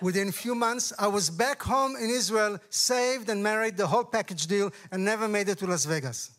Within 0.00 0.28
a 0.28 0.32
few 0.32 0.54
months, 0.54 0.92
I 0.98 1.06
was 1.06 1.30
back 1.30 1.62
home 1.62 1.96
in 1.96 2.10
Israel, 2.10 2.58
saved 2.70 3.28
and 3.28 3.42
married, 3.42 3.76
the 3.76 3.86
whole 3.86 4.04
package 4.04 4.46
deal, 4.46 4.72
and 4.90 5.04
never 5.04 5.28
made 5.28 5.48
it 5.48 5.58
to 5.58 5.66
Las 5.66 5.84
Vegas. 5.84 6.30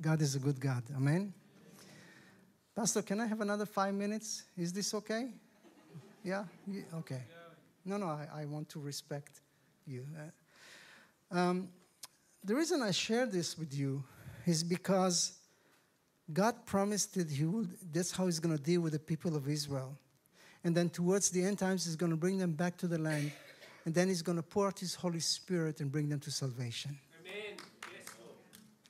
God 0.00 0.22
is 0.22 0.36
a 0.36 0.38
good 0.38 0.60
God. 0.60 0.84
Amen. 0.96 1.32
Pastor, 2.74 3.02
can 3.02 3.20
I 3.20 3.26
have 3.26 3.40
another 3.40 3.66
five 3.66 3.92
minutes? 3.92 4.44
Is 4.56 4.72
this 4.72 4.94
okay? 4.94 5.28
Yeah? 6.22 6.44
okay. 6.94 7.22
No, 7.84 7.96
no, 7.96 8.06
I, 8.06 8.42
I, 8.42 8.44
want 8.44 8.68
to 8.70 8.80
respect 8.80 9.40
you. 9.86 10.04
Uh, 11.32 11.36
um, 11.36 11.68
the 12.44 12.54
reason 12.54 12.82
I 12.82 12.92
share 12.92 13.26
this 13.26 13.58
with 13.58 13.74
you 13.74 14.04
is 14.46 14.62
because 14.62 15.32
God 16.32 16.66
promised 16.66 17.14
that 17.14 17.30
He 17.30 17.44
would, 17.44 17.70
that's 17.92 18.12
how 18.12 18.26
He's 18.26 18.38
going 18.38 18.56
to 18.56 18.62
deal 18.62 18.80
with 18.80 18.92
the 18.92 18.98
people 19.00 19.34
of 19.34 19.48
Israel. 19.48 19.98
And 20.62 20.76
then 20.76 20.90
towards 20.90 21.30
the 21.30 21.42
end 21.42 21.58
times, 21.58 21.86
He's 21.86 21.96
going 21.96 22.10
to 22.10 22.16
bring 22.16 22.38
them 22.38 22.52
back 22.52 22.76
to 22.78 22.86
the 22.86 22.98
land. 22.98 23.32
And 23.84 23.94
then 23.94 24.08
He's 24.08 24.22
going 24.22 24.36
to 24.36 24.42
pour 24.42 24.68
out 24.68 24.78
His 24.78 24.94
Holy 24.94 25.20
Spirit 25.20 25.80
and 25.80 25.90
bring 25.90 26.08
them 26.08 26.20
to 26.20 26.30
salvation. 26.30 26.98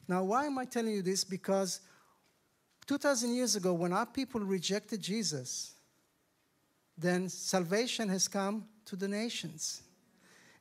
Now, 0.09 0.25
why 0.25 0.47
am 0.47 0.59
I 0.59 0.65
telling 0.65 0.95
you 0.95 1.03
this? 1.03 1.23
Because 1.23 1.81
2,000 2.87 3.35
years 3.35 3.55
ago, 3.55 3.75
when 3.75 3.93
our 3.93 4.07
people 4.07 4.41
rejected 4.41 5.03
Jesus, 5.03 5.75
then 6.97 7.29
salvation 7.29 8.09
has 8.09 8.27
come 8.27 8.65
to 8.87 8.97
the 8.97 9.07
nations. 9.07 9.83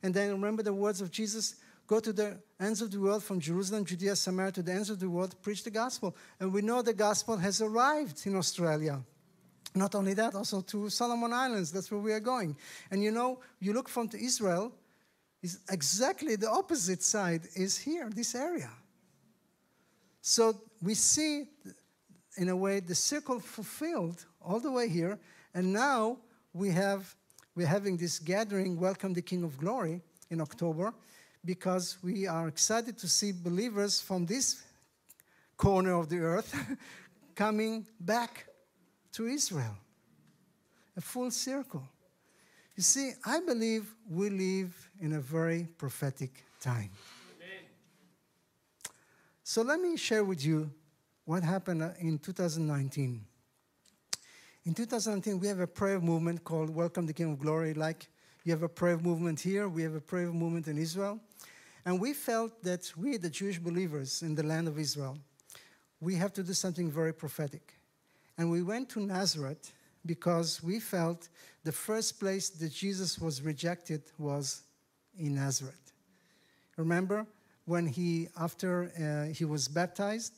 And 0.02 0.12
then 0.14 0.30
remember 0.30 0.62
the 0.62 0.74
words 0.74 1.00
of 1.00 1.10
Jesus 1.10 1.56
go 1.86 1.98
to 1.98 2.12
the 2.12 2.38
ends 2.60 2.82
of 2.82 2.90
the 2.90 3.00
world 3.00 3.24
from 3.24 3.40
Jerusalem, 3.40 3.84
Judea, 3.84 4.14
Samaria 4.14 4.52
to 4.52 4.62
the 4.62 4.72
ends 4.72 4.90
of 4.90 5.00
the 5.00 5.08
world, 5.08 5.34
preach 5.40 5.64
the 5.64 5.70
gospel. 5.70 6.14
And 6.38 6.52
we 6.52 6.60
know 6.60 6.82
the 6.82 6.92
gospel 6.92 7.38
has 7.38 7.62
arrived 7.62 8.26
in 8.26 8.36
Australia. 8.36 9.02
Not 9.74 9.94
only 9.94 10.12
that, 10.14 10.34
also 10.34 10.60
to 10.60 10.90
Solomon 10.90 11.32
Islands. 11.32 11.72
That's 11.72 11.90
where 11.90 12.00
we 12.00 12.12
are 12.12 12.20
going. 12.20 12.56
And 12.90 13.02
you 13.02 13.10
know, 13.10 13.40
you 13.58 13.72
look 13.72 13.88
from 13.88 14.08
to 14.10 14.22
Israel, 14.22 14.72
is 15.42 15.60
exactly 15.70 16.36
the 16.36 16.50
opposite 16.50 17.02
side 17.02 17.42
is 17.54 17.78
here, 17.78 18.10
this 18.14 18.34
area. 18.34 18.70
So 20.28 20.60
we 20.82 20.92
see, 20.92 21.44
in 22.36 22.50
a 22.50 22.54
way, 22.54 22.80
the 22.80 22.94
circle 22.94 23.40
fulfilled 23.40 24.26
all 24.42 24.60
the 24.60 24.70
way 24.70 24.86
here. 24.86 25.18
And 25.54 25.72
now 25.72 26.18
we 26.52 26.68
have 26.68 27.16
we're 27.56 27.66
having 27.66 27.96
this 27.96 28.18
gathering, 28.18 28.78
Welcome 28.78 29.14
the 29.14 29.22
King 29.22 29.42
of 29.42 29.56
Glory, 29.56 30.02
in 30.28 30.42
October, 30.42 30.92
because 31.46 31.96
we 32.02 32.26
are 32.26 32.46
excited 32.46 32.98
to 32.98 33.08
see 33.08 33.32
believers 33.32 34.02
from 34.02 34.26
this 34.26 34.62
corner 35.56 35.94
of 35.94 36.10
the 36.10 36.18
earth 36.18 36.54
coming 37.34 37.86
back 37.98 38.48
to 39.12 39.28
Israel. 39.28 39.78
A 40.98 41.00
full 41.00 41.30
circle. 41.30 41.88
You 42.76 42.82
see, 42.82 43.12
I 43.24 43.40
believe 43.40 43.94
we 44.10 44.28
live 44.28 44.90
in 45.00 45.14
a 45.14 45.20
very 45.20 45.66
prophetic 45.78 46.44
time. 46.60 46.90
So 49.50 49.62
let 49.62 49.80
me 49.80 49.96
share 49.96 50.24
with 50.24 50.44
you 50.44 50.70
what 51.24 51.42
happened 51.42 51.82
uh, 51.82 51.92
in 51.98 52.18
2019. 52.18 53.24
In 54.66 54.74
2019, 54.74 55.40
we 55.40 55.46
have 55.46 55.60
a 55.60 55.66
prayer 55.66 56.00
movement 56.00 56.44
called 56.44 56.68
Welcome 56.68 57.06
the 57.06 57.14
King 57.14 57.32
of 57.32 57.38
Glory. 57.38 57.72
Like 57.72 58.08
you 58.44 58.52
have 58.52 58.62
a 58.62 58.68
prayer 58.68 58.98
movement 58.98 59.40
here, 59.40 59.66
we 59.66 59.82
have 59.84 59.94
a 59.94 60.02
prayer 60.02 60.30
movement 60.30 60.68
in 60.68 60.76
Israel. 60.76 61.18
And 61.86 61.98
we 61.98 62.12
felt 62.12 62.62
that 62.62 62.92
we, 62.94 63.16
the 63.16 63.30
Jewish 63.30 63.58
believers 63.58 64.20
in 64.20 64.34
the 64.34 64.42
land 64.42 64.68
of 64.68 64.78
Israel, 64.78 65.16
we 65.98 66.14
have 66.16 66.34
to 66.34 66.42
do 66.42 66.52
something 66.52 66.90
very 66.90 67.14
prophetic. 67.14 67.72
And 68.36 68.50
we 68.50 68.62
went 68.62 68.90
to 68.90 69.00
Nazareth 69.00 69.72
because 70.04 70.62
we 70.62 70.78
felt 70.78 71.30
the 71.64 71.72
first 71.72 72.20
place 72.20 72.50
that 72.50 72.70
Jesus 72.70 73.18
was 73.18 73.40
rejected 73.40 74.02
was 74.18 74.60
in 75.18 75.36
Nazareth. 75.36 75.94
Remember 76.76 77.26
when 77.68 77.86
he, 77.86 78.28
after 78.40 78.90
uh, 78.98 79.32
he 79.32 79.44
was 79.44 79.68
baptized, 79.68 80.32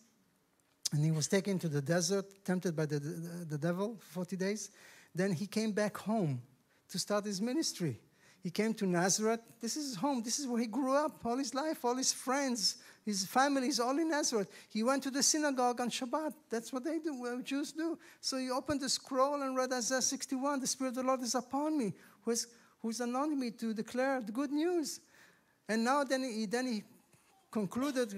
and 0.93 1.05
he 1.05 1.12
was 1.12 1.28
taken 1.28 1.59
to 1.61 1.68
the 1.68 1.81
desert, 1.81 2.26
tempted 2.45 2.74
by 2.74 2.87
the, 2.87 2.99
the, 2.99 3.45
the 3.51 3.59
devil 3.59 3.97
for 4.01 4.24
40 4.24 4.37
days. 4.37 4.70
Then 5.14 5.33
he 5.33 5.47
came 5.47 5.70
back 5.70 5.97
home 5.97 6.43
to 6.89 6.99
start 6.99 7.24
his 7.24 7.41
ministry. 7.41 8.01
He 8.43 8.51
came 8.51 8.74
to 8.74 8.87
Nazareth. 8.87 9.41
This 9.61 9.76
is 9.76 9.91
his 9.91 9.97
home. 9.97 10.22
This 10.24 10.41
is 10.41 10.49
where 10.49 10.61
he 10.61 10.66
grew 10.66 10.97
up 10.97 11.24
all 11.24 11.37
his 11.37 11.55
life, 11.55 11.85
all 11.85 11.95
his 11.95 12.12
friends, 12.12 12.78
his 13.05 13.24
family 13.24 13.68
is 13.68 13.81
all 13.81 13.99
in 13.99 14.09
Nazareth. 14.09 14.51
He 14.68 14.83
went 14.83 15.03
to 15.05 15.11
the 15.11 15.22
synagogue 15.22 15.81
on 15.81 15.91
Shabbat. 15.91 16.35
That's 16.51 16.72
what 16.72 16.85
they 16.85 16.99
do, 16.99 17.14
what 17.14 17.45
Jews 17.45 17.72
do. 17.72 17.99
So 18.20 18.37
he 18.37 18.51
opened 18.51 18.81
the 18.81 18.89
scroll 18.89 19.43
and 19.43 19.57
read 19.57 19.72
Isaiah 19.72 20.03
61. 20.03 20.61
The 20.61 20.66
Spirit 20.66 20.91
of 20.91 20.95
the 20.97 21.03
Lord 21.05 21.22
is 21.22 21.35
upon 21.35 21.78
me, 21.78 21.95
who 22.22 22.33
is, 22.33 22.47
who's 22.83 23.01
anointed 23.01 23.39
me 23.39 23.53
to 23.53 23.72
declare 23.72 24.20
the 24.20 24.33
good 24.33 24.53
news. 24.53 25.01
And 25.68 25.85
now 25.85 26.05
then 26.05 26.24
he, 26.24 26.47
then 26.47 26.66
he 26.66 26.83
concluded 27.51 28.14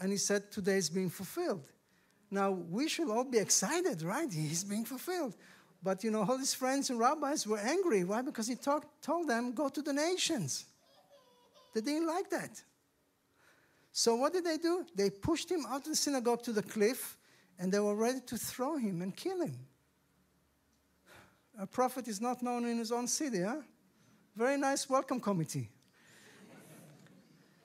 and 0.00 0.12
he 0.12 0.18
said, 0.18 0.50
Today 0.50 0.76
is 0.76 0.90
being 0.90 1.10
fulfilled. 1.10 1.66
Now, 2.30 2.50
we 2.50 2.88
should 2.88 3.08
all 3.08 3.24
be 3.24 3.38
excited, 3.38 4.02
right? 4.02 4.30
He's 4.32 4.64
being 4.64 4.84
fulfilled. 4.84 5.34
But, 5.82 6.02
you 6.02 6.10
know, 6.10 6.22
all 6.22 6.38
his 6.38 6.54
friends 6.54 6.90
and 6.90 6.98
rabbis 6.98 7.46
were 7.46 7.58
angry. 7.58 8.04
Why? 8.04 8.22
Because 8.22 8.48
he 8.48 8.54
talk, 8.54 8.86
told 9.02 9.28
them, 9.28 9.52
go 9.52 9.68
to 9.68 9.82
the 9.82 9.92
nations. 9.92 10.64
They 11.74 11.82
didn't 11.82 12.06
like 12.06 12.30
that. 12.30 12.62
So, 13.92 14.16
what 14.16 14.32
did 14.32 14.44
they 14.44 14.56
do? 14.56 14.84
They 14.94 15.10
pushed 15.10 15.50
him 15.50 15.66
out 15.68 15.82
of 15.82 15.84
the 15.84 15.96
synagogue 15.96 16.42
to 16.44 16.52
the 16.52 16.62
cliff, 16.62 17.16
and 17.58 17.70
they 17.70 17.80
were 17.80 17.94
ready 17.94 18.20
to 18.26 18.36
throw 18.36 18.76
him 18.76 19.02
and 19.02 19.14
kill 19.14 19.42
him. 19.42 19.58
A 21.60 21.66
prophet 21.66 22.08
is 22.08 22.20
not 22.20 22.42
known 22.42 22.64
in 22.64 22.78
his 22.78 22.90
own 22.90 23.06
city, 23.06 23.42
huh? 23.42 23.60
Very 24.34 24.56
nice 24.56 24.88
welcome 24.88 25.20
committee. 25.20 25.68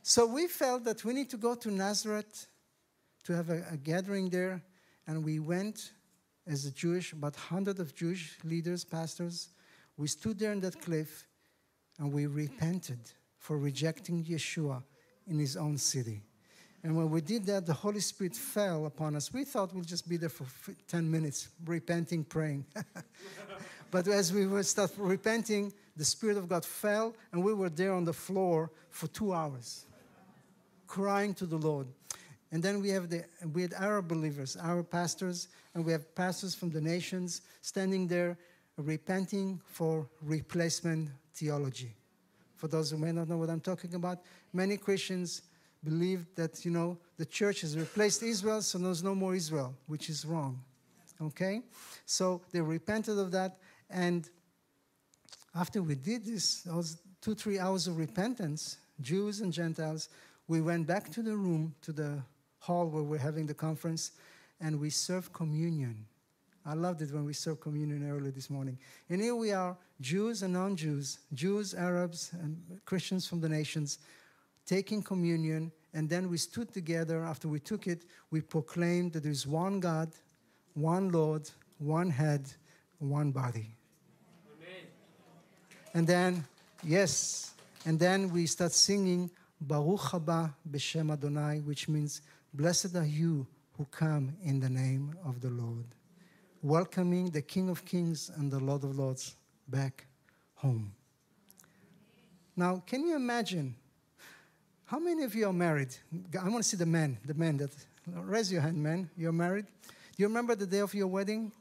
So, 0.03 0.25
we 0.25 0.47
felt 0.47 0.83
that 0.85 1.03
we 1.03 1.13
need 1.13 1.29
to 1.29 1.37
go 1.37 1.55
to 1.55 1.71
Nazareth 1.71 2.47
to 3.25 3.35
have 3.35 3.49
a, 3.49 3.63
a 3.71 3.77
gathering 3.77 4.29
there, 4.29 4.61
and 5.07 5.23
we 5.23 5.39
went 5.39 5.91
as 6.47 6.65
a 6.65 6.71
Jewish, 6.71 7.13
about 7.13 7.35
hundred 7.35 7.79
of 7.79 7.93
Jewish 7.95 8.37
leaders, 8.43 8.83
pastors. 8.83 9.49
We 9.97 10.07
stood 10.07 10.39
there 10.39 10.51
on 10.51 10.61
that 10.61 10.81
cliff, 10.81 11.27
and 11.99 12.11
we 12.11 12.25
repented 12.25 12.99
for 13.37 13.57
rejecting 13.57 14.23
Yeshua 14.23 14.83
in 15.27 15.37
his 15.37 15.55
own 15.55 15.77
city. 15.77 16.23
And 16.83 16.95
when 16.95 17.09
we 17.09 17.21
did 17.21 17.45
that, 17.47 17.65
the 17.65 17.73
Holy 17.73 17.99
Spirit 17.99 18.35
fell 18.35 18.85
upon 18.85 19.15
us. 19.15 19.33
We 19.33 19.43
thought 19.43 19.73
we'll 19.73 19.83
just 19.83 20.07
be 20.07 20.17
there 20.17 20.29
for 20.29 20.45
10 20.87 21.09
minutes, 21.09 21.49
repenting, 21.65 22.23
praying. 22.23 22.65
but 23.91 24.07
as 24.07 24.31
we 24.31 24.47
were 24.47 24.63
start 24.63 24.91
repenting, 24.97 25.73
the 25.97 26.05
Spirit 26.05 26.37
of 26.37 26.47
God 26.47 26.63
fell, 26.63 27.13
and 27.33 27.43
we 27.43 27.53
were 27.53 27.69
there 27.69 27.93
on 27.93 28.05
the 28.05 28.13
floor 28.13 28.71
for 28.89 29.07
two 29.07 29.33
hours, 29.33 29.85
crying 30.89 31.35
to 31.35 31.45
the 31.45 31.57
Lord. 31.57 31.87
And 32.51 32.63
then 32.63 32.81
we 32.81 32.89
have 32.89 33.09
the 33.09 33.23
we 33.53 33.61
had 33.61 33.73
Arab 33.73 34.07
believers, 34.07 34.57
our 34.57 34.83
pastors, 34.83 35.47
and 35.73 35.85
we 35.85 35.91
have 35.91 36.15
pastors 36.15 36.55
from 36.55 36.71
the 36.71 36.81
nations 36.81 37.41
standing 37.61 38.07
there 38.07 38.37
repenting 38.75 39.61
for 39.65 40.09
replacement 40.21 41.09
theology. 41.33 41.95
For 42.55 42.67
those 42.67 42.89
who 42.89 42.97
may 42.97 43.11
not 43.11 43.29
know 43.29 43.37
what 43.37 43.49
I'm 43.49 43.59
talking 43.59 43.93
about, 43.93 44.19
many 44.51 44.77
Christians 44.77 45.43
believe 45.83 46.25
that 46.35 46.65
you 46.65 46.71
know 46.71 46.97
the 47.17 47.25
church 47.25 47.61
has 47.61 47.77
replaced 47.77 48.23
Israel, 48.23 48.61
so 48.61 48.79
there's 48.79 49.03
no 49.03 49.13
more 49.13 49.35
Israel, 49.35 49.75
which 49.87 50.09
is 50.09 50.25
wrong. 50.25 50.59
Okay? 51.21 51.61
So 52.05 52.41
they 52.51 52.61
repented 52.61 53.19
of 53.19 53.31
that, 53.31 53.57
and 53.89 54.27
after 55.53 55.81
we 55.83 55.95
did 55.95 56.25
this, 56.25 56.61
those 56.61 56.97
two, 57.21 57.35
three 57.35 57.59
hours 57.59 57.87
of 57.87 57.97
repentance, 57.97 58.77
Jews 59.01 59.41
and 59.41 59.53
Gentiles, 59.53 60.09
we 60.49 60.61
went 60.61 60.87
back 60.87 61.09
to 61.11 61.21
the 61.21 61.37
room, 61.37 61.75
to 61.83 61.93
the 61.93 62.21
hall 62.57 62.87
where 62.87 63.03
we're 63.03 63.19
having 63.19 63.45
the 63.45 63.53
conference, 63.53 64.11
and 64.59 64.77
we 64.79 64.89
served 64.89 65.31
communion. 65.31 66.05
I 66.65 66.73
loved 66.73 67.03
it 67.03 67.13
when 67.13 67.23
we 67.23 67.33
served 67.33 67.61
communion 67.61 68.11
early 68.11 68.31
this 68.31 68.49
morning. 68.49 68.77
And 69.09 69.21
here 69.21 69.35
we 69.35 69.51
are, 69.53 69.77
Jews 70.01 70.41
and 70.41 70.53
non 70.53 70.75
Jews, 70.75 71.19
Jews, 71.33 71.75
Arabs, 71.75 72.31
and 72.33 72.57
Christians 72.85 73.27
from 73.27 73.39
the 73.39 73.47
nations, 73.47 73.99
taking 74.65 75.03
communion. 75.03 75.71
And 75.93 76.09
then 76.09 76.29
we 76.29 76.37
stood 76.37 76.73
together. 76.73 77.23
After 77.23 77.47
we 77.47 77.59
took 77.59 77.87
it, 77.87 78.05
we 78.31 78.41
proclaimed 78.41 79.13
that 79.13 79.23
there's 79.23 79.45
one 79.45 79.79
God, 79.79 80.09
one 80.73 81.09
Lord, 81.09 81.49
one 81.77 82.09
head, 82.09 82.51
one 82.97 83.31
body. 83.31 83.75
Amen. 84.57 84.87
And 85.93 86.07
then, 86.07 86.43
yes, 86.83 87.53
and 87.85 87.99
then 87.99 88.31
we 88.31 88.47
start 88.47 88.71
singing 88.71 89.29
Baruch 89.61 89.99
haba 89.99 90.53
b'shem 90.69 91.11
Adonai, 91.11 91.59
which 91.59 91.89
means 91.89 92.21
Blessed 92.53 92.95
are 92.95 93.05
you 93.05 93.45
who 93.77 93.85
come 93.85 94.35
in 94.43 94.59
the 94.59 94.69
name 94.69 95.15
of 95.25 95.41
the 95.41 95.49
Lord, 95.49 95.85
welcoming 96.61 97.29
the 97.29 97.41
King 97.41 97.69
of 97.69 97.85
Kings 97.85 98.31
and 98.35 98.51
the 98.51 98.59
Lord 98.59 98.83
of 98.83 98.97
Lords 98.97 99.35
back 99.67 100.07
home. 100.55 100.93
Now, 102.55 102.83
can 102.85 103.07
you 103.07 103.15
imagine? 103.15 103.75
How 104.85 104.99
many 104.99 105.23
of 105.23 105.35
you 105.35 105.47
are 105.47 105.53
married? 105.53 105.95
I 106.41 106.49
want 106.49 106.63
to 106.63 106.69
see 106.69 106.75
the 106.77 106.85
men, 106.85 107.17
the 107.23 107.35
men 107.35 107.57
that 107.57 107.71
raise 108.07 108.51
your 108.51 108.61
hand, 108.61 108.77
men. 108.77 109.09
You're 109.15 109.31
married? 109.31 109.67
Do 109.83 109.91
you 110.17 110.27
remember 110.27 110.55
the 110.55 110.65
day 110.65 110.79
of 110.79 110.93
your 110.93 111.07
wedding? 111.07 111.51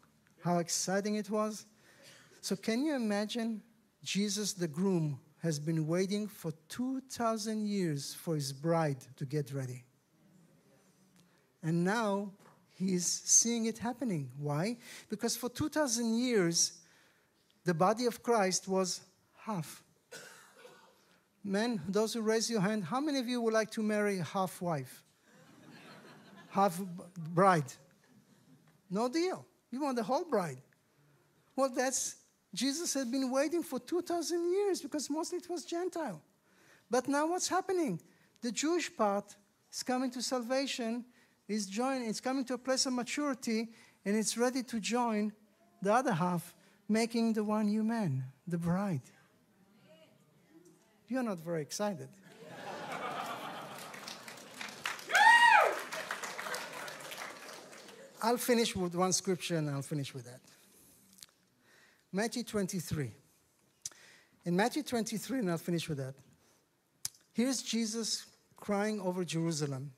How 0.43 0.59
exciting 0.59 1.17
it 1.17 1.29
was? 1.29 1.67
So, 2.41 2.57
can 2.57 2.85
you 2.85 2.95
imagine 2.95 3.63
Jesus, 4.03 4.55
the 4.55 4.67
groom, 4.67 5.21
has 5.43 5.59
been 5.59 5.87
waiting 5.87 6.27
for 6.27 6.53
2,000 6.69 7.67
years 7.67 8.15
for 8.15 8.35
his 8.35 8.53
bride 8.53 8.99
to 9.17 9.25
get 9.25 9.53
ready? 9.53 9.85
And 11.63 11.85
now 11.85 12.33
he's 12.77 13.07
seeing 13.07 13.67
it 13.67 13.79
happening. 13.79 14.31
Why? 14.39 14.77
Because 15.09 15.37
for 15.37 15.49
2,000 15.49 16.19
years, 16.19 16.79
the 17.65 17.75
body 17.75 18.07
of 18.07 18.23
Christ 18.23 18.69
was 18.69 19.01
half. 19.37 19.83
Men, 21.45 21.81
those 21.89 22.15
who 22.15 22.21
raise 22.21 22.51
your 22.51 22.61
hand, 22.61 22.85
how 22.85 23.01
many 23.01 23.19
of 23.19 23.29
you 23.29 23.41
would 23.41 23.55
like 23.55 23.71
to 23.73 23.83
marry 23.83 24.19
a 24.19 24.25
half 24.25 24.61
wife? 24.61 25.03
half 26.51 26.81
bride? 27.35 27.73
No 28.91 29.09
deal. 29.09 29.47
You 29.71 29.81
want 29.81 29.97
the 29.97 30.03
whole 30.03 30.25
bride. 30.25 30.59
Well, 31.57 31.71
that's 31.75 32.17
Jesus 32.55 32.95
had 32.95 33.11
been 33.11 33.31
waiting 33.31 33.63
for 33.63 33.79
2,000 33.79 34.51
years 34.51 34.81
because 34.81 35.11
mostly 35.11 35.39
it 35.39 35.49
was 35.49 35.65
Gentile. 35.65 36.21
But 36.91 37.09
now 37.09 37.29
what's 37.29 37.49
happening? 37.49 38.01
The 38.41 38.53
Jewish 38.53 38.95
part 38.97 39.37
is 39.71 39.83
coming 39.83 40.11
to 40.13 40.23
salvation, 40.23 41.05
is 41.47 41.67
joining, 41.67 42.09
it's 42.09 42.21
coming 42.21 42.45
to 42.47 42.55
a 42.55 42.59
place 42.59 42.87
of 42.87 42.95
maturity, 42.95 43.69
and 44.05 44.17
it's 44.17 44.39
ready 44.39 44.63
to 44.63 44.81
join 44.81 45.33
the 45.83 45.93
other 45.93 46.13
half, 46.13 46.55
making 46.89 47.35
the 47.35 47.45
one 47.45 47.67
new 47.67 47.85
man, 47.85 48.25
the 48.47 48.57
bride. 48.57 49.03
You're 51.09 51.23
not 51.23 51.39
very 51.39 51.63
excited. 51.63 52.09
I'll 58.23 58.39
finish 58.39 58.75
with 58.75 58.95
one 58.95 59.13
scripture 59.13 59.57
and 59.57 59.69
I'll 59.71 59.83
finish 59.83 60.15
with 60.15 60.25
that. 60.25 60.41
Matthew 62.13 62.43
23. 62.43 63.11
In 64.47 64.57
Matthew 64.57 64.83
23, 64.83 65.41
and 65.41 65.51
I'll 65.51 65.59
finish 65.59 65.89
with 65.89 65.99
that. 65.99 66.15
Here's 67.33 67.63
Jesus 67.63 68.27
crying 68.57 69.01
over 69.01 69.25
Jerusalem. 69.25 69.93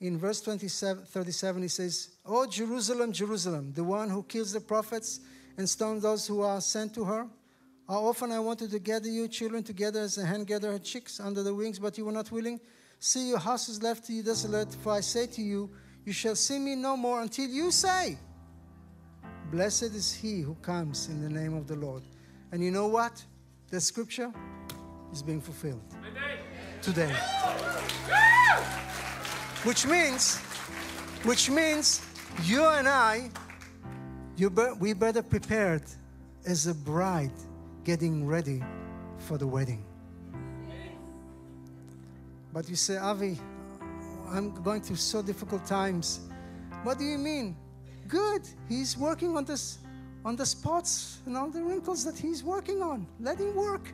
In 0.00 0.18
verse 0.18 0.40
27, 0.40 1.04
37, 1.04 1.62
he 1.62 1.68
says, 1.68 2.10
Oh, 2.24 2.46
Jerusalem, 2.46 3.12
Jerusalem, 3.12 3.72
the 3.72 3.84
one 3.84 4.08
who 4.08 4.22
kills 4.22 4.52
the 4.52 4.60
prophets 4.60 5.20
and 5.56 5.68
stones 5.68 6.02
those 6.02 6.26
who 6.26 6.42
are 6.42 6.60
sent 6.60 6.94
to 6.94 7.04
her. 7.04 7.26
How 7.88 8.06
often 8.06 8.32
I 8.32 8.40
wanted 8.40 8.70
to 8.70 8.78
gather 8.78 9.08
you 9.08 9.28
children 9.28 9.62
together 9.62 10.00
as 10.00 10.16
a 10.18 10.24
hen 10.24 10.44
gathers 10.44 10.72
her 10.72 10.78
chicks 10.78 11.20
under 11.20 11.42
the 11.42 11.54
wings, 11.54 11.78
but 11.78 11.98
you 11.98 12.04
were 12.04 12.12
not 12.12 12.30
willing. 12.32 12.60
See, 12.98 13.28
your 13.28 13.38
house 13.38 13.68
is 13.68 13.82
left 13.82 14.06
to 14.06 14.12
you 14.12 14.22
desolate, 14.22 14.72
for 14.74 14.92
I 14.92 15.00
say 15.00 15.26
to 15.26 15.42
you, 15.42 15.70
you 16.04 16.12
shall 16.12 16.36
see 16.36 16.58
me 16.58 16.76
no 16.76 16.96
more 16.96 17.20
until 17.20 17.48
you 17.48 17.70
say, 17.70 18.16
Blessed 19.54 19.94
is 19.94 20.12
he 20.12 20.40
who 20.40 20.56
comes 20.62 21.06
in 21.06 21.22
the 21.22 21.28
name 21.30 21.54
of 21.54 21.68
the 21.68 21.76
Lord. 21.76 22.02
And 22.50 22.60
you 22.60 22.72
know 22.72 22.88
what? 22.88 23.24
The 23.70 23.80
scripture 23.80 24.32
is 25.12 25.22
being 25.22 25.40
fulfilled 25.40 25.80
today. 26.82 27.14
Which 29.62 29.86
means, 29.86 30.38
which 31.22 31.50
means 31.50 32.04
you 32.42 32.64
and 32.64 32.88
I, 32.88 33.30
you 34.36 34.50
be, 34.50 34.64
we 34.80 34.92
better 34.92 35.22
prepared 35.22 35.84
as 36.44 36.66
a 36.66 36.74
bride 36.74 37.30
getting 37.84 38.26
ready 38.26 38.60
for 39.18 39.38
the 39.38 39.46
wedding. 39.46 39.84
But 42.52 42.68
you 42.68 42.74
say, 42.74 42.96
Avi, 42.96 43.38
I'm 44.30 44.52
going 44.64 44.80
through 44.80 44.96
so 44.96 45.22
difficult 45.22 45.64
times. 45.64 46.18
What 46.82 46.98
do 46.98 47.04
you 47.04 47.18
mean? 47.18 47.54
Good. 48.08 48.42
He's 48.68 48.96
working 48.96 49.36
on 49.36 49.44
this 49.44 49.78
on 50.24 50.36
the 50.36 50.46
spots 50.46 51.18
and 51.26 51.36
all 51.36 51.50
the 51.50 51.62
wrinkles 51.62 52.04
that 52.04 52.16
he's 52.16 52.42
working 52.42 52.82
on. 52.82 53.06
Let 53.20 53.38
him 53.38 53.54
work. 53.54 53.92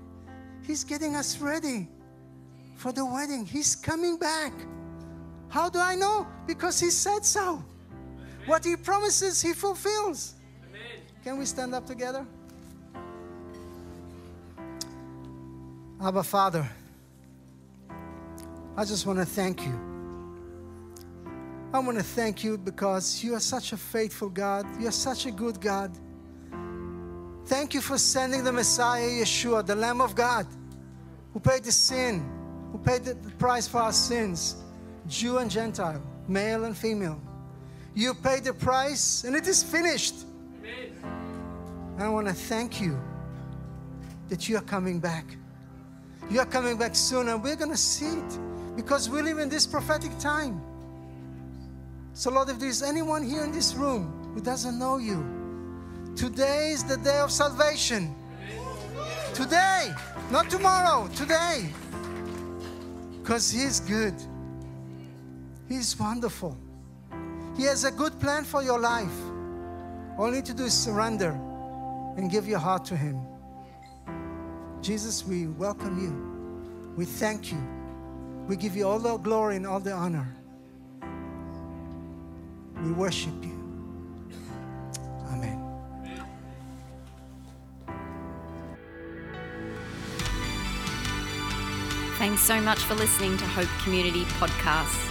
He's 0.63 0.85
getting 0.85 1.17
us 1.17 1.39
ready 1.41 1.89
for 2.77 2.93
the 2.93 3.05
wedding. 3.05 3.45
He's 3.45 3.75
coming 3.75 4.17
back. 4.17 4.53
How 5.49 5.69
do 5.69 5.81
I 5.81 5.97
know? 5.97 6.29
Because 6.47 6.79
he 6.79 6.91
said 6.91 7.25
so. 7.25 7.65
What 8.47 8.65
he 8.65 8.77
promises, 8.77 9.43
he 9.43 9.53
fulfills. 9.53 10.35
Can 11.25 11.39
we 11.39 11.45
stand 11.45 11.75
up 11.75 11.87
together? 11.87 12.25
Abba 16.01 16.23
Father, 16.23 16.67
I 18.77 18.85
just 18.85 19.05
want 19.05 19.19
to 19.19 19.27
thank 19.27 19.67
you. 19.67 19.90
I 21.73 21.79
want 21.79 21.99
to 21.99 22.05
thank 22.05 22.43
you 22.43 22.59
because 22.59 23.23
you 23.23 23.35
are 23.35 23.41
such 23.41 23.73
a 23.73 23.77
faithful 23.77 24.29
God. 24.29 24.67
You 24.81 24.89
are 24.89 24.93
such 24.93 25.27
a 25.27 25.31
good 25.31 25.61
God. 25.61 25.97
Thank 27.47 27.75
you 27.75 27.81
for 27.81 27.97
sending 27.97 28.43
the 28.43 28.53
Messiah, 28.53 29.09
Yeshua, 29.09 29.65
the 29.65 29.77
Lamb 29.77 30.01
of 30.01 30.17
God, 30.17 30.49
who 31.33 31.39
paid 31.39 31.63
the 31.63 31.71
sin, 31.71 32.29
who 32.73 32.79
paid 32.79 33.05
the 33.05 33.15
price 33.39 33.69
for 33.69 33.79
our 33.79 33.93
sins, 33.93 34.57
Jew 35.07 35.39
and 35.39 35.49
Gentile, 35.49 36.03
male 36.27 36.65
and 36.65 36.77
female. 36.77 37.21
You 37.95 38.15
paid 38.15 38.43
the 38.43 38.55
price 38.55 39.23
and 39.23 39.37
it 39.37 39.47
is 39.47 39.63
finished. 39.63 40.15
And 40.65 42.03
I 42.03 42.09
want 42.09 42.27
to 42.27 42.35
thank 42.35 42.81
you 42.81 43.01
that 44.29 44.49
you 44.49 44.57
are 44.57 44.63
coming 44.63 44.99
back. 44.99 45.37
You 46.31 46.41
are 46.41 46.47
coming 46.47 46.77
back 46.77 46.97
soon, 46.97 47.29
and 47.29 47.43
we're 47.43 47.57
going 47.57 47.71
to 47.71 47.77
see 47.77 48.07
it 48.07 48.39
because 48.75 49.09
we 49.09 49.23
live 49.23 49.39
in 49.39 49.49
this 49.49 49.67
prophetic 49.67 50.17
time. 50.19 50.61
So, 52.13 52.31
Lord, 52.31 52.49
if 52.49 52.59
there's 52.59 52.83
anyone 52.83 53.23
here 53.23 53.45
in 53.45 53.53
this 53.53 53.75
room 53.75 54.33
who 54.35 54.41
doesn't 54.41 54.79
know 54.79 54.99
you, 54.99 55.25
today 56.17 56.71
is 56.71 56.85
the 56.85 56.97
day 56.97 57.19
of 57.19 57.31
salvation. 57.31 58.15
Today, 59.33 59.93
not 60.31 60.51
tomorrow, 60.51 61.09
today. 61.15 61.69
Because 63.23 63.51
He's 63.51 63.81
good, 63.81 64.15
He's 65.69 65.99
wonderful. 65.99 66.57
He 67.57 67.63
has 67.65 67.85
a 67.85 67.91
good 67.91 68.19
plan 68.21 68.45
for 68.45 68.63
your 68.63 68.79
life. 68.79 69.13
All 70.19 70.29
you 70.29 70.37
need 70.37 70.45
to 70.47 70.55
do 70.55 70.65
is 70.65 70.75
surrender 70.75 71.31
and 72.17 72.31
give 72.31 72.49
your 72.49 72.59
heart 72.59 72.85
to 72.87 72.97
Him. 72.97 73.21
Jesus, 74.83 75.25
we 75.25 75.47
welcome 75.47 76.01
you. 76.01 76.95
We 76.97 77.05
thank 77.05 77.53
you. 77.53 77.63
We 78.49 78.57
give 78.57 78.75
you 78.75 78.89
all 78.89 78.99
the 78.99 79.17
glory 79.19 79.57
and 79.57 79.67
all 79.67 79.81
the 79.81 79.93
honor. 79.93 80.35
We 82.83 82.93
worship 82.93 83.35
you. 83.43 83.51
Amen. 85.31 85.61
Thanks 92.17 92.41
so 92.41 92.61
much 92.61 92.79
for 92.79 92.95
listening 92.95 93.37
to 93.37 93.45
Hope 93.45 93.69
Community 93.85 94.25
Podcasts. 94.25 95.09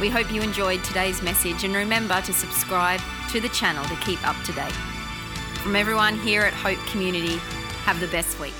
We 0.00 0.10
hope 0.10 0.32
you 0.32 0.42
enjoyed 0.42 0.82
today's 0.84 1.22
message 1.22 1.64
and 1.64 1.74
remember 1.74 2.20
to 2.22 2.32
subscribe 2.32 3.00
to 3.30 3.40
the 3.40 3.48
channel 3.50 3.84
to 3.84 3.96
keep 3.96 4.26
up 4.26 4.36
to 4.44 4.52
date. 4.52 4.72
From 5.62 5.76
everyone 5.76 6.18
here 6.18 6.42
at 6.42 6.52
Hope 6.52 6.78
Community, 6.86 7.36
have 7.84 8.00
the 8.00 8.08
best 8.08 8.38
week. 8.40 8.54